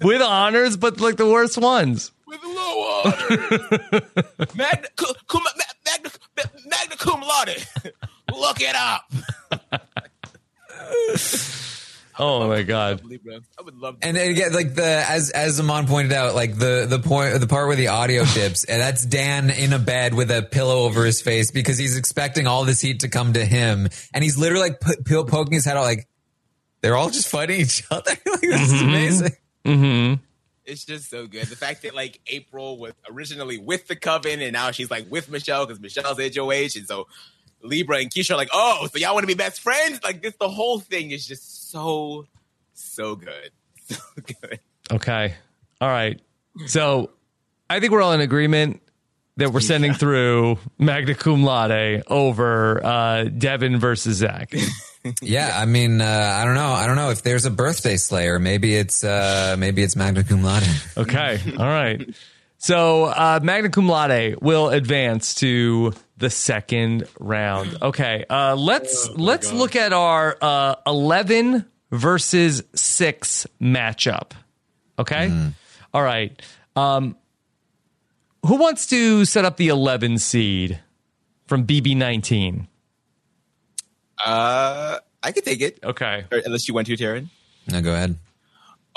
[0.00, 2.12] With honors, but like the worst ones.
[2.26, 4.54] with low honors?
[4.54, 5.42] magna, cum, cum,
[5.84, 6.10] magna,
[6.66, 7.56] magna cum laude.
[8.32, 9.10] Look it up.
[12.22, 13.00] Oh my god.
[13.02, 13.96] I would love.
[14.02, 17.66] And again, like the as as Amon pointed out, like the the point the part
[17.66, 21.22] where the audio dips, and that's Dan in a bed with a pillow over his
[21.22, 24.80] face because he's expecting all this heat to come to him, and he's literally like
[24.80, 26.08] po- po- poking his head out, like
[26.82, 28.10] they're all just fighting each other.
[28.10, 29.32] like this is amazing.
[29.64, 30.22] Mm-hmm.
[30.66, 31.46] It's just so good.
[31.46, 35.30] The fact that like April was originally with the coven and now she's like with
[35.30, 37.06] Michelle because Michelle's HOH, and so
[37.62, 40.00] Libra and Keesha are like, oh, so y'all want to be best friends?
[40.04, 42.26] Like this, the whole thing is just so,
[42.74, 43.50] so good,
[43.84, 44.60] so good.
[44.90, 45.34] Okay.
[45.80, 46.20] All right.
[46.66, 47.10] So
[47.68, 48.82] I think we're all in agreement
[49.36, 54.52] that we're sending through magna cum laude over uh, Devin versus Zach.
[55.22, 56.72] yeah, I mean, uh, I don't know.
[56.72, 58.38] I don't know if there's a birthday slayer.
[58.40, 60.64] Maybe it's uh, maybe it's magna cum laude.
[60.96, 62.02] Okay, all right.
[62.62, 67.78] So uh, magna cum laude will advance to the second round.
[67.80, 74.32] Okay, uh, let's let's look at our uh, eleven versus six matchup.
[74.98, 75.50] Okay,
[75.94, 76.38] all right.
[76.76, 77.16] Um,
[78.44, 80.80] who wants to set up the eleven seed
[81.46, 82.68] from BB nineteen?
[84.22, 85.78] Uh, I could take it.
[85.82, 86.26] Okay.
[86.30, 87.28] Or unless you want to, Taran.
[87.70, 88.16] No, go ahead.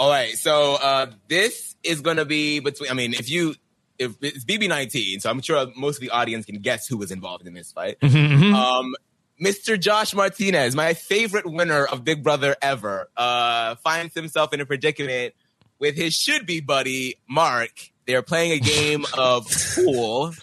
[0.03, 0.37] All right.
[0.37, 2.91] So uh, this is going to be between.
[2.91, 3.55] I mean, if you
[3.97, 7.09] if it's BB nineteen, so I'm sure most of the audience can guess who was
[7.09, 8.01] involved in this fight.
[8.01, 8.53] Mhm.
[8.53, 8.95] Um,
[9.41, 9.79] Mr.
[9.79, 15.35] Josh Martinez, my favorite winner of Big Brother ever, uh, finds himself in a predicament
[15.79, 17.71] with his should be buddy Mark.
[18.05, 20.33] They're playing a game of pool,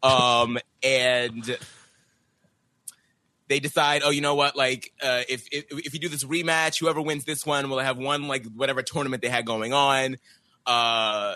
[0.00, 1.58] um, and
[3.48, 4.56] they decide, oh, you know what?
[4.56, 7.98] Like, uh, if, if if you do this rematch, whoever wins this one will have
[7.98, 10.16] one like whatever tournament they had going on.
[10.66, 11.34] Uh,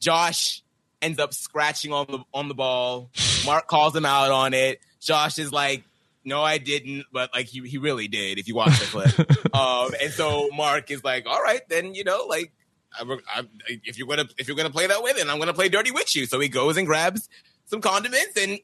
[0.00, 0.62] Josh
[1.02, 3.10] ends up scratching on the on the ball.
[3.44, 4.80] Mark calls him out on it.
[5.00, 5.84] Josh is like,
[6.24, 8.38] "No, I didn't," but like he he really did.
[8.38, 12.04] If you watch the clip, um, and so Mark is like, "All right, then you
[12.04, 12.52] know, like."
[12.98, 13.42] I, I,
[13.84, 16.16] if you're gonna if you're gonna play that way, then I'm gonna play dirty with
[16.16, 16.24] you.
[16.24, 17.28] So he goes and grabs
[17.66, 18.58] some condiments and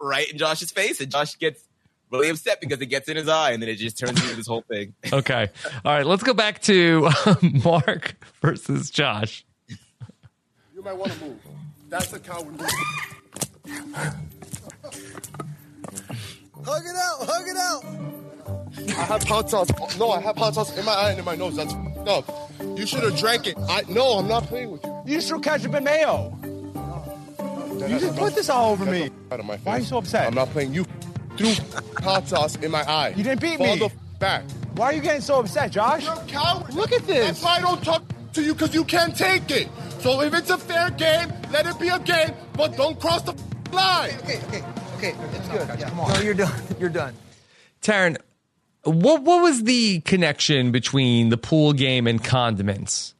[0.00, 1.62] right in Josh's face, and Josh gets
[2.10, 4.46] really upset because it gets in his eye, and then it just turns into this
[4.46, 4.94] whole thing.
[5.12, 5.48] Okay,
[5.84, 6.06] all right.
[6.06, 9.44] Let's go back to um, Mark versus Josh.
[9.68, 11.38] You might want to move.
[11.88, 12.68] That's a coward move.
[16.64, 17.84] Hug it out, hug it out.
[18.98, 19.98] I have hot sauce.
[19.98, 21.56] No, I have hot sauce in my eye and in my nose.
[21.56, 22.50] That's f***ed up.
[22.76, 23.56] You should have drank it.
[23.68, 25.02] I no, I'm not playing with you.
[25.06, 26.36] You just catch ketchup and mayo.
[27.88, 29.10] You just put this all over me.
[29.30, 30.26] Out of my Why are you so upset?
[30.26, 30.72] I'm not playing.
[30.74, 30.84] You
[31.36, 31.52] threw
[32.02, 33.08] hot sauce in my eye.
[33.16, 33.78] You didn't beat Fall me.
[33.78, 34.44] the f- back.
[34.74, 36.04] Why are you getting so upset, Josh?
[36.04, 36.74] You're a coward.
[36.74, 37.26] Look at this.
[37.26, 38.02] That's why I don't talk
[38.32, 39.68] to you because you can't take it.
[40.00, 43.32] So if it's a fair game, let it be a game, but don't cross the
[43.32, 44.10] f- line.
[44.22, 44.62] Okay, okay,
[44.96, 45.14] okay.
[45.34, 45.68] It's good.
[45.88, 46.12] Come on.
[46.12, 46.62] No, you're done.
[46.80, 47.14] You're done.
[47.82, 48.16] Taran,
[48.82, 53.13] what what was the connection between the pool game and condiments?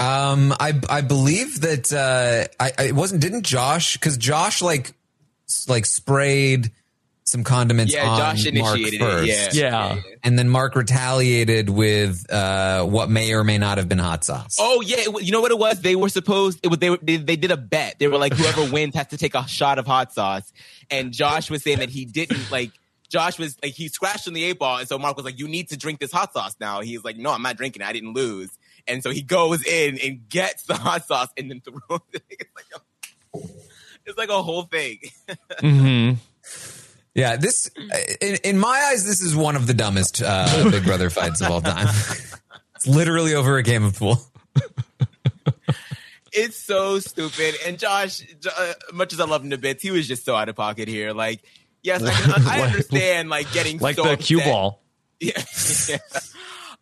[0.00, 4.92] Um, I I believe that uh, I, I it wasn't didn't Josh because Josh like
[5.68, 6.70] like sprayed
[7.24, 9.26] some condiments Yeah, on Josh Mark initiated it, first.
[9.28, 9.48] yeah.
[9.52, 9.94] Yeah.
[9.94, 14.24] Yeah, and then Mark retaliated with uh, what may or may not have been hot
[14.24, 14.56] sauce.
[14.58, 15.80] Oh yeah, it you know what it was?
[15.80, 16.58] They were supposed.
[16.62, 17.98] It was, they, they they did a bet.
[17.98, 20.50] They were like, whoever wins has to take a shot of hot sauce.
[20.90, 22.72] And Josh was saying that he didn't like.
[23.10, 25.46] Josh was like he scratched on the eight ball, and so Mark was like, "You
[25.46, 27.82] need to drink this hot sauce now." He's like, "No, I'm not drinking.
[27.82, 27.88] it.
[27.88, 28.50] I didn't lose."
[28.90, 32.22] And so he goes in and gets the hot sauce and then throws it.
[32.40, 33.48] It's like a,
[34.06, 34.98] it's like a whole thing.
[35.60, 36.14] Mm-hmm.
[37.14, 37.70] Yeah, this
[38.20, 41.50] in, in my eyes, this is one of the dumbest uh, Big Brother fights of
[41.50, 41.88] all time.
[42.76, 44.18] it's literally over a game of pool.
[46.32, 47.56] it's so stupid.
[47.66, 50.48] And Josh, uh, much as I love him to bits, he was just so out
[50.48, 51.12] of pocket here.
[51.12, 51.40] Like,
[51.82, 54.82] yes, I, can, I understand like getting Like so the cue ball.
[55.18, 55.42] Yeah.
[55.88, 55.98] yeah.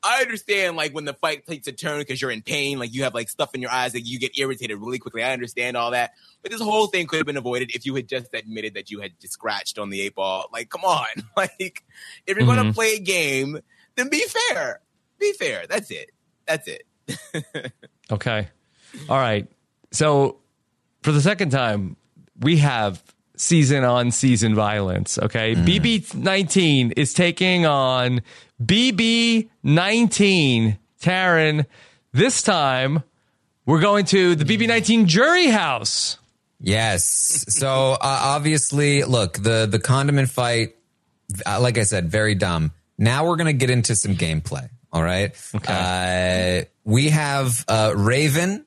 [0.03, 3.03] I understand like when the fight takes a turn because you're in pain, like you
[3.05, 5.23] have like stuff in your eyes, like you get irritated really quickly.
[5.25, 6.13] I understand all that.
[6.43, 9.01] But this whole thing could have been avoided if you had just admitted that you
[9.01, 10.47] had just scratched on the eight ball.
[10.53, 11.07] Like, come on.
[11.37, 11.85] Like,
[12.27, 12.75] if you're gonna Mhm.
[12.75, 13.59] play a game,
[13.97, 14.81] then be fair.
[15.19, 15.67] Be fair.
[15.69, 16.11] That's it.
[16.47, 17.73] That's it.
[18.11, 18.49] Okay.
[19.09, 19.47] All right.
[19.93, 20.39] So
[21.03, 21.97] for the second time,
[22.41, 23.03] we have
[23.39, 25.19] season on season violence.
[25.19, 25.55] Okay.
[25.55, 28.23] BB 19 is taking on
[28.63, 30.79] BB 19.
[31.01, 31.67] Taran,
[32.13, 33.03] this time
[33.65, 36.19] we're going to the BB 19 jury house.
[36.61, 37.45] Yes.
[37.49, 40.75] So uh, obviously, look the the condiment fight.
[41.47, 42.73] Uh, like I said, very dumb.
[42.97, 44.69] Now we're gonna get into some gameplay.
[44.93, 45.37] All right.
[45.55, 46.63] Okay.
[46.63, 48.65] Uh, we have uh, Raven,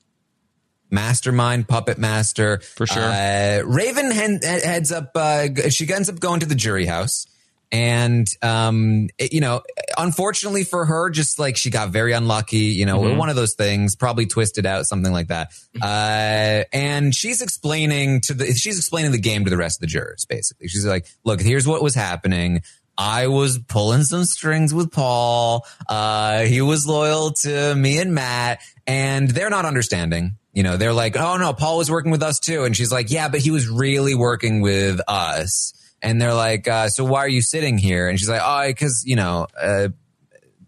[0.92, 2.60] Mastermind, Puppet Master.
[2.76, 3.02] For sure.
[3.02, 5.10] Uh, Raven hen- heads up.
[5.16, 7.26] Uh, she ends up going to the jury house.
[7.74, 9.62] And, um, it- you know,
[9.96, 13.16] unfortunately for her, just like she got very unlucky, you know, Mhm.
[13.16, 15.52] one of those things, probably twisted out, something like that.
[15.80, 19.86] Uh, and she's explaining to the, she's explaining the game to the rest of the
[19.86, 20.68] jurors, basically.
[20.68, 22.60] She's like, look, here's what was happening.
[22.98, 25.64] I was pulling some strings with Paul.
[25.88, 30.36] Uh, he was loyal to me and Matt and they're not understanding.
[30.52, 32.64] You know, they're like, oh no, Paul was working with us too.
[32.64, 35.72] And she's like, yeah, but he was really working with us.
[36.02, 38.08] And they're like, uh, so why are you sitting here?
[38.08, 39.88] And she's like, oh, because, you know, uh,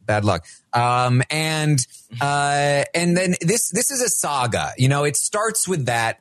[0.06, 0.46] bad luck.
[0.72, 1.78] Um, and
[2.20, 4.72] uh, and then this this is a saga.
[4.76, 6.20] You know, it starts with that,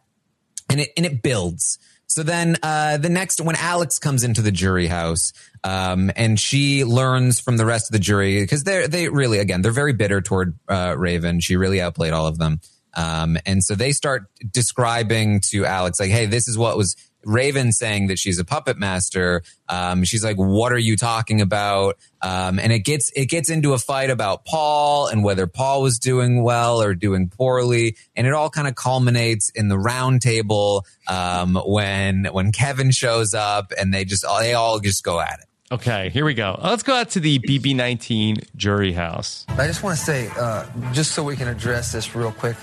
[0.70, 1.80] and it and it builds.
[2.08, 5.34] So then uh, the next, when Alex comes into the jury house,
[5.64, 9.62] um, and she learns from the rest of the jury because they're they really again
[9.62, 11.40] they're very bitter toward uh, Raven.
[11.40, 12.62] She really outplayed all of them,
[12.96, 16.96] um, and so they start describing to Alex like, "Hey, this is what was."
[17.26, 19.44] Raven saying that she's a puppet master.
[19.70, 23.72] Um, she's like, "What are you talking about?" Um, and it gets it gets into
[23.72, 28.34] a fight about Paul and whether Paul was doing well or doing poorly, and it
[28.34, 33.94] all kind of culminates in the round table um, when when Kevin shows up and
[33.94, 35.46] they just they all just go at it.
[35.74, 36.60] Okay, here we go.
[36.62, 39.44] Let's go out to the BB19 jury house.
[39.50, 42.56] I just want to say, uh, just so we can address this real quick,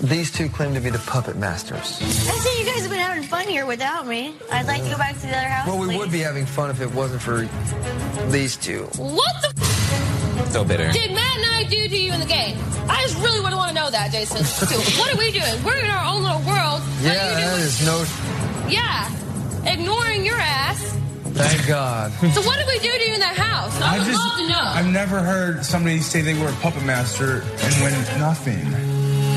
[0.00, 1.78] these two claim to be the puppet masters.
[2.00, 4.34] I see you guys have been having fun here without me.
[4.50, 5.66] I'd like to go back to the other house.
[5.68, 5.98] Well, we please.
[5.98, 7.48] would be having fun if it wasn't for
[8.30, 8.84] these two.
[8.96, 10.90] What the So bitter.
[10.92, 12.56] did Matt and I do to you in the game?
[12.88, 14.38] I just really would want to know that, Jason.
[14.98, 15.62] what are we doing?
[15.64, 16.80] We're in our own little world.
[16.80, 18.70] What Yeah, are you that no.
[18.70, 20.94] Yeah, ignoring your ass.
[21.34, 22.12] Thank God.
[22.34, 23.80] So what did we do to you in that house?
[23.80, 24.58] I, would love to know.
[24.60, 28.64] I've never heard somebody say they were a puppet master and win nothing.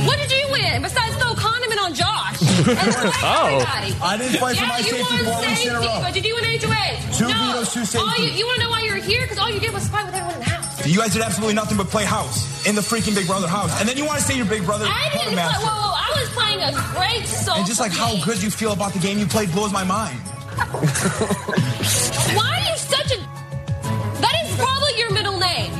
[0.07, 2.39] What did you win besides throw condiment on Josh?
[2.61, 3.47] And fight Oh.
[3.47, 3.95] everybody?
[4.01, 5.99] I didn't fight for yeah, my you safety won four weeks in a safety, row.
[6.01, 7.17] But did you win HOH?
[7.17, 7.33] Two no.
[7.33, 9.21] vetoes, two All you, you want to know why you were here?
[9.21, 10.85] Because all you did was fight with everyone in the house.
[10.85, 13.71] You guys did absolutely nothing but play house in the freaking Big Brother house.
[13.79, 15.43] And then you want to say you're Big Brother I didn't play.
[15.43, 17.55] Whoa, whoa, I was playing a great soul.
[17.57, 20.19] And just like how good you feel about the game you played blows my mind.
[22.37, 23.17] Why are you such a?
[24.21, 25.71] That is probably your middle name.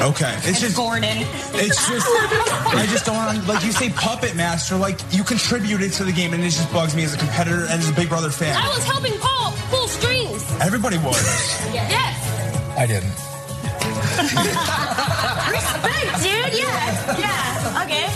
[0.00, 1.04] Okay, it's just Gordon.
[1.04, 2.06] It's just
[2.74, 6.32] I just don't want like you say puppet master like you contributed to the game
[6.32, 8.56] and it just bugs me as a competitor and as a Big Brother fan.
[8.56, 10.50] I was helping Paul pull strings.
[10.62, 11.20] Everybody was.
[11.74, 12.16] Yes.
[12.78, 13.12] I didn't.
[15.50, 16.58] Respect, dude.
[16.58, 17.18] Yeah.
[17.18, 17.82] Yeah.
[17.84, 18.06] Okay.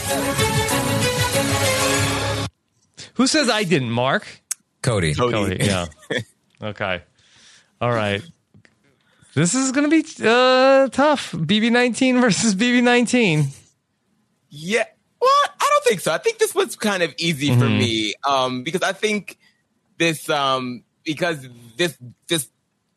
[3.14, 4.26] Who says I didn't, Mark?
[4.82, 5.14] Cody.
[5.14, 5.86] Cody, yeah.
[6.62, 7.02] okay.
[7.80, 8.22] All right.
[9.34, 11.32] This is going to be uh, tough.
[11.32, 13.48] BB19 versus BB19.
[14.50, 14.84] Yeah.
[15.20, 15.30] Well,
[15.60, 16.12] I don't think so.
[16.12, 17.78] I think this was kind of easy for Mhm.
[17.78, 19.38] me um, because I think
[19.98, 21.46] this um, because
[21.76, 21.96] this
[22.28, 22.48] this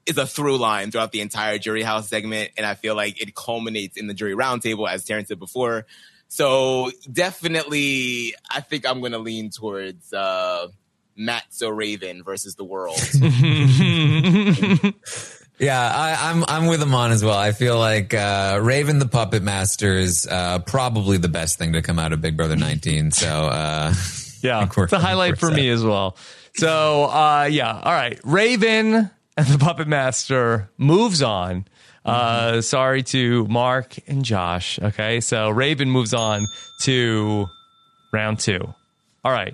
[0.05, 3.34] is a through line throughout the entire jury house segment, and I feel like it
[3.35, 5.85] culminates in the jury roundtable, as Terrence said before.
[6.27, 10.68] So definitely, I think I'm going to lean towards uh,
[11.15, 12.99] Matt So Raven versus the world.
[15.59, 17.38] Yeah, I, I'm I'm with him on as well.
[17.38, 21.81] I feel like uh, Raven the Puppet Master is uh, probably the best thing to
[21.81, 23.11] come out of Big Brother 19.
[23.11, 23.93] So uh,
[24.41, 26.15] Yeah, it's a highlight for me as well.
[26.55, 28.19] So, uh, yeah, all right.
[28.23, 28.93] Raven
[29.38, 31.65] and the Puppet Master moves on.
[32.05, 34.79] Uh, sorry to Mark and Josh.
[34.81, 36.45] Okay, so Raven moves on
[36.84, 37.47] to
[38.13, 38.73] round two.
[39.25, 39.53] All right,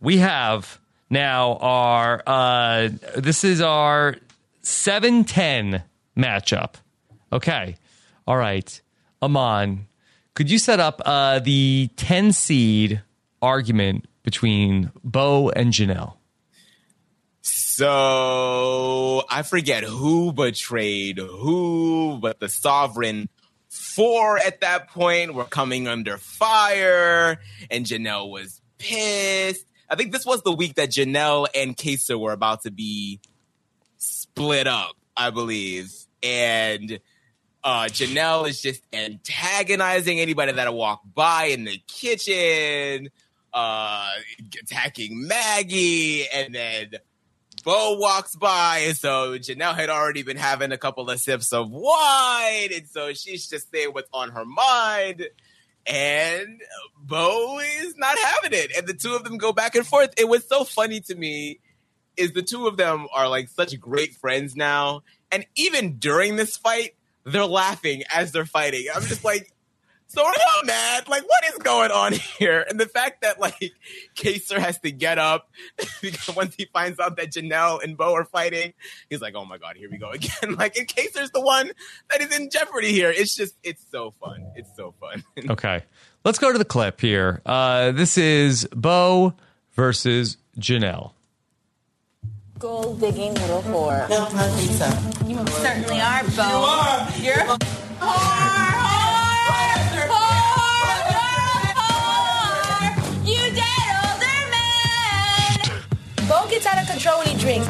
[0.00, 0.78] we have
[1.10, 4.14] now our uh, this is our
[4.62, 5.82] seven ten
[6.16, 6.74] matchup.
[7.32, 7.76] Okay,
[8.26, 8.80] all right,
[9.22, 9.86] Amon,
[10.34, 13.02] could you set up uh, the ten seed
[13.40, 16.14] argument between Bo and Janelle?
[17.40, 23.28] So I forget who betrayed who, but the sovereign
[23.68, 27.38] four at that point were coming under fire,
[27.70, 29.66] and Janelle was pissed.
[29.88, 33.20] I think this was the week that Janelle and Kesa were about to be
[34.34, 35.92] split up, I believe.
[36.22, 37.00] And
[37.64, 43.10] uh, Janelle is just antagonizing anybody that'll walk by in the kitchen,
[43.52, 44.10] uh,
[44.62, 46.90] attacking Maggie, and then
[47.64, 51.70] Bo walks by, and so Janelle had already been having a couple of sips of
[51.70, 55.28] wine, and so she's just saying what's on her mind.
[55.84, 56.60] And
[56.96, 60.14] Bo is not having it, and the two of them go back and forth.
[60.16, 61.60] It was so funny to me
[62.16, 66.56] is the two of them are like such great friends now, and even during this
[66.56, 66.94] fight,
[67.24, 68.86] they're laughing as they're fighting.
[68.94, 69.52] I'm just like,
[70.12, 71.08] so are y'all mad?
[71.08, 72.66] Like, what is going on here?
[72.68, 73.72] And the fact that like
[74.14, 75.48] Kaysar has to get up
[76.02, 78.74] because once he finds out that Janelle and Bo are fighting,
[79.08, 80.54] he's like, oh my god, here we go again.
[80.58, 81.70] like, and Kaysar's the one
[82.10, 83.10] that is in jeopardy here.
[83.10, 84.44] It's just, it's so fun.
[84.54, 85.24] It's so fun.
[85.48, 85.82] Okay,
[86.24, 87.40] let's go to the clip here.
[87.46, 89.32] Uh, this is Bo
[89.72, 91.12] versus Janelle.
[92.62, 94.08] Gold digging little whore.
[94.08, 94.86] No, I don't think so.
[95.26, 96.46] You certainly are, Bo.
[96.46, 97.10] You are.
[97.18, 97.58] You're a
[97.98, 98.38] whore,
[100.06, 100.46] whore,
[101.26, 103.26] whore, whore.
[103.26, 105.58] You dead older man.
[106.28, 107.66] Bo gets out of control when he drinks.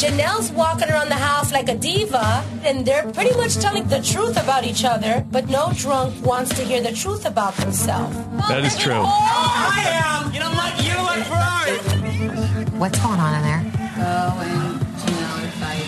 [0.00, 4.40] Janelle's walking around the house like a diva, and they're pretty much telling the truth
[4.40, 8.16] about each other, but no drunk wants to hear the truth about themselves.
[8.46, 9.02] That is true.
[9.04, 10.32] I am.
[10.32, 11.78] You don't like you don't like Ferrari.
[12.78, 13.77] What's going on in there?
[13.98, 15.86] Go and Janelle fight.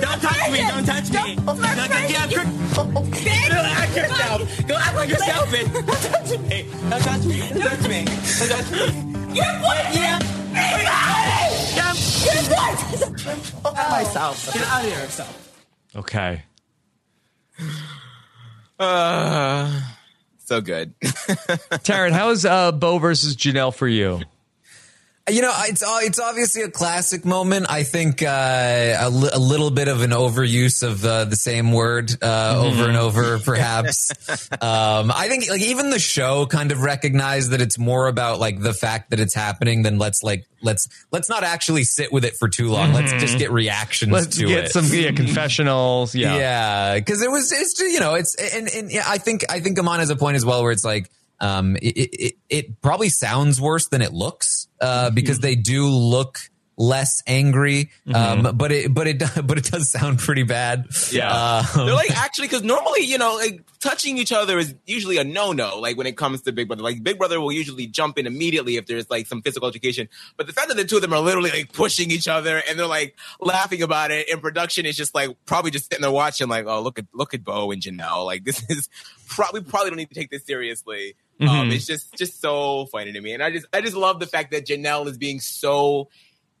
[0.00, 0.58] Don't touch me.
[0.58, 1.36] Don't touch me.
[1.36, 2.12] Don't touch me.
[2.12, 4.66] Yeah, Chris- Go act yourself.
[4.66, 5.48] Go act like yourself.
[5.48, 5.72] bitch.
[5.72, 6.66] Don't touch me.
[6.90, 7.38] Don't touch me.
[7.48, 8.04] Don't touch me.
[8.04, 8.78] Don't touch me.
[9.34, 9.94] You're what?
[9.94, 10.18] Yeah.
[11.76, 11.94] You're
[13.74, 14.52] Get myself.
[14.52, 15.62] Get out of here, yourself.
[15.94, 16.42] Okay.
[18.78, 19.80] Uh,
[20.44, 20.92] so good.
[21.00, 24.20] Taran, how is uh, Bo versus Janelle for you?
[25.28, 27.66] You know, it's uh, it's obviously a classic moment.
[27.68, 31.72] I think uh, a, li- a little bit of an overuse of uh, the same
[31.72, 34.12] word uh, over and over, perhaps.
[34.52, 38.60] um, I think like even the show kind of recognized that it's more about like
[38.60, 42.34] the fact that it's happening than let's like let's let's not actually sit with it
[42.38, 42.92] for too long.
[42.92, 43.18] Let's Mhm.
[43.18, 44.70] just get reactions Let's to get it.
[44.70, 46.14] some yeah, confessionals.
[46.14, 46.36] Yeah.
[46.36, 49.58] yeah, because it was it's just, you know it's and and yeah, I think I
[49.58, 53.08] think Amon has a point as well where it's like um it it, it probably
[53.08, 56.38] sounds worse than it looks uh because they do look
[56.78, 60.86] less angry um but it but it but it does sound pretty bad.
[61.10, 61.30] Yeah.
[61.30, 65.24] Um, They're like actually because normally you know like touching each other is usually a
[65.24, 66.82] no no like when it comes to Big Brother.
[66.82, 70.46] Like Big Brother will usually jump in immediately if there's like some physical education but
[70.46, 72.86] the fact that the two of them are literally like pushing each other and they're
[72.86, 76.66] like laughing about it in production is just like probably just sitting there watching like
[76.66, 78.90] oh look at look at Bo and Janelle like this is
[79.28, 81.74] probably probably don't need to take this seriously um Mhm.
[81.74, 84.50] it's just just so funny to me and I just I just love the fact
[84.52, 86.08] that Janelle is being so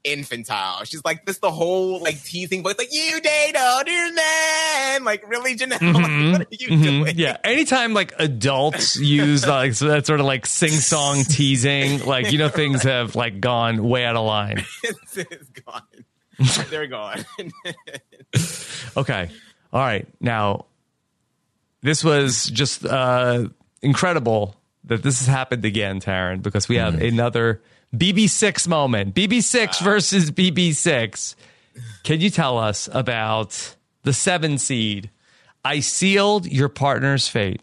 [0.04, 0.84] infantile.
[0.84, 5.02] She's like this the whole like teasing voice, like you date older men.
[5.04, 5.78] Like really, Janelle?
[5.78, 6.32] Mhm.
[6.32, 6.82] Like, what are you Mhm.
[6.82, 7.18] doing?
[7.18, 12.30] Yeah, anytime like adults use like so that sort of like sing song teasing, like
[12.30, 14.64] you know things have like gone way out of line.
[14.84, 15.82] it's, it's gone.
[16.70, 17.24] They're gone.
[18.96, 19.30] Okay,
[19.72, 20.06] all right.
[20.20, 20.66] Now,
[21.82, 23.48] this was just uh,
[23.82, 24.54] incredible
[24.86, 27.62] that this has happened again, Taran, because we have another
[27.94, 29.14] BB6 moment.
[29.14, 31.34] BB6 versus BB6.
[32.04, 35.10] Can you tell us about the seven seed?
[35.64, 37.60] I sealed your partner's fate.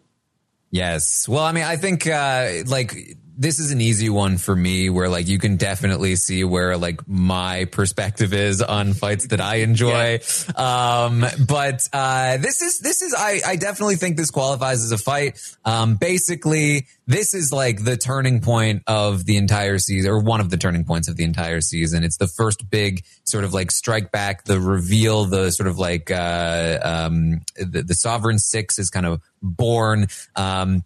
[0.72, 1.28] Yes.
[1.28, 5.10] Well, I mean, I think uh, like this is an easy one for me where
[5.10, 10.20] like you can definitely see where like my perspective is on fights that I enjoy.
[10.56, 14.98] Um, but uh, this is this is I, I definitely think this qualifies as a
[14.98, 15.40] fight.
[15.66, 20.50] Um, basically, this is like the turning point of the entire season, or one of
[20.50, 22.04] the turning points of the entire season.
[22.04, 26.12] It's the first big sort of like strike back, the reveal, the sort of like
[26.12, 30.08] uh, um, the, the sovereign six is kind of born.
[30.36, 30.84] Um,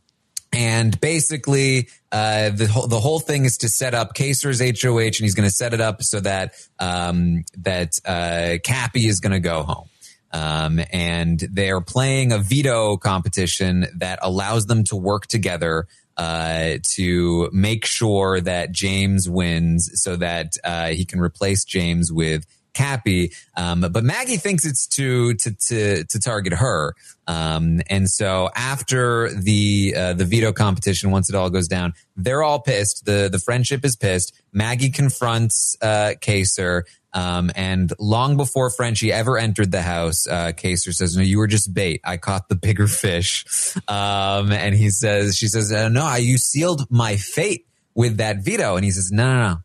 [0.53, 5.15] and basically, uh, the whole the whole thing is to set up Kaysar's HOH, and
[5.15, 9.40] he's going to set it up so that um, that uh, Cappy is going to
[9.40, 9.90] go home.
[10.34, 15.88] Um, and they're playing a veto competition that allows them to work together
[16.18, 22.45] uh, to make sure that James wins, so that uh, he can replace James with
[22.77, 23.31] Cappy.
[23.55, 26.93] Um, but Maggie thinks it's to to to, to target her.
[27.25, 32.43] Um, and so after the uh, the veto competition, once it all goes down, they're
[32.43, 33.05] all pissed.
[33.05, 34.39] the The friendship is pissed.
[34.53, 36.83] Maggie confronts uh, Kaysar.
[37.13, 41.47] Um, and long before Frenchie ever entered the house, uh, Kaysar says, "No, you were
[41.47, 41.99] just bait.
[42.03, 43.43] I caught the bigger fish."
[43.87, 48.43] Um, and he says, "She says, uh, no, I, you sealed my fate with that
[48.43, 49.57] veto." And he says, "No, no, no,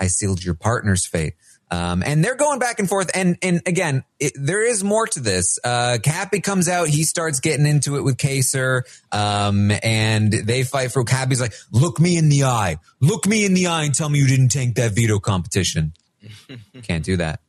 [0.00, 1.34] I sealed your partner's fate."
[1.70, 3.10] Um, and they're going back and forth.
[3.14, 5.58] And and again, it, there is more to this.
[5.64, 6.88] Uh, Cappy comes out.
[6.88, 8.82] He starts getting into it with Kaysar.
[9.10, 12.78] Um, and they fight for Cappy's like, look me in the eye.
[13.00, 15.94] Look me in the eye and tell me you didn't tank that veto competition.
[16.82, 17.40] Can't do that.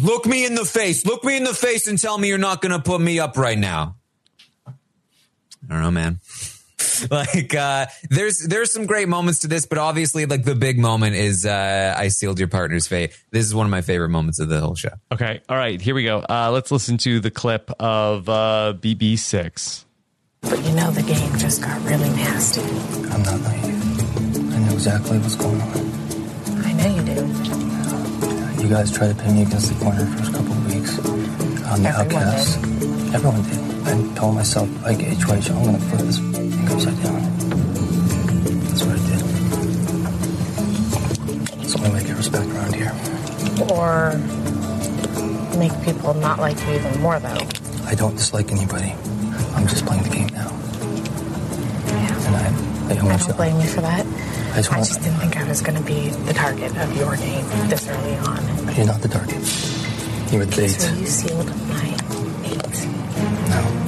[0.00, 1.04] Look me in the face.
[1.06, 3.36] Look me in the face and tell me you're not going to put me up
[3.36, 3.96] right now.
[4.66, 4.72] I
[5.68, 6.20] don't know, man.
[7.10, 11.14] like uh there's there's some great moments to this but obviously like the big moment
[11.16, 14.48] is uh i sealed your partner's fate this is one of my favorite moments of
[14.48, 16.18] the whole show Okay, all right, here we go.
[16.18, 19.84] Uh, let's listen to the clip of uh, BB6.
[20.42, 22.60] But you know the game just got really nasty.
[22.60, 24.52] I'm not naive.
[24.52, 25.70] I know exactly what's going on.
[26.64, 28.62] I know you do.
[28.62, 30.98] You guys tried to pin me against the corner the first couple of weeks.
[30.98, 32.58] I'm the Everyone outcast.
[33.14, 33.60] Everyone did.
[33.86, 36.18] I told myself, like HOH, I'm gonna flip this
[36.70, 37.20] upside down.
[38.68, 39.20] That's what I did.
[41.62, 42.92] It's the only way to get respect around here.
[43.70, 44.14] Or
[45.58, 47.46] make people not like you even more, though.
[47.86, 48.94] I don't dislike anybody.
[49.54, 50.50] I'm just playing the game now.
[51.86, 52.26] Yeah.
[52.26, 54.06] And I, I owe I don't blame you for that.
[54.52, 57.16] I just I just didn't think I was going to be the target of your
[57.16, 58.42] game this early on.
[58.74, 59.42] You're not the target.
[60.32, 60.68] You were the bait.
[60.68, 61.96] So you sealed my
[62.42, 63.85] fate.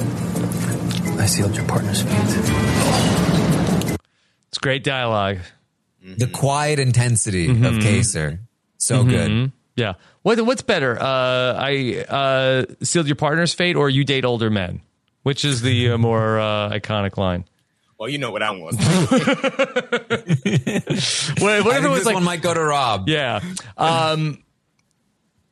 [1.19, 3.97] I sealed your partner's fate.
[4.47, 5.39] It's great dialogue.
[6.01, 8.39] The quiet intensity of Kaysar.
[8.77, 9.29] So good.
[9.29, 9.51] Mhm.
[9.75, 9.93] Yeah.
[10.23, 10.97] What what's better?
[10.99, 14.81] Uh, I uh, sealed your partner's fate, or you date older men?
[15.23, 17.45] Which is the uh, more uh, iconic line?
[17.99, 18.79] Well, you know what I want.
[21.39, 23.07] What, what I if it think was this like one might go to Rob.
[23.09, 23.41] Yeah.
[23.77, 24.43] Um,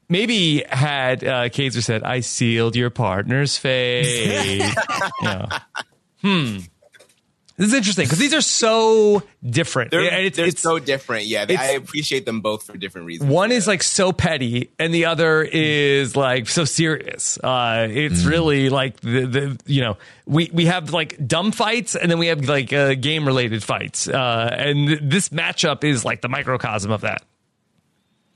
[0.09, 4.73] maybe had uh, Kaysar said, "I sealed your partner's fate."
[5.21, 5.59] yeah.
[6.21, 6.57] Hmm.
[7.59, 9.89] This is interesting because these are so different.
[9.89, 11.25] They're, Yeah, it's, they're it's- so different.
[11.25, 13.31] Yeah, they, I appreciate them both for different reasons.
[13.31, 17.39] one is like so petty, and the other is like so serious.
[17.43, 19.97] Uh, it's really like the, the you know
[20.27, 24.07] we we have like dumb fights, and then we have like uh, game related fights,
[24.07, 27.23] uh, and this matchup is like the microcosm of that.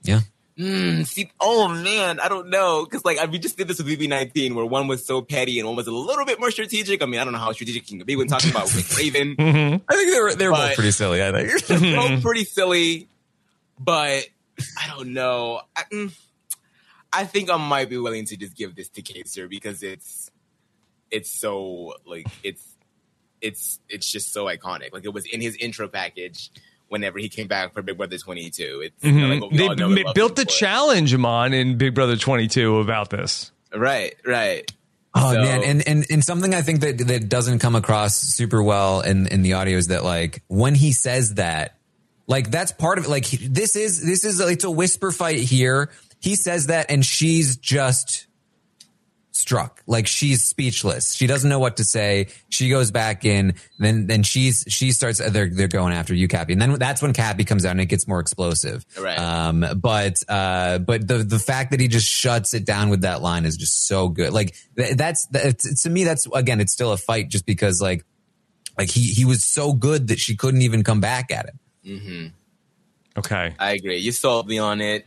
[0.02, 0.22] Yeah.
[0.62, 3.88] Mm, see, oh man, I don't know because like I, we just did this with
[3.88, 7.02] BB19 where one was so petty and one was a little bit more strategic.
[7.02, 9.36] I mean, I don't know how strategic you can be when talking about like Raven.
[9.36, 9.84] Mm-hmm.
[9.90, 11.24] I think they were they were both pretty silly.
[11.24, 11.66] I think.
[11.68, 13.08] They're both pretty silly,
[13.80, 14.28] but
[14.78, 15.62] I don't know.
[15.76, 16.16] I, mm,
[17.12, 20.30] I think I might be willing to just give this to Kaysar because it's
[21.10, 22.78] it's so like it's
[23.42, 24.94] it's it's just so iconic.
[24.94, 26.52] Like it was in his intro package
[26.92, 28.82] whenever he came back for Big Brother 22.
[28.84, 29.32] It's you know, mm-hmm.
[29.32, 31.78] like what we they all know and ma- love built him the challenge, Amon, in
[31.78, 33.52] Big Brother 22 about this.
[33.74, 34.72] Right, right.
[35.16, 38.62] Oh So- man, and, and and something I think that that doesn't come across super
[38.62, 41.78] well in in the audio is that like when he says that,
[42.28, 43.10] like that's part of it.
[43.10, 45.90] Like this is this is it's a whisper fight here.
[46.20, 48.28] He says that, and she's just
[49.42, 49.82] struck.
[49.88, 51.14] Like she's speechless.
[51.14, 52.28] She doesn't know what to say.
[52.50, 53.56] She goes back in.
[53.80, 55.20] Then then she's she starts.
[55.20, 57.88] They're they're going after you, Cappy, and then that's when Cappy comes out and it
[57.88, 58.86] gets more explosive.
[59.00, 59.18] Right.
[59.18, 59.66] Um.
[59.78, 60.78] But uh.
[60.80, 63.88] But the the fact that he just shuts it down with that line is just
[63.88, 64.32] so good.
[64.32, 66.04] Like th- that's that, to me.
[66.04, 66.62] That's again.
[66.62, 68.06] It's still a fight just because like
[68.78, 72.00] like he he was so good that she couldn't even come back at him.
[72.00, 72.28] hmm
[73.18, 73.54] Okay.
[73.60, 73.98] I agree.
[73.98, 75.06] You sold me on it.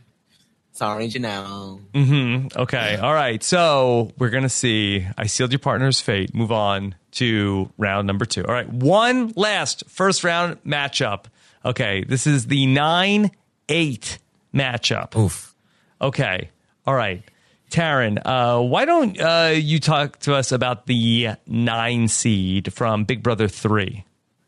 [0.75, 1.79] Sorry, Janelle.
[1.93, 2.97] hmm Okay.
[2.97, 3.41] All right.
[3.41, 6.35] So we're going to see I sealed your partner's fate.
[6.35, 8.43] Move on to round number two.
[8.43, 8.67] All right.
[8.69, 11.25] One last first round matchup.
[11.63, 12.03] Okay.
[12.03, 13.31] This is the 9
[13.69, 14.17] 8
[14.53, 15.15] matchup.
[15.17, 15.55] Oof.
[16.01, 16.49] Okay.
[16.85, 17.23] All right.
[17.71, 23.23] Taran, uh, why don't uh, you talk to us about the nine seed from Big
[23.23, 24.03] Brother 3?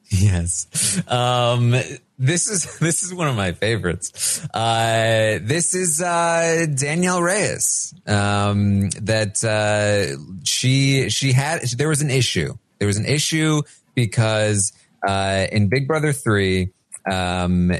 [0.09, 1.01] Yes.
[1.07, 1.73] Um,
[2.17, 4.43] this is this is one of my favorites.
[4.53, 7.93] Uh, this is uh, Danielle Reyes.
[8.07, 12.55] Um, that uh, she she had there was an issue.
[12.79, 13.61] There was an issue
[13.95, 14.71] because
[15.07, 16.71] uh, in Big Brother three,
[17.11, 17.71] um,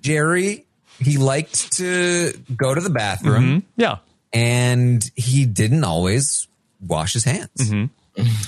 [0.00, 0.66] Jerry
[1.00, 3.64] he liked to go to the bathroom.
[3.76, 3.98] Yeah.
[4.32, 6.48] and he didn't always
[6.80, 7.72] wash his hands.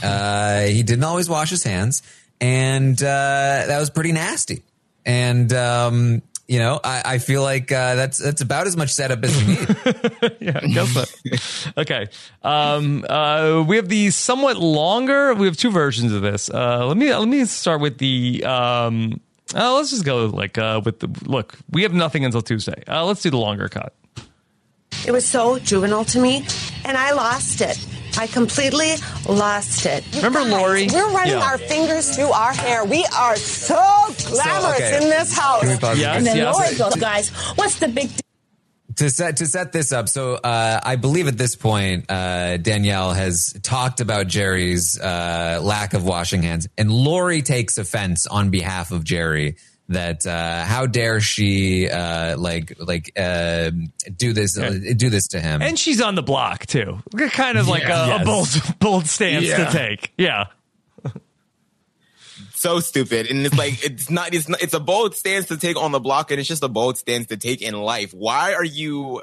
[0.03, 2.03] Uh, he didn't always wash his hands,
[2.41, 4.63] and uh, that was pretty nasty.
[5.05, 9.23] And um, you know, I, I feel like uh, that's that's about as much setup
[9.23, 9.69] as you need.
[10.41, 11.71] yeah, I guess so.
[11.79, 12.09] okay.
[12.43, 15.33] Um, uh, we have the somewhat longer.
[15.35, 16.51] We have two versions of this.
[16.51, 18.43] Uh, let me let me start with the.
[18.45, 19.21] Um,
[19.55, 21.57] uh, let's just go like uh, with the look.
[21.71, 22.83] We have nothing until Tuesday.
[22.89, 23.95] Uh, let's do the longer cut.
[25.07, 26.45] It was so juvenile to me,
[26.85, 27.79] and I lost it.
[28.19, 28.95] I completely
[29.29, 30.05] lost it.
[30.17, 30.89] Remember Lori?
[30.93, 31.45] We're running Yeah.
[31.45, 32.85] our fingers through our hair.
[32.85, 33.75] We are so
[34.29, 34.97] glamorous okay.
[35.03, 35.61] in this house.
[35.61, 36.55] Can we pause Yes, and then yes.
[36.55, 38.21] Lori goes, guys, what's the big deal?
[38.97, 43.15] to set to set this up, so uh, I believe at this point uh, Danielle
[43.15, 48.91] has talked about Jerry's uh, lack of washing hands, and Lori takes offense on behalf
[48.91, 49.57] of Jerry.
[49.91, 53.71] That uh, how dare she uh, like like uh,
[54.17, 55.63] do this do this to him?
[55.63, 57.01] And she's on the block too.
[57.33, 58.19] Kind of like Yeah.
[58.19, 58.49] a, a bold
[58.79, 59.65] bold stance Yeah.
[59.65, 60.13] to take.
[60.17, 60.45] Yeah.
[62.55, 65.77] so stupid and it's like it's not it's not it's a bold stance to take
[65.81, 68.65] on the block and it's just a bold stance to take in life why are
[68.65, 69.23] you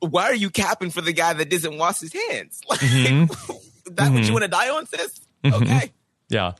[0.00, 2.80] why are you capping for the guy that doesn't wash his hands like
[3.90, 5.92] that what you want to die on sis okay
[6.30, 6.52] Yeah.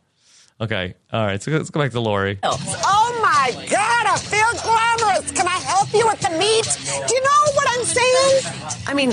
[0.62, 0.94] Okay.
[1.12, 1.42] All right.
[1.42, 2.38] So let's go back to Lori.
[2.44, 2.56] Oh,
[2.86, 5.32] oh my God, I feel glamorous.
[5.32, 6.64] Can I help you with the meat?
[7.08, 8.86] Do you know what I'm saying?
[8.86, 9.12] I mean,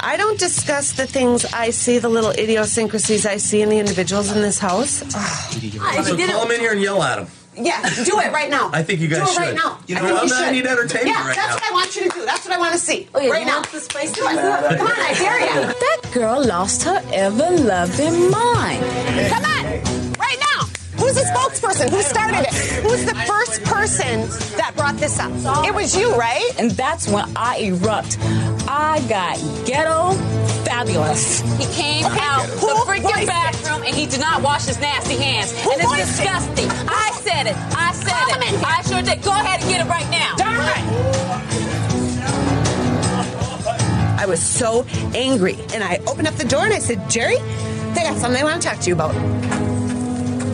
[0.00, 4.30] I don't discuss the things I see, the little idiosyncrasies I see in the individuals
[4.32, 5.02] in this house.
[5.02, 6.04] Ugh.
[6.04, 7.28] So call him in here and yell at him.
[7.56, 8.68] Yeah, do it right now.
[8.72, 9.78] I think you guys do it right now.
[9.86, 10.18] You know I think what?
[10.18, 10.52] you I'm not- I should.
[10.54, 11.54] need entertainment Yeah, right that's now.
[11.54, 12.24] what I want you to do.
[12.26, 13.08] That's what I want to see.
[13.14, 13.62] Oh, yeah, right now.
[13.62, 14.34] this place do it.
[14.34, 15.66] Come on, I dare you.
[15.72, 18.82] That girl lost her ever loving mind.
[19.30, 19.53] Come on, right now.
[21.04, 21.90] Who's the spokesperson?
[21.90, 22.54] Who started it?
[22.82, 24.20] Who's the first person
[24.56, 25.30] that brought this up?
[25.66, 26.50] It was you, right?
[26.58, 28.16] And that's when I erupt.
[28.66, 29.36] I got
[29.66, 30.14] ghetto
[30.64, 31.42] fabulous.
[31.58, 35.52] He came out the freaking bathroom and he did not wash his nasty hands.
[35.62, 36.24] Who and it's voiced it?
[36.24, 36.70] disgusting.
[36.88, 37.56] I said it.
[37.76, 38.64] I said Call him in it.
[38.64, 39.22] I sure did.
[39.22, 40.36] Go ahead and get it right now.
[40.36, 40.54] Darn
[44.18, 45.58] I was so angry.
[45.74, 47.36] And I opened up the door and I said, Jerry,
[47.92, 49.73] they got something I want to talk to you about.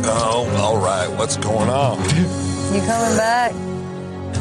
[0.05, 1.09] Oh, all right.
[1.19, 1.99] What's going on?
[2.71, 3.53] You coming back?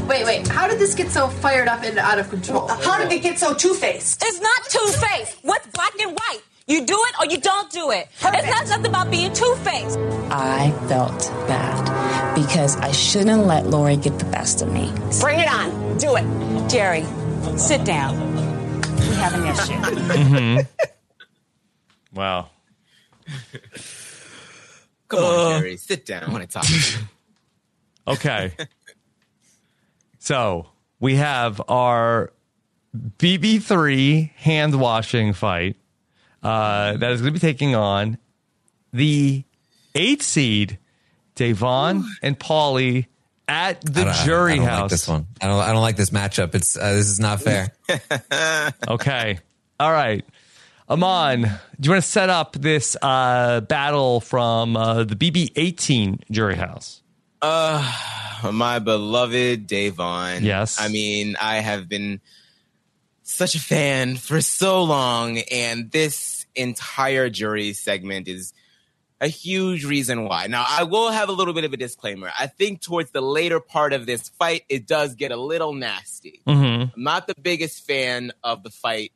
[0.07, 0.47] Wait, wait.
[0.47, 2.67] How did this get so fired up and out of control?
[2.67, 4.21] How did it get so two faced?
[4.23, 5.39] It's not two faced.
[5.41, 6.41] What's black and white?
[6.67, 8.07] You do it or you don't do it.
[8.23, 9.97] It's not something about being two faced.
[10.29, 14.91] I felt bad because I shouldn't let Lori get the best of me.
[15.19, 15.97] Bring it on.
[15.97, 16.69] Do it.
[16.69, 17.03] Jerry,
[17.57, 18.13] sit down.
[18.99, 19.73] We have an issue.
[20.19, 20.67] Mhm.
[22.13, 22.49] Wow.
[25.09, 26.23] Come on, Jerry, sit down.
[26.23, 26.99] I want to talk to.
[28.07, 28.53] Okay.
[30.19, 30.67] so
[30.99, 32.31] we have our
[32.97, 35.75] BB3 hand washing fight
[36.41, 38.17] uh, that is going to be taking on
[38.93, 39.43] the
[39.93, 40.79] eight seed
[41.35, 43.05] Da'Vonne and Paulie
[43.47, 44.81] at the I don't- jury I don't house.
[44.81, 45.27] Like this one.
[45.41, 45.59] I don't.
[45.59, 46.55] I don't like this matchup.
[46.55, 47.73] It's uh, this is not fair.
[48.87, 49.39] okay.
[49.79, 50.25] All right.
[50.89, 56.21] Amon, do you want to set up this uh, battle from uh, the BB 18
[56.31, 57.03] jury house?
[57.43, 57.93] Uh,
[58.51, 60.41] my beloved Da'Vonne.
[60.41, 60.81] Yes.
[60.81, 62.21] I mean, I have been
[63.21, 68.51] such a fan for so long, and this entire jury segment is
[69.21, 70.47] a huge reason why.
[70.47, 72.31] Now, I will have a little bit of a disclaimer.
[72.37, 76.41] I think towards the later part of this fight, it does get a little nasty.
[76.47, 76.95] Mm-hmm.
[76.95, 79.11] I'm not the biggest fan of the fight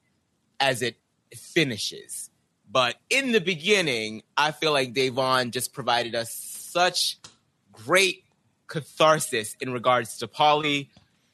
[0.59, 0.97] as it
[1.37, 2.29] finishes.
[2.69, 7.17] But in the beginning, I feel like Da'Vonne just provided us such
[7.71, 8.23] great
[8.67, 10.89] catharsis in regards to Paulie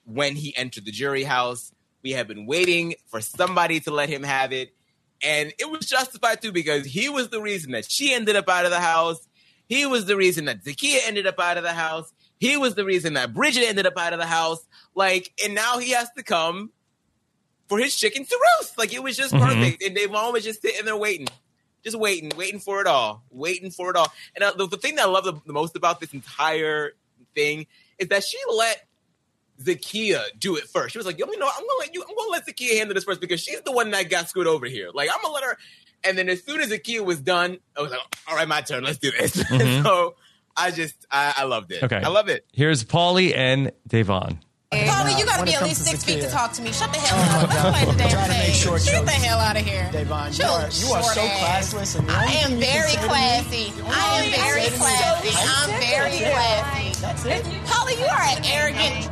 [0.06, 1.72] when he entered the jury house.
[2.04, 4.74] We have been waiting for somebody to let him have it.
[5.24, 8.66] And it was justified too because he was the reason that she ended up out
[8.66, 9.28] of the house.
[9.68, 12.12] He was the reason that Zakiyah ended up out of the house.
[12.40, 14.66] He was the reason that Bridgette ended up out of the house.
[14.96, 16.72] Like, and now he has to come
[17.70, 18.78] for his chicken to roast.
[18.78, 19.40] Like, it was just Mhm.
[19.48, 19.84] perfect.
[19.84, 21.28] And Da'Vonne was just sitting there waiting,
[21.84, 24.12] just waiting, waiting for it all, waiting for it all.
[24.36, 26.94] And uh, the, the thing that I love the, the most about this entire
[27.36, 27.68] thing
[28.00, 28.86] is that she let
[29.62, 30.94] Zakiyah do it first.
[30.94, 32.02] She was like, "Yo, you know, I'm gonna let you.
[32.08, 34.66] I'm gonna let Zakiyah handle this first because she's the one that got screwed over
[34.66, 34.90] here.
[34.94, 35.58] Like, I'm gonna let her."
[36.06, 38.84] And then as soon as Zakiyah was done, I was like, "All right, my turn.
[38.86, 39.84] Let's do this." Mhm.
[39.84, 40.16] so
[40.56, 41.84] I just, I, I loved it.
[41.84, 41.98] Okay.
[42.02, 42.46] I love it.
[42.54, 44.40] Here's Paulie and Da'Vonne.
[45.00, 46.72] Paulie, you gotta be at least six feet to talk to me.
[46.72, 47.50] Shut the hell up.
[47.50, 48.54] Let's play the damn to thing.
[48.54, 49.88] short Get the hell out of here.
[49.92, 51.98] Devon, you are, you are so classless.
[51.98, 53.74] And I am thing you can very to classy.
[53.86, 55.30] I am thing you can very to classy.
[55.30, 57.02] I I'm very classy.
[57.02, 57.44] That's it.
[57.66, 59.10] Paulie, you are an arrogant.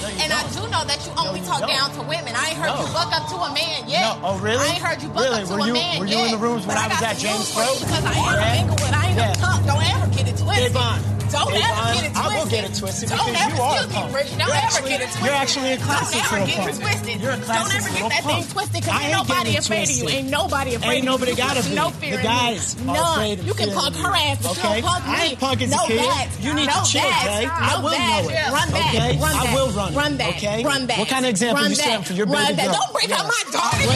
[0.00, 1.68] No, And I do know that you only you talk don't.
[1.68, 2.32] down to women.
[2.34, 2.86] I ain't heard No.
[2.86, 4.02] you buck up to a man yet.
[4.22, 4.30] No.
[4.30, 4.62] Oh, really?
[4.62, 5.42] I ain't heard you buck Really?
[5.42, 6.18] up to Were a you- man were yet.
[6.18, 7.80] you in the rooms when But I was at James' news for you throat?
[7.82, 8.86] Because I ain't Yeah.
[8.86, 8.94] a.
[8.94, 9.32] I ain't Yeah.
[9.32, 9.66] a punk.
[9.66, 10.72] Don't ever get it twisted.
[10.72, 11.17] Devon.
[11.30, 12.34] Don't ever get it I twisted.
[12.38, 14.12] will get it twisted Don't because ever, you are a excuse me, punk.
[14.12, 15.24] Don't You're ever actually- get it twisted.
[15.24, 17.20] you're actually a classist Don't ever get it twisted.
[17.20, 20.08] You're a Don't ever get that thing twisted because ain't nobody afraid of you.
[20.08, 20.98] Ain't nobody afraid Ain't of you.
[20.98, 21.74] Ain't nobody gotta put be.
[21.76, 22.84] No The fear in guys you.
[22.88, 23.38] None.
[23.46, 24.76] You can punk her ass, but Okay?
[24.76, 25.12] you don't punk me.
[25.12, 26.08] I ain't punking no Zakiyah.
[26.08, 26.34] backs.
[26.40, 27.44] You need to chill, okay?
[27.48, 28.52] I will know it.
[28.52, 28.94] Run back.
[28.94, 30.36] I will run Run back.
[30.36, 30.64] okay?
[30.64, 30.98] Run back.
[30.98, 32.66] What kind of example you stand for your Run baby back.
[32.66, 32.74] girl?
[32.80, 33.76] Don't bring up my oh, daughter.
[33.76, 33.88] I You.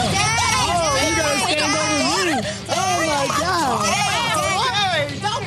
[0.65, 2.49] Oh, you gotta stand over me.
[2.69, 4.12] Oh, my God.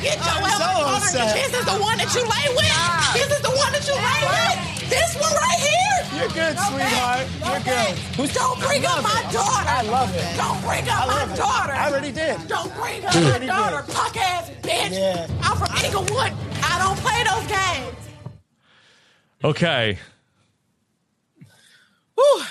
[0.06, 1.34] Don't get your I'm so upset.
[1.34, 2.86] This is the one that you lay with.
[3.12, 4.90] This is the one that you lay with.
[4.90, 5.86] This one right here.
[6.20, 7.26] You're good, sweetheart.
[7.42, 8.32] You're good.
[8.32, 9.32] Don't bring up my it.
[9.32, 9.68] daughter.
[9.68, 10.36] I love it.
[10.36, 11.36] Don't bring up my it.
[11.36, 11.72] daughter.
[11.72, 12.46] I already did.
[12.46, 13.94] Don't bring up my daughter, did.
[13.94, 14.92] punk ass bitch.
[14.92, 15.26] Yeah.
[15.42, 16.32] I'm from Inglewood.
[16.62, 17.96] I don't play those games.
[19.44, 19.98] Okay.
[22.14, 22.42] Whew.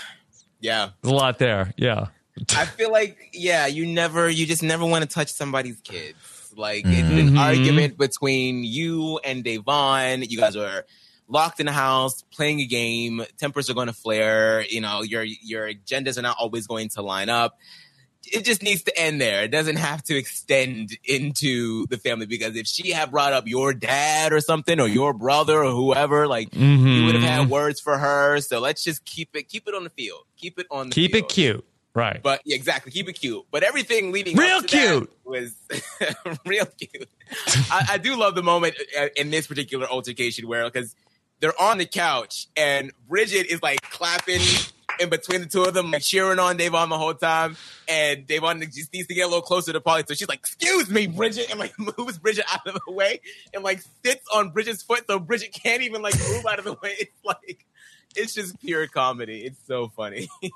[0.59, 0.89] Yeah.
[1.01, 1.73] There's a lot there.
[1.77, 2.07] Yeah.
[2.55, 6.34] I feel like, yeah, you never, you just never want to touch somebody's kids.
[6.57, 7.27] Like it's Mhm.
[7.29, 10.23] an argument between you and Devon.
[10.23, 10.85] You guys are
[11.27, 13.23] locked in a house playing a game.
[13.37, 14.63] Tempers are going to flare.
[14.69, 17.57] You know, your your agendas are not always going to line up.
[18.27, 19.43] It just needs to end there.
[19.43, 23.71] It doesn't have to extend into the family because if she had brought up your
[23.71, 27.49] dad or something or your brother or whoever, like you would have had Mhm.
[27.49, 28.41] words for her.
[28.41, 30.21] So let's just keep it keep it on the field.
[30.37, 31.23] Keep it on the Keep field.
[31.23, 31.65] it cute.
[31.95, 32.21] Right.
[32.21, 33.45] But yeah, exactly, keep it cute.
[33.49, 35.11] But everything leading Real up to that cute.
[35.23, 35.55] was
[36.45, 37.07] real cute.
[37.71, 38.75] I, I do love the moment
[39.15, 40.93] in this particular altercation where because
[41.39, 44.41] they're on the couch and Bridgette is like clapping
[44.99, 47.55] in between the two of them, like cheering on Da'Vonne the whole time.
[47.87, 50.07] And Da'Vonne just needs to get a little closer to Paulie.
[50.07, 53.21] So she's like, "Excuse me, Bridgette," and like moves Bridgette out of the way
[53.53, 56.73] and like sits on Bridgette's foot, so Bridgette can't even like move out of the
[56.73, 56.95] way.
[56.99, 57.65] It's like
[58.15, 59.45] it's just pure comedy.
[59.45, 60.27] It's so funny.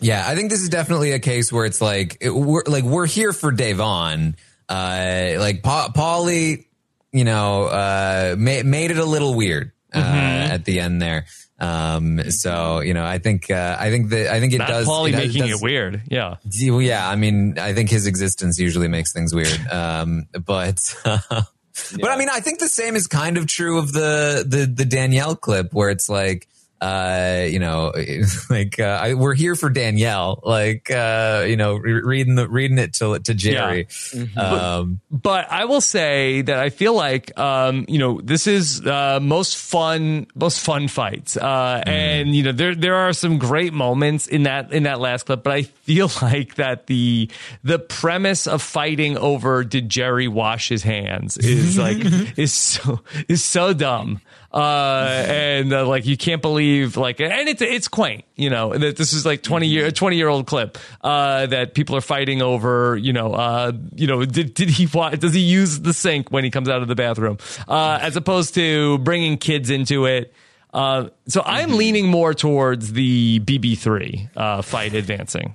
[0.00, 3.06] Yeah, I think this is definitely a case where it's like it, we're like we're
[3.06, 4.34] here for Da'Vonne.
[4.68, 6.66] Uh, like pa- Paulie,
[7.12, 10.50] you know, uh, ma- made it a little weird uh, Mhm.
[10.50, 11.26] at the end there.
[11.58, 14.86] Um, so you know, I think uh, I think that I think it Not does.
[14.86, 16.02] Paulie making does- it weird.
[16.08, 16.36] Yeah.
[16.50, 19.60] Yeah, I mean, I think his existence usually makes things weird.
[19.70, 24.44] Um, but but I mean, I think the same is kind of true of the
[24.46, 26.46] the the Danielle clip where it's like.
[26.80, 27.92] Uh, you know,
[28.50, 30.40] like uh, I, we're here for Danielle.
[30.42, 33.88] Like, uh, you know, re- reading the reading it to to Jerry.
[34.36, 39.20] Um, but I will say that I feel like um, you know this is uh,
[39.20, 44.26] most fun most fun fights, uh, and you know there there are some great moments
[44.26, 45.42] in that in that last clip.
[45.42, 47.30] But I feel like that the
[47.62, 51.98] the premise of fighting over did Jerry wash his hands is like
[52.38, 54.20] is so is so dumb.
[54.52, 58.96] Uh, and uh, like you can't believe like and it's it's quaint you know that
[58.96, 62.96] this is like 20 year 20 year old clip uh that people are fighting over
[62.96, 66.50] you know uh you know did did he does he use the sink when he
[66.50, 70.34] comes out of the bathroom uh as opposed to bringing kids into it
[70.74, 75.54] uh so i'm leaning more towards the bb3 uh fight advancing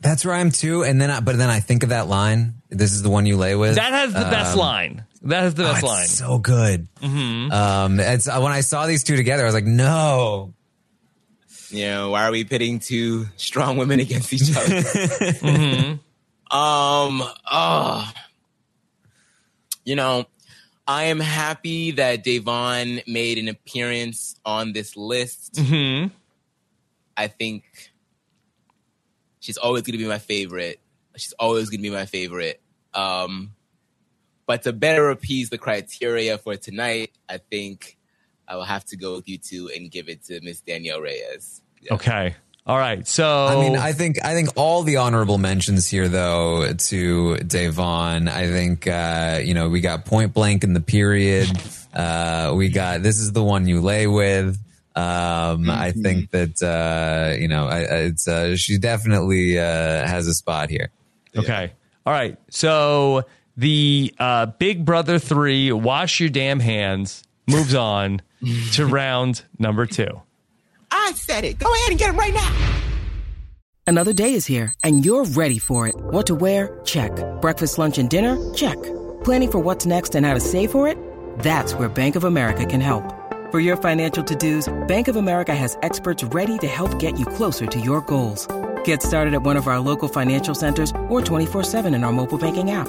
[0.00, 0.84] that's where I'm too.
[0.84, 2.56] And then, I, but then I think of that line.
[2.68, 3.76] This is the one you lay with.
[3.76, 6.88] that has the best Um, line that has the oh, best it's line So good.
[7.02, 7.52] Mhm.
[7.52, 10.54] Um, it's uh, when I saw these two together, I was like, no.
[11.70, 15.98] you know, why are we pitting two strong women against each other?
[16.50, 17.20] Um,
[17.50, 18.12] oh,
[19.84, 20.26] you know,
[20.86, 25.54] I am happy that Da'Vonne made an appearance on this list.
[25.54, 26.12] Mhm.
[27.16, 27.64] I think
[29.40, 30.78] she's always going to be my favorite.
[31.16, 32.60] She's always going to be my favorite.
[32.92, 33.52] Um,
[34.46, 37.96] but to better appease the criteria for tonight, I think
[38.46, 41.62] I will have to go with you two and give it to Miss Danielle Reyes.
[41.90, 42.34] okay
[42.66, 46.72] all right so I mean, I think I think all the honorable mentions here, though,
[46.72, 48.26] to Da'Vonne.
[48.26, 51.48] I think uh, you know we got Point Blank in the period.
[51.92, 54.58] Uh, we got this is the one you lay with.
[54.96, 60.26] Um, I think that uh, you know I, I- it's uh, she definitely uh, has
[60.26, 60.88] a spot here.
[61.36, 61.70] Okay.
[62.06, 62.38] All right.
[62.48, 63.24] So
[63.56, 68.22] the uh, Big Brother 3 Wash Your Damn Hands moves on
[68.72, 70.22] to round number two.
[70.90, 71.58] I said it.
[71.58, 72.80] Go ahead and get it right now.
[73.86, 75.94] Another day is here, and you're ready for it.
[75.96, 76.80] What to wear?
[76.84, 77.12] Check.
[77.42, 78.54] Breakfast, lunch, and dinner?
[78.54, 78.82] Check.
[79.24, 80.96] Planning for what's next and how to save for it?
[81.40, 83.04] That's where Bank of America can help.
[83.50, 87.66] For your financial to-dos, Bank of America has experts ready to help get you closer
[87.66, 88.48] to your goals.
[88.84, 92.70] Get started at one of our local financial centers or 24-7 in our mobile banking
[92.70, 92.88] app.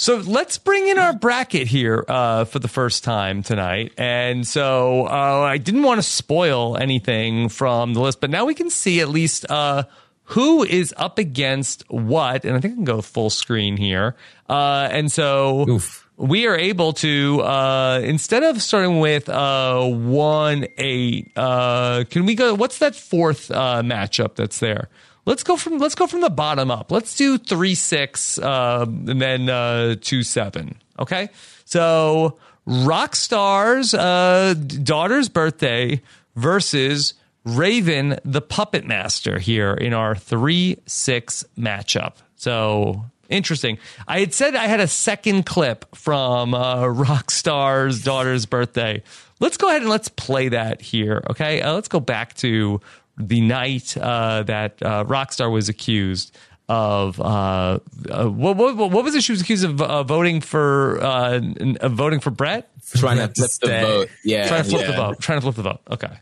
[0.00, 3.92] So let's bring in our bracket here uh, for the first time tonight.
[3.98, 8.54] And so uh, I didn't want to spoil anything from the list, but now we
[8.54, 9.82] can see at least uh,
[10.22, 12.46] who is up against what.
[12.46, 14.16] And I think I can go full screen here.
[14.48, 15.78] Uh, and so
[16.16, 22.34] we are able to, uh, instead of starting with uh, 1 8, uh, can we
[22.34, 22.54] go?
[22.54, 24.88] What's that fourth uh, matchup that's there?
[25.26, 26.90] Let's go from let's go from the bottom up.
[26.90, 30.76] Let's do three six uh, and then uh, two seven.
[30.98, 31.28] Okay,
[31.64, 36.02] so Rockstar's uh, daughter's birthday
[36.36, 37.14] versus
[37.44, 42.14] Raven the Puppet Master here in our three six matchup.
[42.36, 43.78] So interesting.
[44.08, 49.02] I had said I had a second clip from uh, Rockstar's daughter's birthday.
[49.38, 51.22] Let's go ahead and let's play that here.
[51.30, 52.80] Okay, uh, let's go back to
[53.28, 56.36] the night uh, that uh, Rockstar was accused
[56.68, 59.22] of uh, uh, what, what, what was it?
[59.24, 63.50] She was accused of uh, voting for uh, n- voting for Brett, Trying to flip
[63.60, 64.08] the vote.
[64.24, 65.80] Yeah, trying to flip the vote, trying to flip the vote.
[65.90, 66.12] Okay,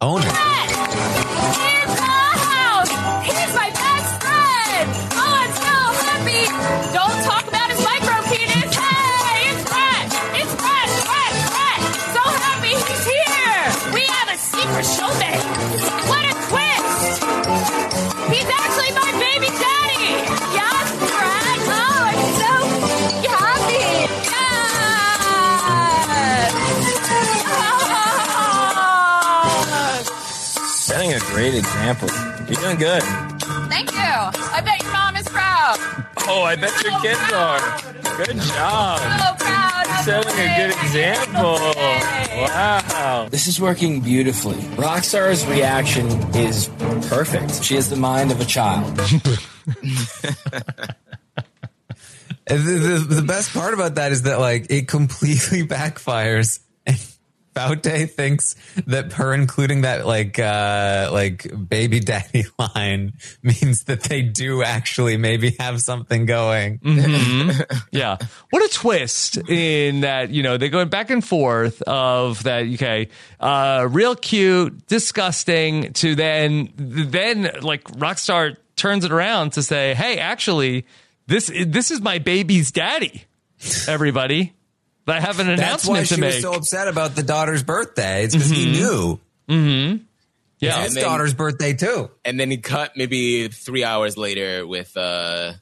[0.00, 0.87] own it.
[31.50, 32.08] Great example.
[32.46, 33.02] You're doing good.
[33.68, 33.98] Thank you.
[33.98, 35.76] I bet your mom is proud.
[36.28, 37.60] Oh, I bet your kids are.
[38.16, 38.98] Good job.
[38.98, 40.04] So proud.
[40.04, 41.58] Setting a good example.
[42.42, 43.28] Wow.
[43.30, 44.56] This is working beautifully.
[44.76, 46.68] Rockstar's reaction is
[47.08, 47.64] perfect.
[47.64, 49.00] She has the mind of a child.
[52.48, 56.60] The, the, the best part about that is that like it completely backfires.
[57.66, 58.54] Faute thinks
[58.86, 65.16] that her including that like uh like baby daddy line means that they do actually
[65.16, 66.78] maybe have something going.
[66.78, 67.82] Mhm.
[67.90, 68.16] yeah.
[68.50, 73.08] What a twist in that, you know, they're going back and forth of that, okay,
[73.40, 80.18] uh, real cute, disgusting to then, then like Rockstar turns it around to say, hey,
[80.18, 80.86] actually,
[81.26, 83.24] this, this is my baby's daddy,
[83.86, 84.54] everybody.
[85.08, 88.24] But I have an That's why announcement she was so upset about the daughter's birthday.
[88.24, 88.72] It's because he Mhm.
[88.72, 89.20] knew.
[89.48, 89.96] Mm-hmm.
[90.58, 90.82] Yeah.
[90.84, 92.10] It's his daughter's birthday too.
[92.26, 95.54] And then he cut maybe three hours later with uh,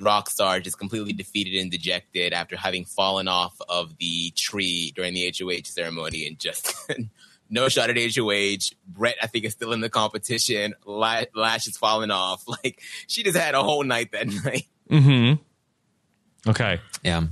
[0.00, 5.34] Rockstar just completely defeated and dejected after having fallen off of the tree during the
[5.36, 6.72] HOH ceremony and just
[7.50, 8.76] no shot at HOH.
[8.86, 10.74] Brett, I think, is still in the competition.
[10.86, 12.44] La- Lash is falling off.
[12.62, 14.66] Like she just had a whole night that night.
[14.88, 16.50] Mm-hmm.
[16.50, 16.80] Okay.
[17.02, 17.24] Yeah.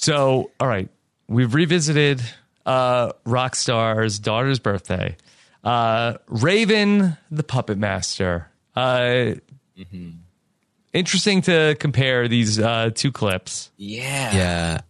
[0.00, 0.88] So, all right,
[1.28, 2.22] we've revisited
[2.64, 5.14] uh, Rockstar's daughter's birthday.
[5.62, 8.48] Uh, Raven, the puppet master.
[8.74, 9.32] Uh,
[10.94, 13.70] Interesting to compare these uh, two clips.
[13.76, 14.34] Yeah.
[14.34, 14.80] Yeah.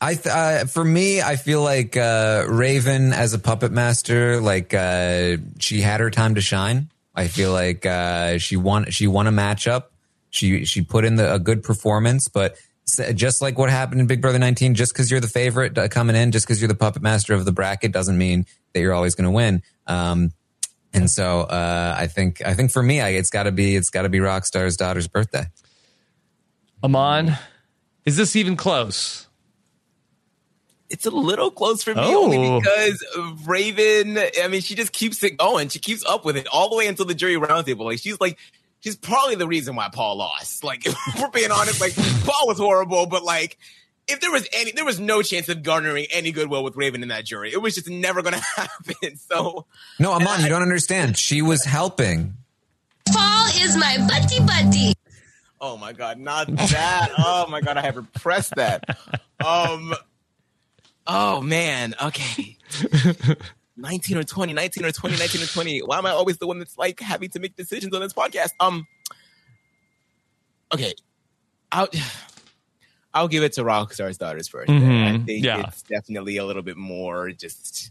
[0.00, 4.74] I th- uh, for me, I feel like uh, Raven as a puppet master, like
[4.74, 6.90] uh, she had her time to shine.
[7.14, 8.90] I feel like uh, she won.
[8.90, 9.84] She won a matchup.
[10.30, 12.62] She she put in the, a good performance, but s-
[13.14, 16.16] just like what happened in Big Brother 19, just because you're the favorite uh, coming
[16.16, 19.14] in, just because you're the puppet master of the bracket, doesn't mean that you're always
[19.14, 19.62] going to win.
[19.86, 20.32] Um,
[20.92, 23.90] and so uh, I think I think for me, I, it's got to be it's
[23.90, 25.44] got to be Rockstar's daughter's birthday.
[26.82, 27.36] Amon,
[28.06, 29.26] is this even close?
[30.90, 32.24] It's a little close for me Oh.
[32.24, 33.04] only because
[33.46, 35.68] Raven, I mean, she just keeps it going.
[35.68, 37.84] She keeps up with it all the way until the jury roundtable.
[37.84, 38.38] Like she's like,
[38.88, 40.64] she's probably the reason why Paul lost.
[40.64, 41.94] Like, if we're being honest, like
[42.24, 43.58] Paul was horrible, but like,
[44.06, 47.08] if there was any, there was no chance of garnering any goodwill with Raven in
[47.10, 47.52] that jury.
[47.52, 49.16] It was just never going to happen.
[49.16, 49.66] So,
[49.98, 51.18] No, Amon, you don't understand.
[51.18, 52.34] She was helping.
[53.12, 54.94] Paul is my buddy buddy.
[55.60, 57.10] oh my God, not that.
[57.18, 58.96] oh my God, I have repressed that.
[59.44, 59.94] Um,
[61.06, 62.56] oh man, okay.
[63.78, 65.78] 19 or 20, 19 or 20, 19 or 20.
[65.80, 68.50] Why am I always the one that's like having to make decisions on this podcast?
[68.60, 68.86] Um,
[70.74, 70.92] okay.
[71.72, 71.88] I'll,
[73.14, 75.66] I'll give it to Rockstar's daughters 1st I Mhm, think yeah.
[75.66, 77.90] it's definitely a little bit more just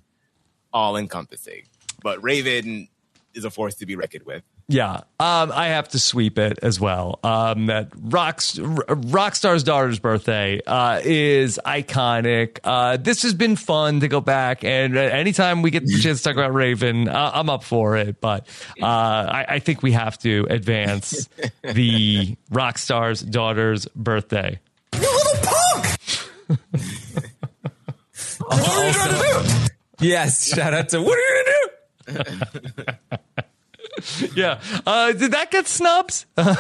[0.74, 1.64] all encompassing.
[2.04, 2.88] But Raven
[3.34, 4.44] is a force to be reckoned with.
[4.70, 7.20] Yeah, um, I have to sweep it as well.
[7.24, 12.60] Um, that Rocks, Rockstar's daughter's birthday uh, is iconic.
[12.66, 16.18] Uh, this has been fun to go back, and uh, anytime we get the chance
[16.18, 18.20] to talk about Raven, uh, I'm up for it.
[18.20, 18.46] But
[18.82, 21.30] uh, I, I think we have to advance
[21.62, 24.60] the Rockstar's daughter's birthday.
[24.96, 25.44] You little
[28.50, 29.66] Also-
[30.02, 31.44] yes, shout out to what are you
[32.06, 33.44] gonna do?
[34.36, 34.60] yeah.
[34.86, 36.26] Uh, did that get snubs?
[36.38, 36.56] uh,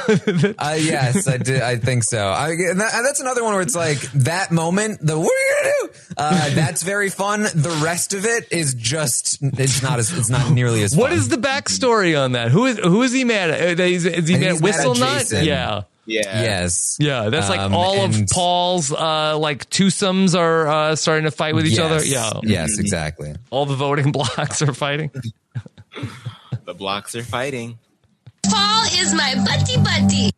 [0.80, 1.62] yes, I did.
[1.62, 2.28] I think so.
[2.28, 5.00] I, and that, that's another one where it's like that moment.
[5.06, 6.14] The what are you gonna do?
[6.18, 7.42] Uh, that's very fun.
[7.44, 9.40] The rest of it is just.
[9.42, 10.12] It's not as.
[10.18, 10.96] It's not nearly as.
[10.96, 11.20] What fun.
[11.20, 12.52] is the backstory on that?
[12.52, 13.80] Who is who is he mad at?
[13.80, 15.32] Uh, Is, is he I mad at he's mad at Whistle Nut?
[15.46, 15.84] Yeah.
[16.06, 16.42] Yeah.
[16.42, 16.96] Yes.
[17.02, 21.54] Yeah, that's like Um, all of Paul's uh, like twosomes are uh, starting to fight
[21.54, 21.80] with each Yes.
[21.92, 22.06] other.
[22.06, 22.40] Yeah.
[22.44, 23.36] Yes, exactly.
[23.50, 25.12] All the voting blocks are fighting.
[26.66, 27.78] The blocks are fighting.
[28.50, 30.32] Paul is my buddy buddy.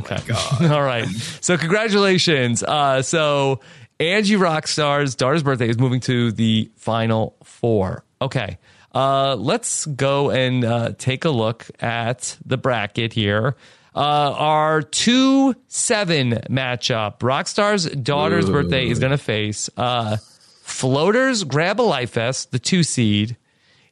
[0.00, 0.68] Okay.
[0.68, 1.06] All right.
[1.40, 2.62] So congratulations.
[2.62, 3.60] Uh, so
[3.98, 8.04] Angie Rockstar's daughter's birthday is moving to the final four.
[8.20, 8.58] Okay.
[8.94, 13.56] Uh, let's go and uh, take a look at the bracket here.
[13.94, 17.18] Uh, our two seven matchup.
[17.20, 18.52] Rockstar's daughter's Ooh.
[18.52, 20.18] birthday is going to face uh,
[20.62, 23.36] Floaters Grab a Life Fest, the two seed,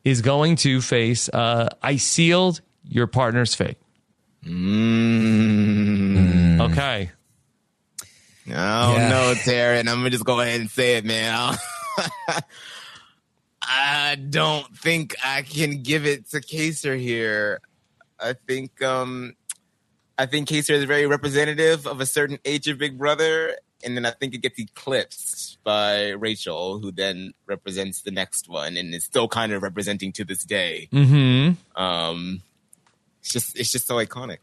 [0.05, 3.79] is going to face uh, I Sealed Your Partner's Fate.
[5.35, 6.61] Mm.
[6.71, 7.11] Okay.
[8.49, 8.51] Oh
[8.97, 9.09] Yeah.
[9.09, 9.81] no, Taran.
[9.89, 11.57] I'm gonna just go ahead and say it, man.
[13.63, 17.61] I don't think I can give it to Kaysar here.
[18.21, 19.35] I think um
[20.19, 24.05] I think Kaysar is very representative of a certain age of Big Brother, and then
[24.07, 29.05] I think it gets eclipsed by Rachel, who then represents the next one and is
[29.05, 30.89] still kind of representing to this day.
[30.93, 31.81] Mm-hmm.
[31.81, 32.43] Um
[33.21, 34.39] it's just it's just so iconic.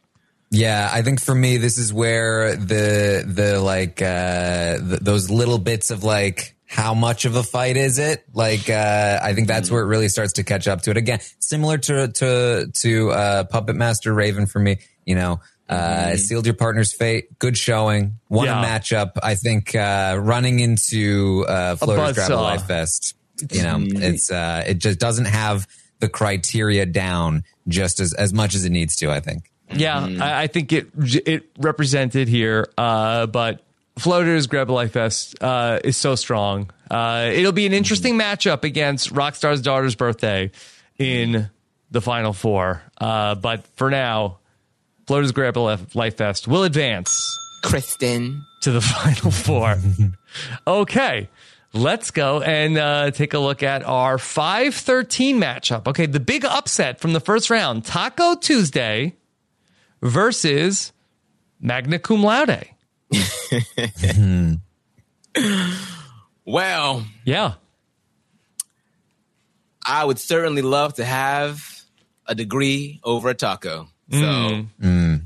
[0.49, 5.59] Yeah, I think for me, this is where the the like uh th- those little
[5.59, 8.25] bits of like how much of a fight is it?
[8.33, 10.97] Like uh I think that's where it really starts to catch up to it.
[10.97, 15.39] Again, similar to to to uh Puppet Master Raven for me, you know.
[15.71, 17.39] Uh, sealed your partner's fate.
[17.39, 18.19] Good showing.
[18.29, 18.61] Won Yeah.
[18.61, 19.11] a matchup.
[19.23, 22.35] I think uh, running into uh, Floaters Grab a.
[22.35, 23.15] Life Fest.
[23.51, 25.67] You know, it's uh, it just doesn't have
[25.99, 29.09] the criteria down just as as much as it needs to.
[29.09, 29.49] I think.
[29.73, 30.89] Yeah, I, I think it
[31.25, 33.61] it represented here, uh, but
[33.97, 36.69] Floaters Grab a Life Fest uh, is so strong.
[36.89, 40.51] Uh, it'll be an interesting matchup against Rockstar's daughter's birthday
[40.99, 41.49] in
[41.89, 42.83] the final four.
[42.99, 44.39] Uh, but for now,
[45.13, 49.75] A Life- Life Fest will advance Kristen to the final four.
[50.65, 51.29] okay.
[51.73, 55.87] Let's go and uh, take a look at our 513 matchup.
[55.87, 59.15] Okay, the big upset from the first round Taco Tuesday
[60.01, 60.91] versus
[61.59, 62.67] Magna Cum Laude.
[66.43, 67.53] Well, yeah.
[69.85, 71.83] I would certainly love to have
[72.25, 73.87] a degree over a taco.
[74.11, 75.21] So Mm.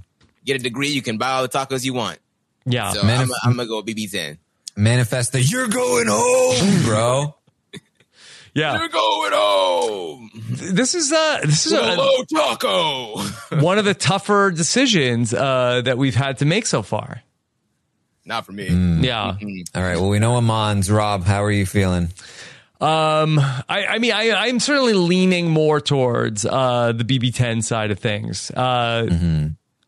[0.46, 2.20] get a degree, you can buy all the tacos you want.
[2.66, 2.92] Yeah.
[2.92, 4.38] So Manif- I'm, I'm gonna go BB ten.
[4.78, 7.36] Manifest that you're going home, bro.
[8.54, 8.80] Yeah.
[8.80, 10.32] You're going home.
[10.50, 13.18] This is uh this is With a, a low taco.
[13.62, 17.22] one of the tougher decisions uh, that we've had to make so far.
[18.24, 18.70] Not for me.
[19.02, 19.36] Yeah.
[19.76, 19.98] All right.
[19.98, 20.90] Well, we know Amon's.
[20.90, 22.12] Rob, how are you feeling?
[22.82, 28.00] Um, I, I mean, I, I'm certainly leaning more towards uh, the BB10 side of
[28.00, 28.52] things.
[28.52, 29.08] Uh,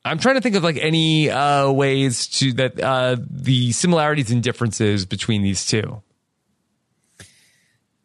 [0.06, 4.42] I'm trying to think of like any uh, ways to that uh, the similarities and
[4.42, 6.02] differences between these two.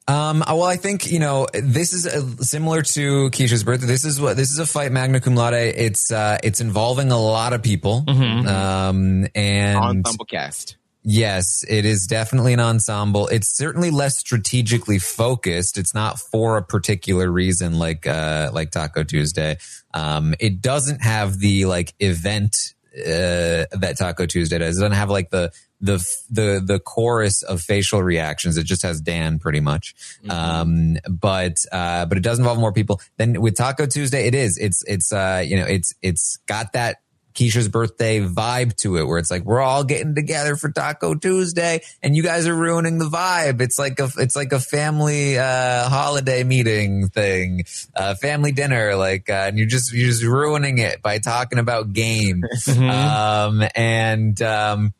[0.09, 3.87] Um, well, I think you know this is uh similar to Keesha's birthday.
[3.87, 5.55] This is what this is a fight magna cum laude.
[5.55, 10.77] It's uh, it's involving a lot of people, um, and Ensemble cast.
[11.05, 13.27] Yes, it is definitely an ensemble.
[13.29, 15.77] It's certainly less strategically focused.
[15.77, 19.59] It's not for a particular reason like uh like Taco Tuesday.
[19.95, 24.79] Um it doesn't have the like event uh that Taco Tuesday does.
[24.79, 25.51] It doesn't have like the
[25.81, 25.97] the
[26.31, 28.57] the the chorus of facial reactions.
[28.57, 29.97] It just has Dan pretty much.
[30.31, 33.01] Um but uh but it does involve more people.
[33.17, 34.57] Then with Taco Tuesday it is.
[34.57, 37.02] It's it's uh you know it's it's got that
[37.35, 41.81] Keesha's birthday vibe to it, where it's like we're all getting together for Taco Tuesday,
[42.03, 43.61] and you guys are ruining the vibe.
[43.61, 47.65] It's like a it's like a family uh, holiday meeting thing,
[47.97, 51.93] uh, family dinner, like, uh, and you're just you're just ruining it by talking about
[51.93, 52.43] game,
[52.79, 54.95] um, and um,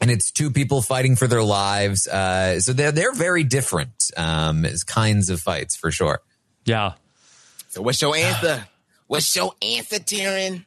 [0.00, 2.06] and it's two people fighting for their lives.
[2.06, 6.20] Uh, so they're they're very different um, as kinds of fights for sure.
[6.64, 6.94] Yeah.
[7.68, 8.66] So what's your answer?
[9.06, 10.64] What's your answer, Taran?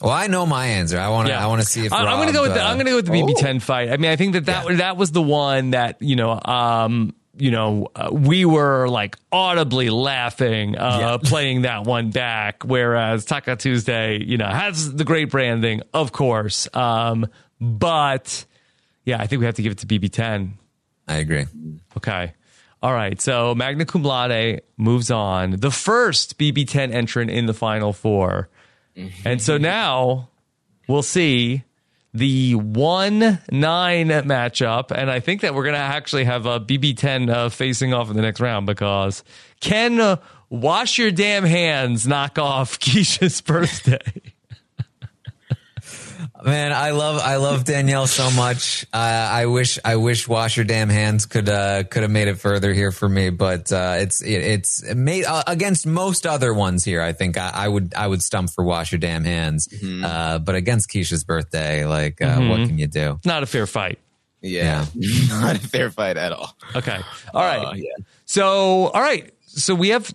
[0.00, 0.98] Well, I know my answer.
[0.98, 1.34] I want to.
[1.34, 2.86] I want to see if I, am going to go with the, uh, I'm going
[2.86, 3.90] to go with the BB10 fight.
[3.90, 7.50] I mean, I think that that that was the one that you know, um, you
[7.50, 12.64] know, uh, we were like audibly laughing uh, playing that one back.
[12.64, 17.26] Whereas Taco Tuesday, you know, has the great branding, of course, um,
[17.60, 18.44] but
[19.04, 20.52] Yeah, I think we have to give it to BB10.
[21.06, 21.46] I agree.
[21.96, 22.32] Okay.
[22.82, 23.20] All right.
[23.20, 25.52] So Magna Cum Laude moves on.
[25.52, 28.48] The first BB10 entrant in the final 4
[29.24, 30.28] And so now
[30.88, 31.64] we'll see
[32.12, 34.92] the 1 9 matchup.
[34.92, 38.16] And I think that we're going to actually have a BB10 uh, facing off in
[38.16, 39.24] the next round because
[39.60, 40.16] Ken, uh,
[40.48, 44.33] Wash Your Damn Hands knock off Keesha's birthday?
[46.44, 48.84] Man, I love I love Danielle so much.
[48.92, 52.36] Uh, I wish I wish Wash Your Damn Hands could uh, could have made it
[52.38, 56.84] further here for me, but uh, it's it, it's made uh, against most other ones
[56.84, 57.00] here.
[57.02, 59.66] I think I, I would I would stump for Wash Your Damn Hands,
[60.04, 62.66] uh, but against Keesha's birthday, like uh, what Mhm.
[62.68, 63.20] can you do?
[63.24, 63.98] Not a fair fight.
[64.42, 64.84] Yeah,
[65.30, 66.54] not a fair fight at all.
[66.74, 66.98] Okay.
[67.32, 67.64] All right.
[67.64, 67.90] Uh, yeah.
[68.26, 69.32] So, all right.
[69.46, 70.12] So we have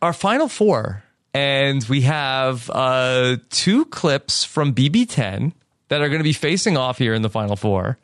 [0.00, 1.02] our final four,
[1.36, 5.52] and we have uh, two clips from BB10
[5.88, 7.98] that are going to be facing off here in the final four,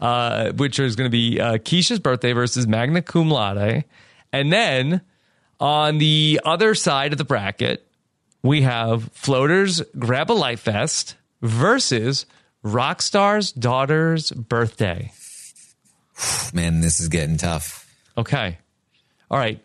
[0.00, 3.84] uh, which is going to be uh, Keesha's birthday versus Magna Cum Laude.
[4.32, 5.02] And then
[5.60, 7.86] on the other side of the bracket,
[8.42, 12.24] we have Floaters Grab a Life Fest versus
[12.64, 15.12] Rockstar's daughter's birthday.
[16.54, 17.86] Man, this is getting tough.
[18.16, 18.56] Okay.
[19.30, 19.60] All right.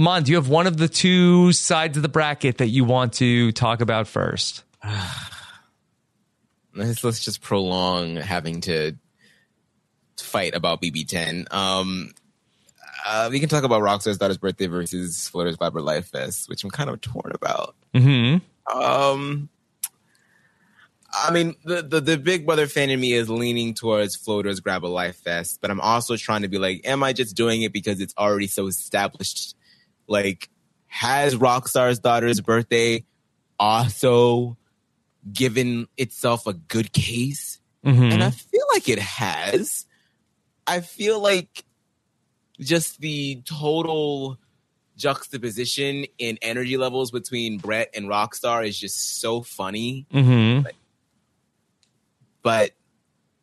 [0.00, 3.12] Mon, do you have one of the two sides of the bracket that you want
[3.12, 4.64] to talk about first?
[6.74, 8.96] let's, let's just prolong having to
[10.18, 11.52] fight about BB10.
[11.52, 12.14] Um,
[13.06, 16.70] uh, we can talk about Rockstar's daughter's birthday versus Floater's Viber Life Fest, which I'm
[16.70, 17.74] kind of torn about.
[17.92, 18.80] Mm-hmm.
[18.80, 19.50] Um,
[21.12, 24.82] I mean, the, the the Big Brother fan in me is leaning towards Floater's Grab
[24.82, 27.74] a Life Fest, but I'm also trying to be like, am I just doing it
[27.74, 29.56] because it's already so established?
[30.10, 30.50] Like,
[30.88, 33.04] has Rockstar's daughter's birthday
[33.58, 34.58] also
[35.32, 37.60] given itself a good case?
[37.86, 38.12] Mhm.
[38.12, 39.86] And I feel like it has.
[40.66, 41.64] I feel like
[42.58, 44.38] just the total
[44.96, 50.06] juxtaposition in energy levels between Brett and Rockstar is just so funny.
[50.12, 50.68] Mm-hmm.
[52.42, 52.72] But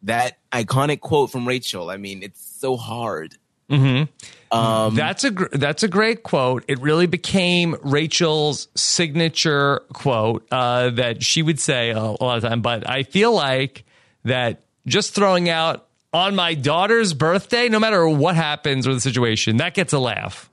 [0.04, 3.38] that iconic quote from Rachel, I mean, it's so hard.
[3.70, 4.58] Mm-hmm.
[4.58, 6.64] Um, that's a gr- that's a great quote.
[6.70, 12.44] It really became Rachel's signature quote uh, that she would say a, a lot of
[12.44, 12.62] time.
[12.62, 13.84] But I feel like
[14.24, 19.58] that just throwing out on my daughter's birthday, no matter what happens or the situation,
[19.58, 20.50] that gets a laugh.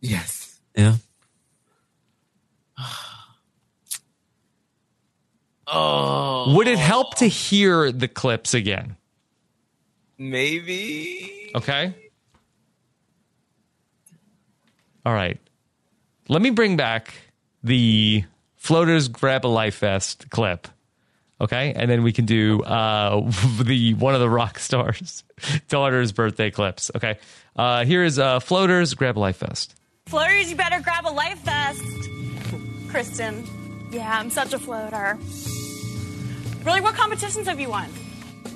[0.00, 0.58] Yes.
[0.74, 0.94] Yeah.
[5.68, 8.96] Oh, Would it help to hear the clips again?
[10.16, 11.50] maybe.
[11.56, 11.92] Okay.
[15.06, 15.38] All right.
[16.28, 17.14] Let me bring back
[17.62, 18.24] the
[18.56, 20.66] floaters grab a life vest clip.
[21.40, 23.20] Okay, and then we can do uh,
[23.62, 25.22] the one of the rock stars'
[25.68, 26.90] daughter's birthday clips.
[26.96, 27.18] Okay,
[27.54, 29.76] uh, here is uh, floaters grab a life vest.
[30.06, 31.84] Floaters, you better grab a life vest.
[32.88, 33.46] Kristen.
[33.92, 35.16] Yeah, I'm such a floater.
[36.64, 37.88] Really, what competitions have you won?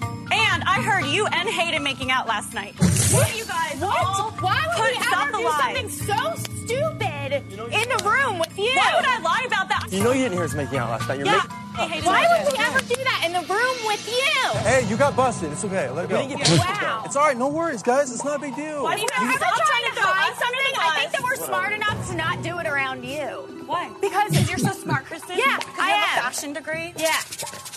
[0.02, 2.74] And I heard you and Hayden making out last night.
[2.78, 5.96] What you guys all Why would couldn't we ever do lies.
[5.96, 7.32] something so stupid
[7.72, 8.70] in the room with you?
[8.76, 9.88] Why would I lie about that?
[9.90, 11.18] You know you didn't hear us making out last night.
[11.18, 11.42] You're Yeah.
[11.42, 11.56] making.
[11.90, 14.58] Hey, Why would we ever do that in the room with you?
[14.60, 15.50] Hey, you got busted.
[15.52, 15.88] It's okay.
[15.90, 16.20] Let it go.
[16.56, 17.02] Wow.
[17.06, 17.36] It's all right.
[17.36, 18.12] No worries, guys.
[18.12, 18.82] It's not a big deal.
[18.82, 20.80] Why do you If you're ever ever stop trying to throw hide us something, under
[20.80, 23.64] I think that we're smart enough to not do it around you.
[23.66, 23.88] Why?
[24.00, 25.38] Because you're so smart, Kristen.
[25.38, 26.18] Yeah, I you have am.
[26.18, 26.92] a fashion degree.
[26.96, 27.16] Yeah.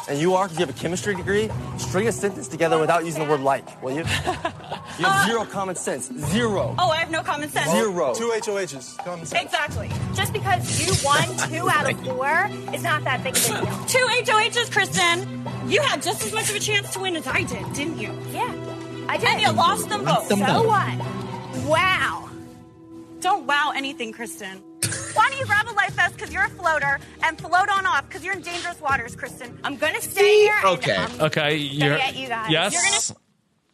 [0.10, 1.50] And you are, because you have a chemistry degree.
[1.78, 4.06] String a sentence together without using the word like, will you?
[5.00, 6.12] You have uh, zero common sense.
[6.30, 6.76] Zero.
[6.78, 7.72] Oh, I have no common sense.
[7.72, 8.14] Zero.
[8.14, 9.04] Two HOHs.
[9.04, 9.44] Common sense.
[9.44, 9.90] Exactly.
[10.14, 13.86] Just because you won two out of four is not that big of a deal.
[13.88, 15.44] Two HOHs, Kristen.
[15.68, 18.12] You had just as much of a chance to win as I did, didn't you?
[18.32, 18.54] Yeah,
[19.08, 19.30] I did.
[19.30, 20.28] And you lost them both.
[20.28, 21.66] So what?
[21.66, 22.30] Wow.
[23.20, 24.62] Don't wow anything, Kristen.
[25.16, 28.08] Why don't you grab a life vest because you're a floater and float on off
[28.08, 29.58] because you're in dangerous waters, Kristen?
[29.64, 30.56] I'm gonna stay here.
[30.58, 30.96] and Okay.
[30.96, 32.50] I'm Okay, you're, get you guys.
[32.52, 32.74] yes.
[32.74, 33.20] You're gonna-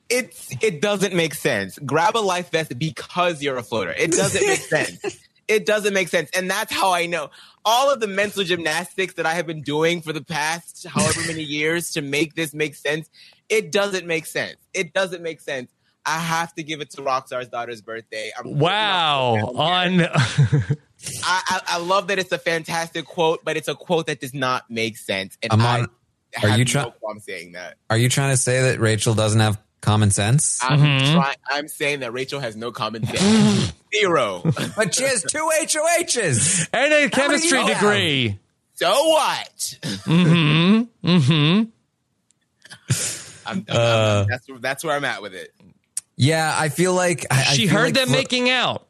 [0.09, 1.77] It's it doesn't make sense.
[1.85, 3.91] Grab a life vest because you're a floater.
[3.91, 5.19] It doesn't make sense.
[5.47, 6.29] It doesn't make sense.
[6.35, 7.29] And that's how I know.
[7.65, 11.43] All of the mental gymnastics that I have been doing for the past however many
[11.43, 13.09] years to make this make sense,
[13.49, 14.57] it doesn't make sense.
[14.73, 15.71] It doesn't make sense.
[16.05, 18.31] I have to give it to Rockstar's daughter's birthday.
[18.37, 19.35] I'm Wow.
[19.55, 20.07] On
[21.23, 24.33] I, I, I love that it's a fantastic quote, but it's a quote that does
[24.33, 25.37] not make sense.
[25.41, 25.89] And I'm I on-
[26.43, 27.77] are have you no try- problem saying that.
[27.89, 30.59] Are you trying to say that Rachel doesn't have common sense?
[30.61, 31.15] I'm Mm-hmm.
[31.15, 31.35] trying.
[31.49, 33.73] I'm saying that Rachel has no common sense.
[33.95, 34.43] Zero.
[34.75, 37.79] but she has two HOHs and a chemistry you have?
[37.79, 38.37] degree.
[38.75, 39.75] So what?
[39.81, 41.07] Mm-hmm.
[41.09, 41.63] Mm-hmm.
[43.45, 45.53] I'm, I'm- Uh, that's that's where I'm at with it.
[46.15, 48.85] Yeah, I feel like I, I She feel heard like them Flo- making out.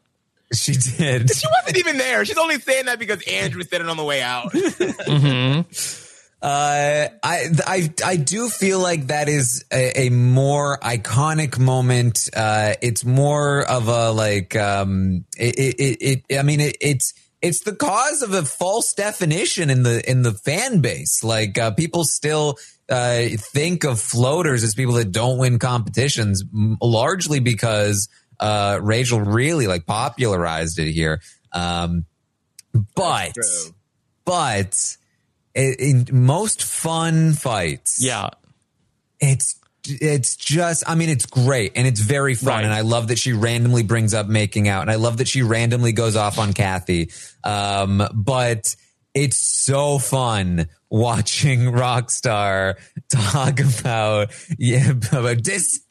[0.52, 1.30] She did.
[1.30, 2.24] She wasn't even there.
[2.24, 4.52] She's only saying that because Andrew said it on the way out.
[6.42, 12.30] Uh, I, I, I do feel like that is a, a more iconic moment.
[12.34, 17.12] Uh, it's more of a like, um, it, it, it I mean, it, it's,
[17.42, 21.22] it's the cause of a false definition in the, in the fan base.
[21.22, 22.56] Like, uh, people still,
[22.88, 26.42] uh, think of floaters as people that don't win competitions
[26.80, 28.08] largely because,
[28.40, 31.20] uh, Rachel really like popularized it here.
[31.52, 32.06] Um,
[32.94, 33.36] but,
[34.24, 34.96] but
[35.54, 38.30] in, in most fun fights, yeah,
[39.20, 39.56] it's
[39.86, 42.64] it's just I mean it's great and it's very fun Right.
[42.64, 45.42] and I love that she randomly brings up making out and I love that she
[45.42, 47.10] randomly goes off on Kathy.
[47.44, 48.76] Um, but
[49.14, 52.74] it's so fun watching Rockstar
[53.10, 55.42] talk about yeah about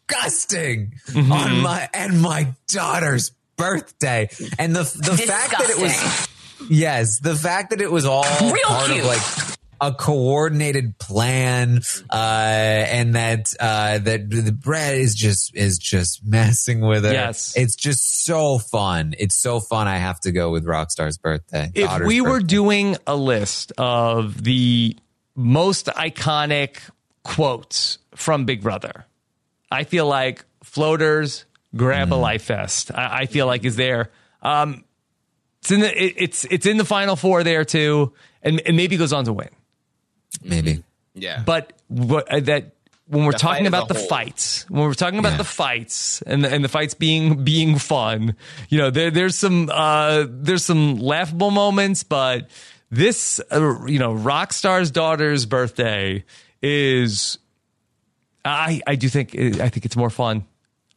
[0.09, 1.31] disgusting Mm-hmm.
[1.31, 7.35] on my and my daughter's birthday and the the fact that it was yes the
[7.35, 8.99] fact that it was all Real part cute.
[8.99, 11.79] of like a coordinated plan
[12.11, 17.13] uh and that uh that the bread is just is just messing with it.
[17.13, 17.53] Yes.
[17.57, 21.85] it's just so fun it's so fun i have to go with rockstar's birthday if
[21.87, 24.95] daughter's we were doing a list of the
[25.35, 26.77] most iconic
[27.23, 29.05] quotes from Big Brother,
[29.71, 32.21] I feel like floaters, grab a Mm.
[32.21, 32.91] life vest.
[32.93, 34.09] I, I feel like is there.
[34.41, 34.83] Um,
[35.61, 38.97] it's in the it, it's it's in the final four there too, and, and maybe
[38.97, 39.49] goes on to win.
[40.43, 40.83] maybe
[41.13, 41.43] Yeah.
[41.45, 42.71] But what uh, that
[43.07, 44.07] when we're The talking about the whole.
[44.07, 45.37] fights, when we're talking about Yeah.
[45.39, 48.35] the fights and the, and the fights being being fun,
[48.69, 52.49] you know, there there's some uh there's some laughable moments, but
[52.91, 56.23] this uh, you know, Rockstar's daughter's birthday
[56.61, 57.37] is
[58.51, 60.45] I I do think I think it's more fun.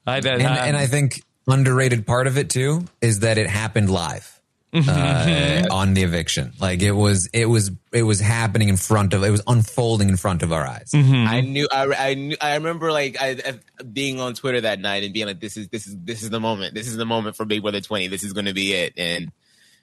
[0.07, 3.89] I that, and, and i think underrated part of it too is that it happened
[3.91, 4.41] live
[4.75, 9.23] uh, on the eviction like it was it was it was happening in front of
[9.23, 11.69] it was unfolding in front of our eyes I knew.
[11.71, 12.37] I, I knew.
[12.41, 15.69] I remember like I, I- being on Twitter that night and being like, "This is
[15.69, 16.75] this is this is the moment.
[16.75, 18.09] This is the moment for Big Brother 20.
[18.09, 19.31] This is going to be it." And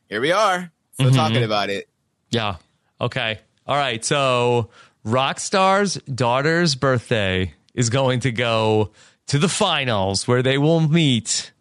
[0.09, 1.15] here we are, still Mhm.
[1.15, 1.87] talking about it.
[2.31, 2.55] Yeah.
[2.99, 3.39] Okay.
[3.67, 4.03] All right.
[4.03, 4.69] So
[5.05, 8.91] Rockstar's daughter's birthday is going to go
[9.25, 11.53] to the finals where they will meet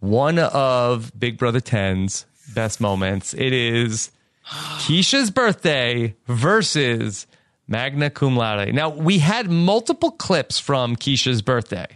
[0.00, 3.34] one of Big Brother 10's best moments.
[3.34, 4.10] It is
[4.46, 7.26] Keesha's birthday versus
[7.68, 8.72] Magna Cum Laude.
[8.72, 11.88] Now, we had multiple clips from Keesha's birthday.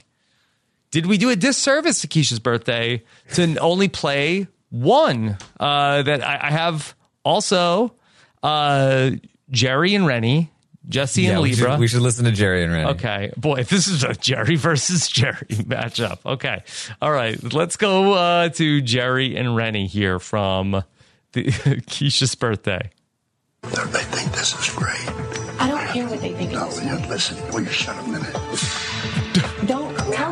[0.90, 3.02] Did we do a disservice to Keesha's birthday
[3.32, 5.38] to only play one?
[5.58, 6.94] Uh, that I, I have
[7.24, 7.94] also
[8.42, 9.12] uh,
[9.50, 10.50] Jerry and Renny,
[10.88, 11.70] Jessie and Yeah, we Libra.
[11.72, 12.90] should, we should listen to jerry and Renny.
[12.90, 13.30] Okay.
[13.36, 16.18] Boy, this is a Jerry versus Jerry matchup.
[16.24, 16.62] Okay.
[17.02, 17.40] All right.
[17.52, 20.82] Let's go uh, to Jerry and Renny here from
[21.32, 22.90] the Keesha's birthday.
[23.62, 25.60] They think this is great.
[25.60, 26.52] I don't care what they think.
[26.52, 27.36] No, you listen.
[27.52, 28.32] Will you shut up a minute?
[29.66, 29.87] Don't tell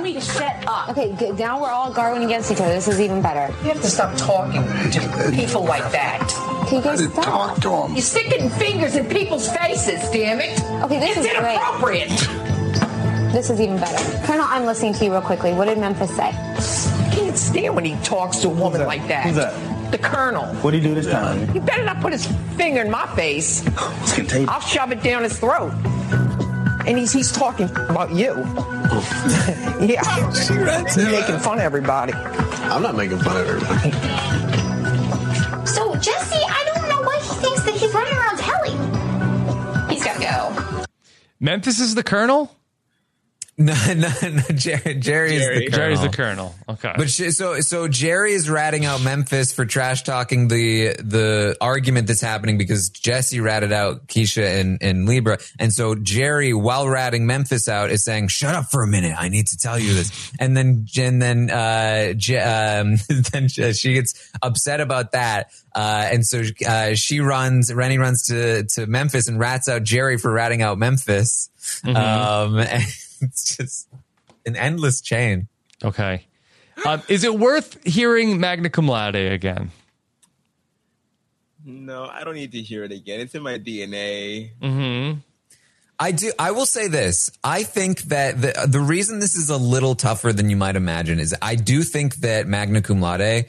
[0.07, 0.89] me to shut up.
[0.91, 2.73] Okay, g- now we're all guarding against each other.
[2.73, 3.53] This is even better.
[3.63, 4.63] You have to stop talking
[4.93, 6.21] to people like that.
[6.69, 7.25] Can you guys stop?
[7.25, 7.93] Talk to him.
[7.93, 10.61] You're sticking fingers in people's faces, damn it.
[10.85, 11.55] Okay, this it's is great.
[11.55, 13.33] inappropriate.
[13.33, 14.27] This is even better.
[14.27, 15.53] Colonel, I'm listening to you real quickly.
[15.53, 16.31] What did Memphis say?
[16.33, 19.27] I can't stand when he talks to a woman like that.
[19.27, 19.91] Who's that?
[19.91, 20.47] The colonel.
[20.57, 21.47] What do you do this time?
[21.49, 22.27] He better not put his
[22.57, 23.65] finger in my face.
[24.03, 24.49] It's contagious.
[24.49, 25.73] I'll shove it down his throat.
[26.87, 28.35] And he's he's talking about you.
[29.85, 30.05] yeah.
[30.31, 32.13] He's making fun of everybody.
[32.13, 33.91] I'm not making fun of everybody.
[35.67, 39.91] So, Jessie, I don't know why he thinks that he's running around telling.
[39.91, 40.85] He's gotta go.
[41.41, 42.57] Memphis is the Colonel?
[43.59, 44.43] No, no, no.
[44.55, 45.71] Jerry, Jerry, is the colonel.
[45.71, 46.55] Jerry's the Colonel.
[46.69, 46.93] Okay.
[46.95, 52.07] But she, so so Jerry is ratting out Memphis for trash talking the the argument
[52.07, 57.25] that's happening because Jessie ratted out Keesha and, and Libra, and so Jerry, while ratting
[57.27, 60.33] Memphis out, is saying, "Shut up for a minute, I need to tell you this."
[60.39, 62.97] And then and then uh, Je- um,
[63.33, 67.73] then she gets upset about that, uh, and so uh, she runs.
[67.73, 71.49] Renny runs to to Memphis and rats out Jerry for ratting out Memphis.
[71.85, 71.97] Mhm.
[71.97, 72.85] Um, and
[73.21, 73.89] it's just
[74.45, 75.49] an endless chain.
[75.85, 76.27] Okay.
[76.85, 79.71] Um, is it worth hearing Magna Cum Laude again?
[81.65, 83.21] No, I don't need to hear it again.
[83.21, 84.51] It's in my DNA.
[84.63, 85.19] Mm-hmm.
[85.99, 86.33] I do.
[86.39, 87.31] I will say this.
[87.43, 91.19] I think that the the reason this is a little tougher than you might imagine
[91.19, 93.47] is I do think that Magna Cum Laude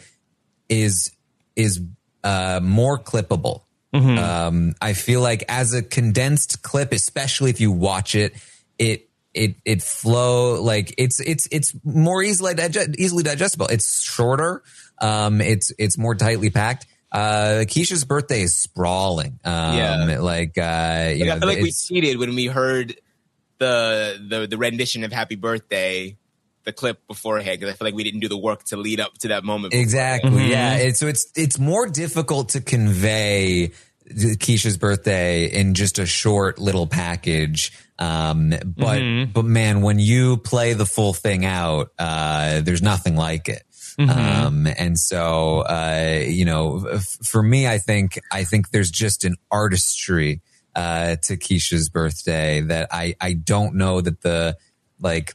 [0.69, 1.11] is
[1.55, 1.81] is
[2.23, 3.63] uh, more clippable.
[3.93, 8.33] Um, I feel like as a condensed clip, especially if you watch it,
[8.77, 9.06] it
[9.37, 13.67] it it flow like it's it's it's more easily dig- easily digestible.
[13.67, 14.63] It's shorter.
[14.99, 16.87] Um, it's it's more tightly packed.
[17.11, 19.39] Uh, Keesha's birthday is sprawling.
[19.45, 20.17] Um, Yeah.
[20.19, 22.95] like uh, you Like, know, I feel like we cheated when we heard
[23.59, 26.17] the the the rendition of Happy Birthday,
[26.65, 29.17] the clip beforehand, because I feel like we didn't do the work to lead up
[29.19, 29.73] to that moment.
[29.73, 30.49] Exactly.
[30.49, 30.75] Yeah.
[30.75, 33.71] It's, so it's it's more difficult to convey
[34.09, 37.71] Keesha's birthday in just a short little package.
[37.99, 39.33] Um, but Mhm.
[39.33, 43.63] but man, when you play the full thing out, uh, there's nothing like it.
[43.99, 44.09] Mhm.
[44.09, 49.23] Um, and so uh, you know, f- for me, I think I think there's just
[49.25, 50.41] an artistry
[50.75, 54.55] uh, to Keesha's birthday that I I don't know that the
[55.01, 55.33] like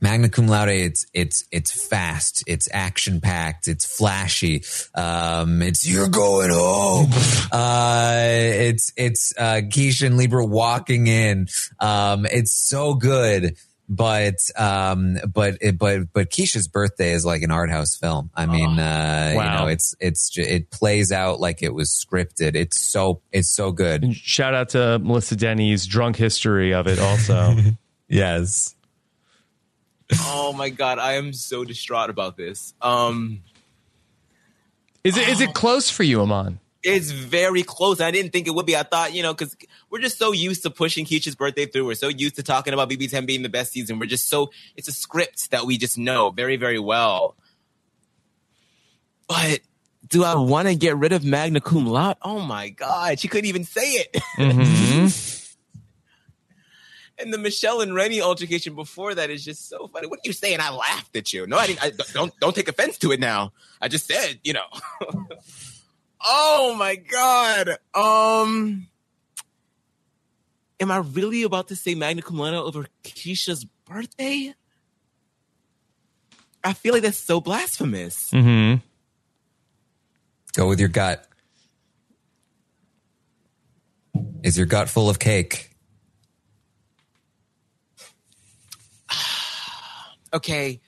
[0.00, 4.62] magna cum laude it's it's it's fast it's action packed it's flashy
[4.94, 7.10] um it's you're going home.
[7.50, 11.48] Uh it's it's uh keesha and libra walking in.
[11.80, 13.56] Um it's so good
[13.88, 18.30] but um but it, but but keesha's birthday is like an art house film.
[18.34, 22.54] I mean uh you know it's it's it plays out like it was scripted.
[22.54, 24.14] It's so it's so good.
[24.14, 27.56] Shout out to Melissa Denny's drunk history of it also.
[28.08, 28.75] yes
[30.12, 32.74] Oh my god, I am so distraught about this.
[32.80, 33.42] Um,
[35.04, 36.60] Is it is it close for you, Amon?
[36.86, 38.00] it's very close.
[38.00, 38.76] I didn't think it would be.
[38.76, 39.56] I thought, you know, because
[39.90, 41.86] we're just so used to pushing Keesha's birthday through.
[41.86, 43.98] We're so used to talking about BB10 being the best season.
[43.98, 47.34] We're just so it's a script that we just know very, very well.
[49.28, 49.60] But
[50.08, 52.18] do I want to get rid of Magna Cum Laude?
[52.22, 54.16] Oh my god, she couldn't even say it.
[54.38, 55.32] Mm-hmm.
[57.18, 60.06] and the Michelle and Renny altercation before that is just so funny.
[60.06, 60.58] What are you saying?
[60.60, 61.46] I laughed at you.
[61.46, 61.82] No, I didn't.
[61.82, 63.52] I, don't don't take offense to it now.
[63.80, 64.66] I just said, you know.
[66.24, 67.78] oh my god.
[67.94, 68.88] Um,
[70.80, 74.54] am I really about to say Magna Cum Laude over Keesha's birthday?
[76.62, 78.30] I feel like that's so blasphemous.
[78.30, 78.80] Mm-hmm.
[80.54, 81.26] Go with your gut.
[84.42, 85.75] Is your gut full of cake?
[90.36, 90.80] Okay.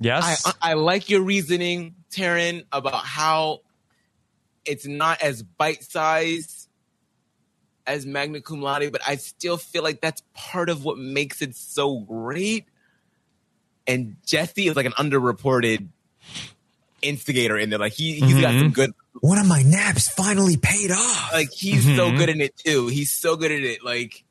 [0.00, 0.44] Yes.
[0.62, 3.60] I, I like your reasoning, Taran, about how
[4.64, 6.68] it's not as bite sized
[7.86, 11.54] as Magna Cum Laude, but I still feel like that's part of what makes it
[11.54, 12.66] so great.
[13.86, 15.88] And Jessie is like an underreported
[17.00, 17.78] instigator in there.
[17.80, 21.32] Like he he's got some good One of my naps finally paid off.
[21.32, 22.18] like he's so Mhm.
[22.18, 22.86] good in it too.
[22.88, 23.84] He's so good at it.
[23.84, 24.24] Like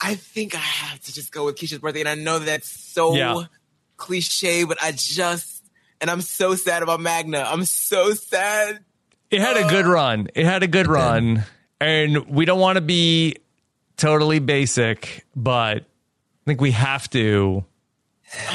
[0.00, 3.14] I think I have to just go with Keesha's birthday, and I know that's so
[3.14, 3.44] Yeah.
[3.96, 5.54] cliche, but I just
[6.00, 7.38] and I'm so sad about Magna.
[7.38, 8.84] I'm so sad.
[9.30, 10.28] It had a good run.
[10.34, 11.44] It had a good run.
[11.80, 13.36] And we don't want to be
[13.96, 17.64] totally basic, but I think we have to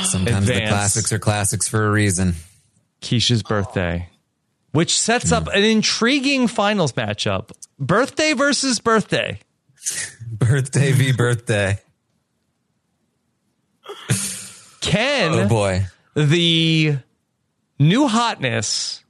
[0.03, 2.35] Sometimes the classics are classics for a reason.
[3.01, 4.09] Keesha's birthday,
[4.71, 5.57] which sets up hmm.
[5.57, 7.51] an intriguing finals matchup.
[7.79, 9.39] Birthday versus birthday.
[10.39, 11.79] Birthday v birthday.
[14.81, 15.85] Can Oh boy.
[16.15, 16.97] the
[17.77, 19.03] new hotness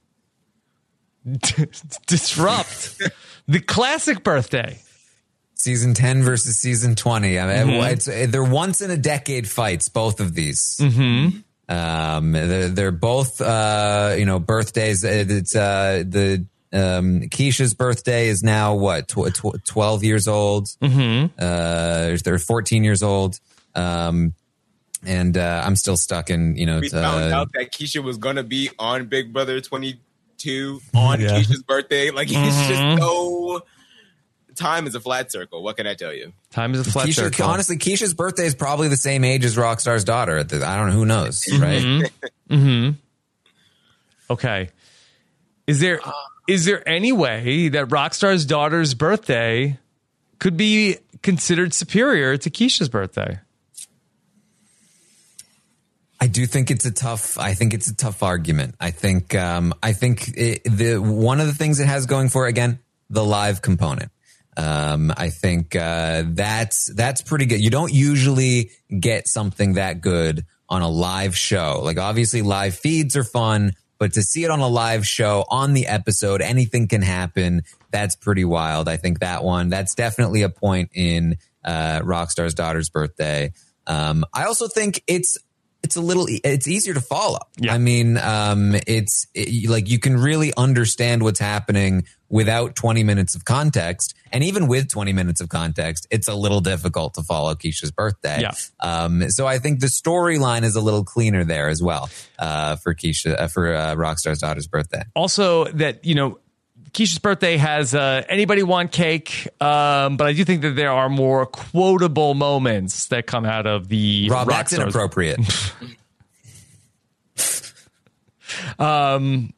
[1.26, 1.66] d-
[2.06, 3.00] disrupt
[3.46, 4.80] the classic birthday?
[5.54, 7.38] Season 10 versus season 20.
[7.38, 7.92] I mean, Mhm.
[7.92, 10.78] it's, they're once in a decade fights, both of these.
[10.80, 11.38] Mm-hmm.
[11.72, 15.04] Um, they're, they're both, uh, you know, birthdays.
[15.04, 20.66] It's, uh, the, um, Keesha's birthday is now what, tw- tw- 12 years old.
[20.82, 21.34] Mm-hmm.
[21.38, 23.38] Uh, they're 14 years old.
[23.74, 24.34] Um,
[25.04, 28.18] and, uh, I'm still stuck in, you know, We uh, found out that Keesha was
[28.18, 31.28] gonna be on Big Brother 22 on Yeah.
[31.40, 32.10] Keesha's birthday.
[32.10, 32.68] Like it's Mhm.
[32.68, 33.64] just so.
[34.56, 35.62] Time is a flat circle.
[35.62, 36.32] What can I tell you?
[36.50, 37.46] Time is a flat Keesha, circle.
[37.46, 40.38] honestly, Keesha's birthday is probably the same age as Rockstar's daughter.
[40.38, 40.92] I don't know.
[40.92, 41.46] Who knows?
[41.50, 41.82] Right.
[41.82, 42.56] Mm-hmm.
[42.88, 42.90] hmm
[44.28, 44.68] Okay.
[45.66, 46.00] Is there
[46.48, 49.78] is there any way that Rockstar's daughter's birthday
[50.38, 53.40] could be considered superior to Keesha's birthday?
[56.22, 57.38] I do think it's a tough.
[57.38, 58.74] I think it's a tough argument.
[58.78, 59.34] I think.
[59.34, 62.80] Um, I think it, the one of the things it has going for it, again
[63.10, 64.10] the live component.
[64.56, 67.60] Um, I think uh, that's that's pretty good.
[67.60, 71.80] You don't usually get something that good on a live show.
[71.82, 75.74] Like obviously, live feeds are fun, but to see it on a live show on
[75.74, 77.62] the episode, anything can happen.
[77.92, 78.88] That's pretty wild.
[78.88, 79.68] I think that one.
[79.68, 83.52] That's definitely a point in uh, Rockstar's daughter's birthday.
[83.86, 85.36] Um, I also think it's
[85.82, 87.40] it's a little it's easier to follow.
[87.58, 87.74] Yeah.
[87.74, 93.34] I mean, um, it's it, like you can really understand what's happening without 20 minutes
[93.34, 94.14] of context.
[94.32, 98.40] And even with 20 minutes of context, it's a little difficult to follow Keesha's birthday.
[98.42, 98.52] Yeah.
[98.78, 102.08] Um, so I think the storyline is a little cleaner there as well
[102.38, 105.02] uh, for Keesha, uh, for uh, Rockstar's daughter's birthday.
[105.14, 106.38] Also, that you know,
[106.92, 109.48] Keesha's birthday has uh, anybody want cake?
[109.60, 113.88] Um, but I do think that there are more quotable moments that come out of
[113.88, 114.94] the Rob, rock that's stars.
[114.94, 115.40] inappropriate.
[118.78, 119.52] Um,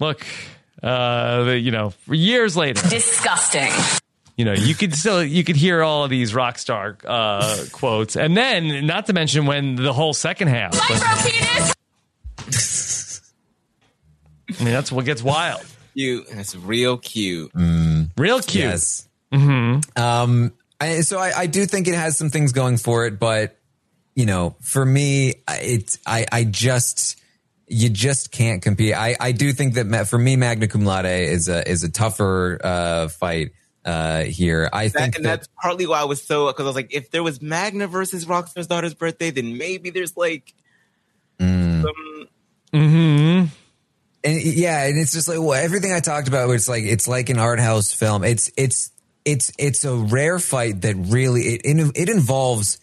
[0.00, 0.24] look,
[0.82, 3.70] uh, you know, years later, Disgusting.
[4.36, 8.16] you know, you could still you could hear all of these rock star uh, quotes,
[8.16, 10.74] and then not to mention when the whole second half.
[10.74, 11.74] Micro penis.
[14.58, 15.62] I mean, that's what gets wild.
[15.94, 16.26] Cute.
[16.32, 17.50] That's real cute.
[17.54, 18.54] Real cute.
[18.64, 19.08] Yes.
[19.32, 20.00] Mm-hmm.
[20.00, 23.56] Um, I, so I, I do think it has some things going for it, but
[24.14, 27.20] you know, for me, I- it I I just
[27.68, 28.94] you just can't compete.
[28.94, 32.58] I I do think that for me, Magna Cum Laude is a is a tougher
[32.62, 33.52] uh, fight
[33.84, 34.68] uh, here.
[34.72, 36.92] I That, think and that, that's partly why I was so because I was like,
[36.94, 40.54] if there was Magna versus Rockstar's daughter's birthday, then maybe there's like
[41.40, 41.82] Mm.
[41.82, 42.28] some
[42.72, 43.46] Mm-hmm.
[44.24, 46.48] and yeah, and it's just like well, everything I talked about.
[46.48, 48.24] Where it's like it's like an art house film.
[48.24, 48.90] It's it's
[49.24, 52.78] it's it's a rare fight that really it it, it involves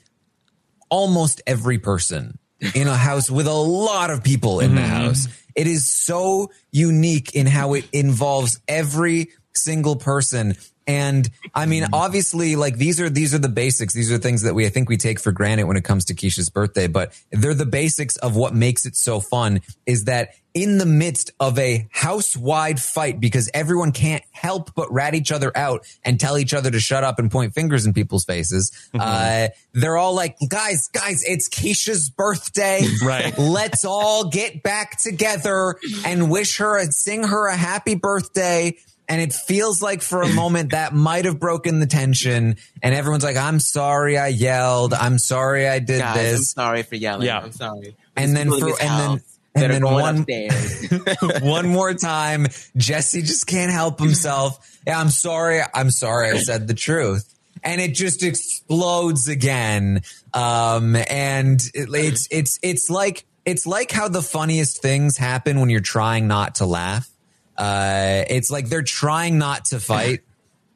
[0.89, 2.39] almost every person
[2.73, 4.89] in a house with a lot of people in the mm-hmm.
[4.89, 5.27] house.
[5.55, 10.55] It is so unique in how it involves every single person.
[10.87, 13.93] And I mean, obviously, like these are these are the basics.
[13.93, 16.13] These are things that we I think we take for granted when it comes to
[16.13, 19.61] Keesha's birthday, but they're the basics of what makes it so fun.
[19.85, 24.91] Is that in the midst of a house wide fight because everyone can't help but
[24.91, 27.93] rat each other out and tell each other to shut up and point fingers in
[27.93, 28.71] people's faces.
[28.97, 32.81] Uh, they're all like, guys, guys, it's Keesha's birthday.
[33.03, 33.37] Right.
[33.37, 35.75] Let's all get back together
[36.05, 38.77] and wish her and sing her a happy birthday.
[39.07, 42.57] And it feels like for a moment that might have broken the tension.
[42.81, 44.93] And everyone's like, I'm sorry I yelled.
[44.93, 46.17] I'm sorry I did guys.
[46.17, 46.51] I'm this.
[46.51, 47.27] sorry for yelling.
[47.27, 47.39] Yeah.
[47.39, 47.95] I'm sorry.
[48.15, 49.21] And then for, and then,
[49.55, 50.25] and then one,
[51.41, 54.79] one more time, Jessie just can't help himself.
[54.85, 55.61] Yeah, I'm sorry.
[55.73, 56.31] I'm sorry.
[56.31, 57.31] I said the truth.
[57.63, 60.01] And it just explodes again.
[60.33, 65.69] Um, and it, it's, it's, it's like, it's like how the funniest things happen when
[65.69, 67.09] you're trying not to laugh.
[67.57, 70.21] Uh, it's like they're trying not to fight.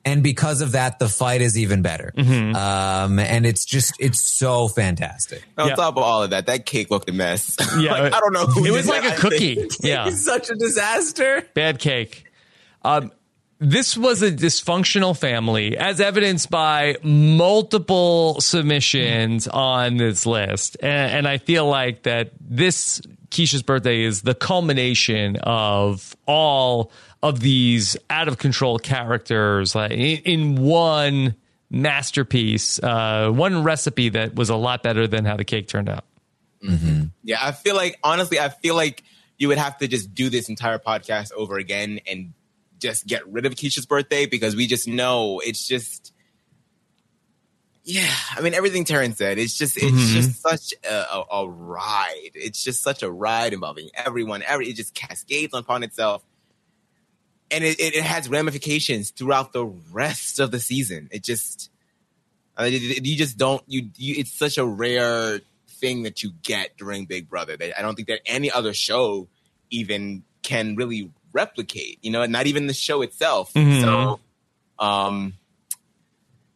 [0.05, 2.13] And because of that, the fight is even better.
[2.17, 5.43] Um, and it's just, it's so fantastic.
[5.57, 5.75] On Yeah.
[5.75, 7.57] top of all of that, that cake looked a mess.
[7.77, 8.45] Yeah, like, I don't know.
[8.47, 9.11] Who It was like that.
[9.11, 9.55] a I cookie.
[9.55, 10.07] think- Yeah.
[10.07, 11.45] It's such a disaster.
[11.53, 12.23] Bad cake.
[12.83, 13.11] Um,
[13.59, 20.77] this was a dysfunctional family, as evidenced by multiple submissions on this list.
[20.81, 23.01] And, and I feel like that this
[23.39, 26.91] Keesha's birthday is the culmination of all
[27.23, 31.35] of these out of control characters like, in, one
[31.69, 36.03] masterpiece, uh, one recipe that was a lot better than how the cake turned out.
[37.23, 39.05] Yeah, I feel like honestly, I feel like
[39.37, 42.33] you would have to just do this entire podcast over again and
[42.77, 46.13] just get rid of Keesha's birthday because we just know it's just.
[47.91, 49.39] Yeah, I mean everything Taran said.
[49.39, 50.13] It's just it's Mhm.
[50.13, 52.31] just such a, a, a ride.
[52.35, 54.43] It's just such a ride involving everyone.
[54.45, 56.23] Every it just cascades upon itself,
[57.49, 61.09] and it, it, it has ramifications throughout the rest of the season.
[61.11, 61.71] It just
[62.55, 66.31] I mean, it- you just don't you, you it's such a rare thing that you
[66.43, 69.27] get during Big Brother that I don't think that any other show
[69.71, 71.97] even can really replicate.
[72.03, 73.51] You know, not even the show itself.
[73.53, 73.81] Mhm.
[73.81, 74.19] So,
[74.77, 75.33] um,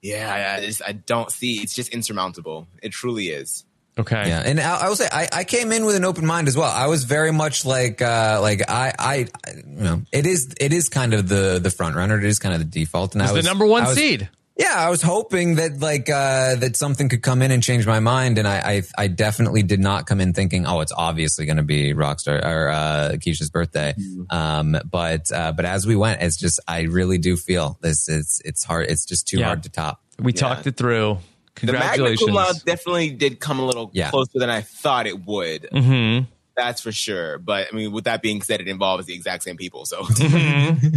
[0.03, 1.61] yeah, I, I just I don't see.
[1.61, 2.67] It's just insurmountable.
[2.83, 3.65] It truly is.
[3.97, 4.27] Okay.
[4.27, 6.57] Yeah, and I, I will say I, I came in with an open mind as
[6.57, 6.69] well.
[6.71, 9.15] I was very much like uh like I I
[9.55, 12.17] you know it is it is kind of the the front runner.
[12.17, 14.29] It is kind of the default, and It's I the number one I was- seed.
[14.55, 17.99] Yeah, I was hoping that like uh that something could come in and change my
[17.99, 18.57] mind, and I
[18.97, 22.43] I, I definitely did not come in thinking oh it's obviously going to be Rockstar
[22.45, 23.95] or uh, Keesha's birthday.
[24.29, 28.41] Um, but uh, but as we went, it's just I really do feel this it's
[28.45, 28.87] it's hard.
[28.91, 29.47] It's just too Yeah.
[29.47, 30.01] hard to top.
[30.19, 31.17] We talked it through.
[31.55, 31.65] Congratulations.
[31.65, 32.27] The Magna Congratulations.
[32.27, 34.09] Cum Laude definitely did come a little Yeah.
[34.11, 35.67] closer than I thought it would.
[35.73, 36.27] Mhm.
[36.55, 37.39] That's for sure.
[37.39, 39.85] But I mean, with that being said, it involves the exact same people.
[39.85, 40.05] So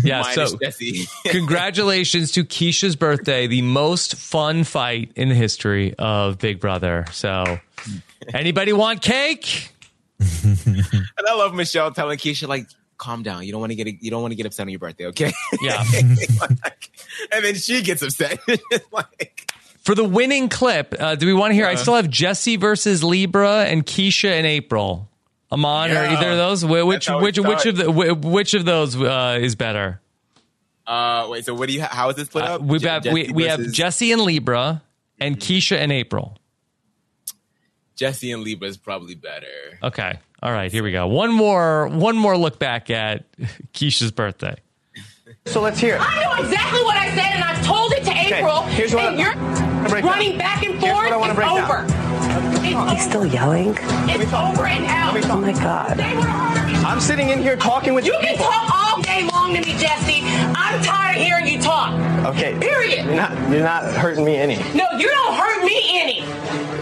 [0.02, 1.04] Yeah, so- Jessie.
[1.26, 7.06] Congratulations to Keesha's birthday, the most fun fight in the history of Big Brother.
[7.12, 7.58] So,
[8.34, 9.70] anybody want cake?
[10.44, 12.66] And I love Michelle telling Keesha like,
[12.98, 13.44] "Calm down.
[13.44, 15.32] You don't want to get you don't want to get upset on your birthday, okay?"
[15.60, 15.82] Yeah.
[17.32, 18.38] and then she gets upset.
[18.92, 19.52] like,
[19.82, 21.66] For the winning clip, uh, do we want to hear?
[21.66, 21.76] I Uh.
[21.76, 25.08] still have Jessie versus Libra and Keesha and April.
[25.52, 26.62] Amon or either of those?
[26.62, 27.96] Wh- Which That's how it which which of starts.
[27.96, 30.00] the which of those uh, is better?
[30.86, 31.44] Uh, wait.
[31.44, 31.82] So what do you?
[31.82, 32.60] How is this split up?
[32.62, 34.82] we Je- have we, Jessie we have versus- Jessie and Libra
[35.18, 36.36] and Keesha and April.
[37.94, 39.46] Jessie and Libra is probably better.
[39.82, 40.18] Okay.
[40.42, 41.06] All right, here we go.
[41.06, 43.24] One more one more look back at
[43.72, 44.56] Keesha's birthday.
[45.46, 46.00] So let's hear it.
[46.00, 48.62] I know exactly what I said, and I've told it to Okay, April.
[48.62, 50.38] here's what and I- you're I'm gonna break running down.
[50.38, 51.04] back and Here's forth.
[51.04, 51.64] what I wanna break down.
[51.70, 51.84] over.
[51.84, 51.92] It's
[52.66, 53.76] He's still yelling.
[54.08, 55.16] It's over and out.
[55.30, 56.00] Oh my god.
[56.00, 58.46] I'm sitting in here talking with You you can people.
[58.46, 60.22] talk all day long to me, Jessie.
[60.24, 61.92] I'm tired of hearing you talk.
[62.26, 62.58] Okay.
[62.58, 63.06] Period.
[63.06, 64.56] You're not you're not hurting me any.
[64.74, 66.22] No, you don't hurt me any.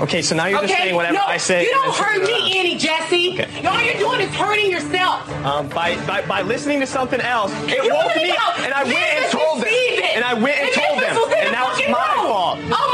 [0.01, 0.69] Okay, so now you're okay?
[0.69, 1.65] just saying whatever no, I say.
[1.65, 2.51] You don't hurt me around.
[2.57, 3.35] any, Jessie.
[3.41, 3.67] Okay.
[3.67, 5.29] All you're doing is hurting yourself.
[5.45, 8.85] Um, by, by by listening to something else, it You woke me, up, and I
[8.85, 10.05] went and told them, Steven.
[10.17, 12.59] and I went and told them, and now it's my fault.
[12.65, 12.94] Oh my God, Jessie,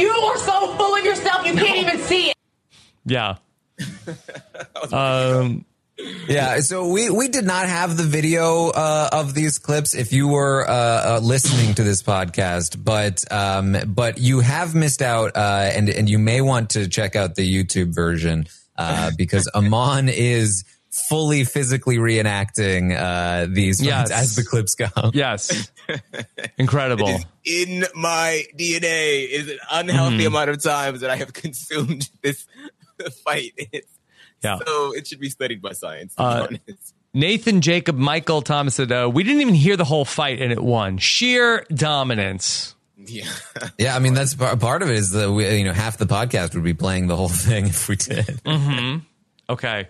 [0.00, 2.36] you are so full of yourself you can't even see it.
[3.04, 3.36] Yeah.
[4.92, 5.64] um
[6.28, 10.28] Yeah, so we we did not have the video uh, of these clips if you
[10.28, 15.70] were uh, uh, listening to this podcast, but um, but you have missed out, uh,
[15.74, 18.46] and and you may want to check out the YouTube version
[18.76, 20.64] uh, because Amon is
[21.08, 24.10] fully physically reenacting uh, these Yes.
[24.10, 24.88] as the clips go.
[25.14, 25.70] Yes.
[26.58, 27.18] Incredible.
[27.44, 30.26] in my DNA is an unhealthy Mhm.
[30.26, 32.46] amount of times that I have consumed this
[33.24, 33.52] fight.
[33.56, 33.88] It's,
[34.42, 34.58] Yeah.
[34.66, 36.14] So it should be studied by science.
[36.14, 36.60] To Uh, be.
[37.12, 40.62] Nathan Jacob Michael Thomas said, uh, we didn't even hear the whole fight and it
[40.62, 40.98] won.
[40.98, 42.74] Sheer dominance.
[42.96, 43.24] Yeah.
[43.78, 46.06] Yeah, I mean that's par- part of it is that we, you know half the
[46.06, 48.40] podcast would be playing the whole thing if we did.
[48.46, 48.98] hmm
[49.50, 49.88] Okay.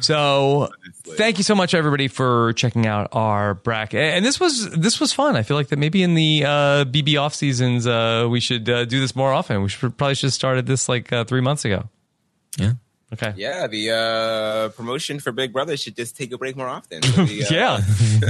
[0.00, 0.68] So
[1.04, 4.14] thank you so much everybody for checking out our bracket.
[4.14, 5.36] And this was this was fun.
[5.36, 8.84] I feel like that maybe in the uh, BB off seasons uh, we should uh,
[8.84, 9.62] do this more often.
[9.62, 11.88] We should probably should have started this like uh, 3 months ago.
[12.56, 12.74] Yeah.
[13.12, 13.34] Okay.
[13.36, 17.02] Yeah, the uh, promotion for Big Brother should just take a break more often.
[17.10, 17.80] So the, uh, yeah.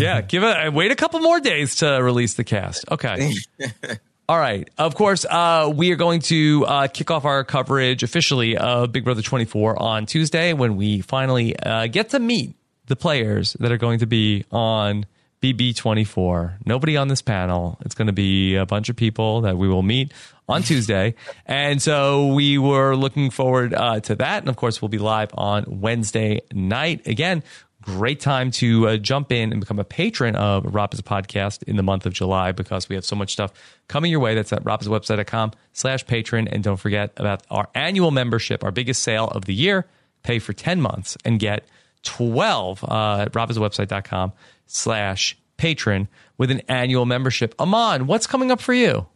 [0.01, 2.91] yeah, give it wait a couple more days to release the cast.
[2.91, 3.35] Okay.
[4.31, 4.71] All right.
[4.79, 9.03] Of course, uh, we are going to uh, kick off our coverage officially of Big
[9.03, 12.55] Brother 24 on Tuesday when we finally uh, get to meet
[12.87, 15.05] the players that are going to be on
[15.43, 16.59] BB24.
[16.65, 17.77] Nobody on this panel.
[17.85, 20.13] It's going to be a bunch of people that we will meet
[20.49, 21.17] on Tuesday.
[21.47, 24.45] And so we were looking forward uh, to that.
[24.45, 27.09] And of course, we'll be live on Wednesday night.
[27.09, 27.43] Again,
[27.83, 31.83] great time to uh, jump in and become a patron of a podcast in the
[31.83, 33.53] month of July because we have so much stuff
[33.89, 34.35] coming your way.
[34.35, 36.49] That's at robhasawebsite.com slash patron.
[36.49, 39.87] And don't forget about our annual membership, our biggest sale of the year.
[40.23, 41.67] Pay for 10 months and get
[42.03, 44.33] 12 uh, at robhasawebsite.com
[44.67, 46.09] slash patron
[46.39, 47.55] with an annual membership.
[47.59, 49.07] Amon, what's coming up for you?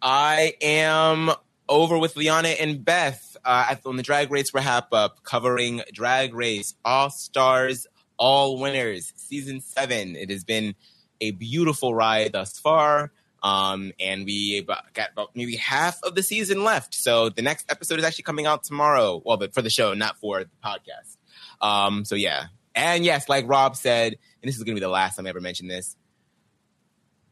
[0.00, 1.30] I am
[1.68, 6.74] over with Liana and Beth uh, on the Drag Race Wrap Up, covering Drag Race
[6.84, 7.86] All Stars,
[8.18, 10.16] All Winners, Season 7.
[10.16, 10.74] It has been
[11.22, 13.10] a beautiful ride thus far.
[13.42, 16.94] Um, and we got about maybe half of the season left.
[16.94, 19.22] So the next episode is actually coming out tomorrow.
[19.24, 21.16] Well, but for the show, not for the podcast.
[21.60, 22.46] Um, so yeah.
[22.74, 25.30] And yes, like Rob said, and this is going to be the last time I
[25.30, 25.96] ever mention this.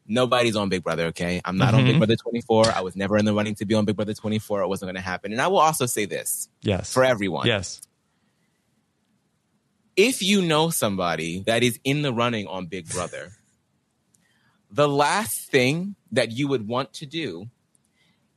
[0.07, 1.41] Nobody's on Big Brother, okay?
[1.43, 1.87] I'm not on Mhm.
[1.87, 2.71] Big Brother 24.
[2.71, 4.61] I was never in the running to be on Big Brother 24.
[4.61, 5.31] It wasn't going to happen.
[5.33, 6.91] And I will also say this Yes.
[6.93, 7.45] for everyone.
[7.47, 7.81] Yes.
[9.95, 13.33] If you know somebody that is in the running on Big Brother,
[14.69, 17.49] the last thing that you would want to do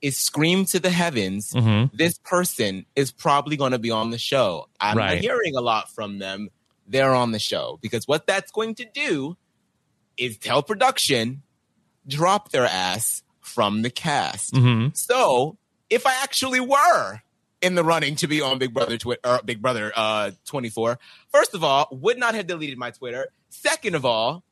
[0.01, 1.90] is scream to the heavens, Mhm.
[1.92, 4.68] this person is probably going to be on the show.
[4.80, 5.20] I'm Right.
[5.20, 6.48] hearing a lot from them.
[6.86, 9.36] They're on the show because what that's going to do
[10.16, 11.42] is tell production
[12.11, 14.53] drop their ass from the cast.
[14.55, 14.97] Mhm.
[14.97, 15.57] So
[15.89, 17.23] if I actually were
[17.62, 20.99] in the running to be on Big Brother Twi- or Big Brother uh, 24,
[21.31, 23.28] first of all, would not have deleted my Twitter.
[23.51, 24.45] Second of all,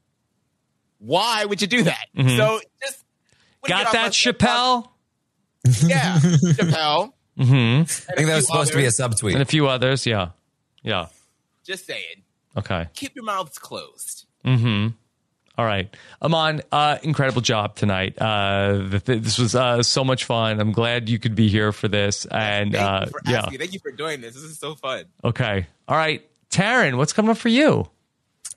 [0.98, 2.06] why would you do that?
[2.16, 2.36] Mhm.
[2.36, 3.04] So just
[3.66, 4.88] Got that, my Chappelle?
[5.84, 7.12] Yeah, Chappelle.
[7.38, 7.82] Mm-hmm.
[8.10, 9.34] I think that was supposed to be a subtweet.
[9.34, 10.04] And a few others.
[10.06, 10.30] Yeah.
[10.82, 11.06] Yeah.
[11.64, 12.24] Just saying,
[12.56, 12.88] Okay.
[12.94, 14.26] keep your mouths closed.
[14.44, 14.88] Mm-hmm.
[15.58, 18.14] All right, Amon, uh, incredible job tonight.
[18.16, 20.60] Uh, th- th- this was uh, so much fun.
[20.60, 22.26] I'm glad you could be here for this.
[22.26, 23.58] And Thank uh, you for yeah, asking.
[23.58, 24.34] Thank you for doing this.
[24.34, 25.06] This is so fun.
[25.24, 25.66] okay.
[25.88, 27.88] All right, Taran, what's coming up for you?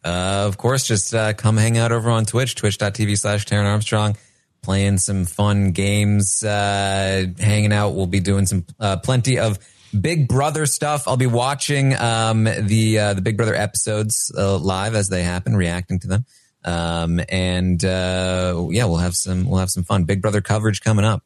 [0.05, 4.15] Uh, of course, just uh, come hang out over on Twitch, twitch.tv slash Taran Armstrong,
[4.61, 7.95] playing some fun games, uh, hanging out.
[7.95, 9.57] We'll be doing some uh, plenty of
[9.99, 11.07] Big Brother stuff.
[11.07, 15.55] I'll be watching um, the uh, the Big Brother episodes uh, live as they happen,
[15.55, 16.25] reacting to them.
[16.63, 21.05] Um, and uh, yeah, we'll have some we'll have some fun Big Brother coverage coming
[21.05, 21.23] up.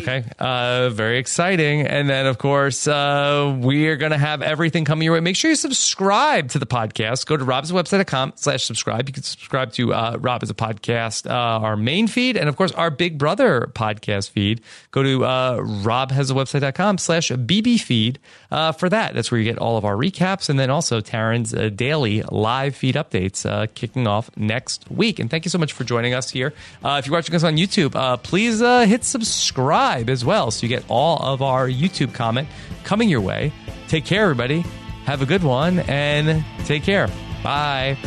[0.00, 0.24] Okay.
[0.38, 1.86] Uh, very exciting.
[1.86, 5.20] And then, of course, uh, we are going to have everything coming your way.
[5.20, 7.26] Make sure you subscribe to the podcast.
[7.26, 9.08] Go to robhasawebsite.com slash subscribe.
[9.08, 12.56] You can subscribe to uh, Rob Has a Podcast, uh, our main feed, and of
[12.56, 14.60] course, our Big Brother podcast feed.
[14.90, 18.18] Go to uh, robhasawebsite.com slash BB feed
[18.50, 19.14] uh, for that.
[19.14, 22.74] That's where you get all of our recaps and then also Taran's uh, daily live
[22.74, 25.18] feed updates uh, kicking off next week.
[25.18, 26.52] And thank you so much for joining us here.
[26.82, 30.62] Uh, if you're watching us on YouTube, uh, please uh, hit subscribe as well so
[30.62, 32.48] you get all of our YouTube comment
[32.84, 33.52] coming your way.
[33.88, 34.60] Take care, everybody.
[35.04, 37.08] Have a good one and take care.
[37.42, 37.98] Bye.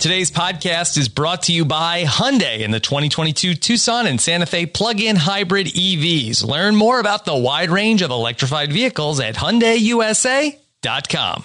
[0.00, 4.64] Today's podcast is brought to you by Hyundai and the 2022 Tucson and Santa Fe
[4.64, 6.42] plug-in hybrid EVs.
[6.42, 11.44] Learn more about the wide range of electrified vehicles at hyundaiusa.com.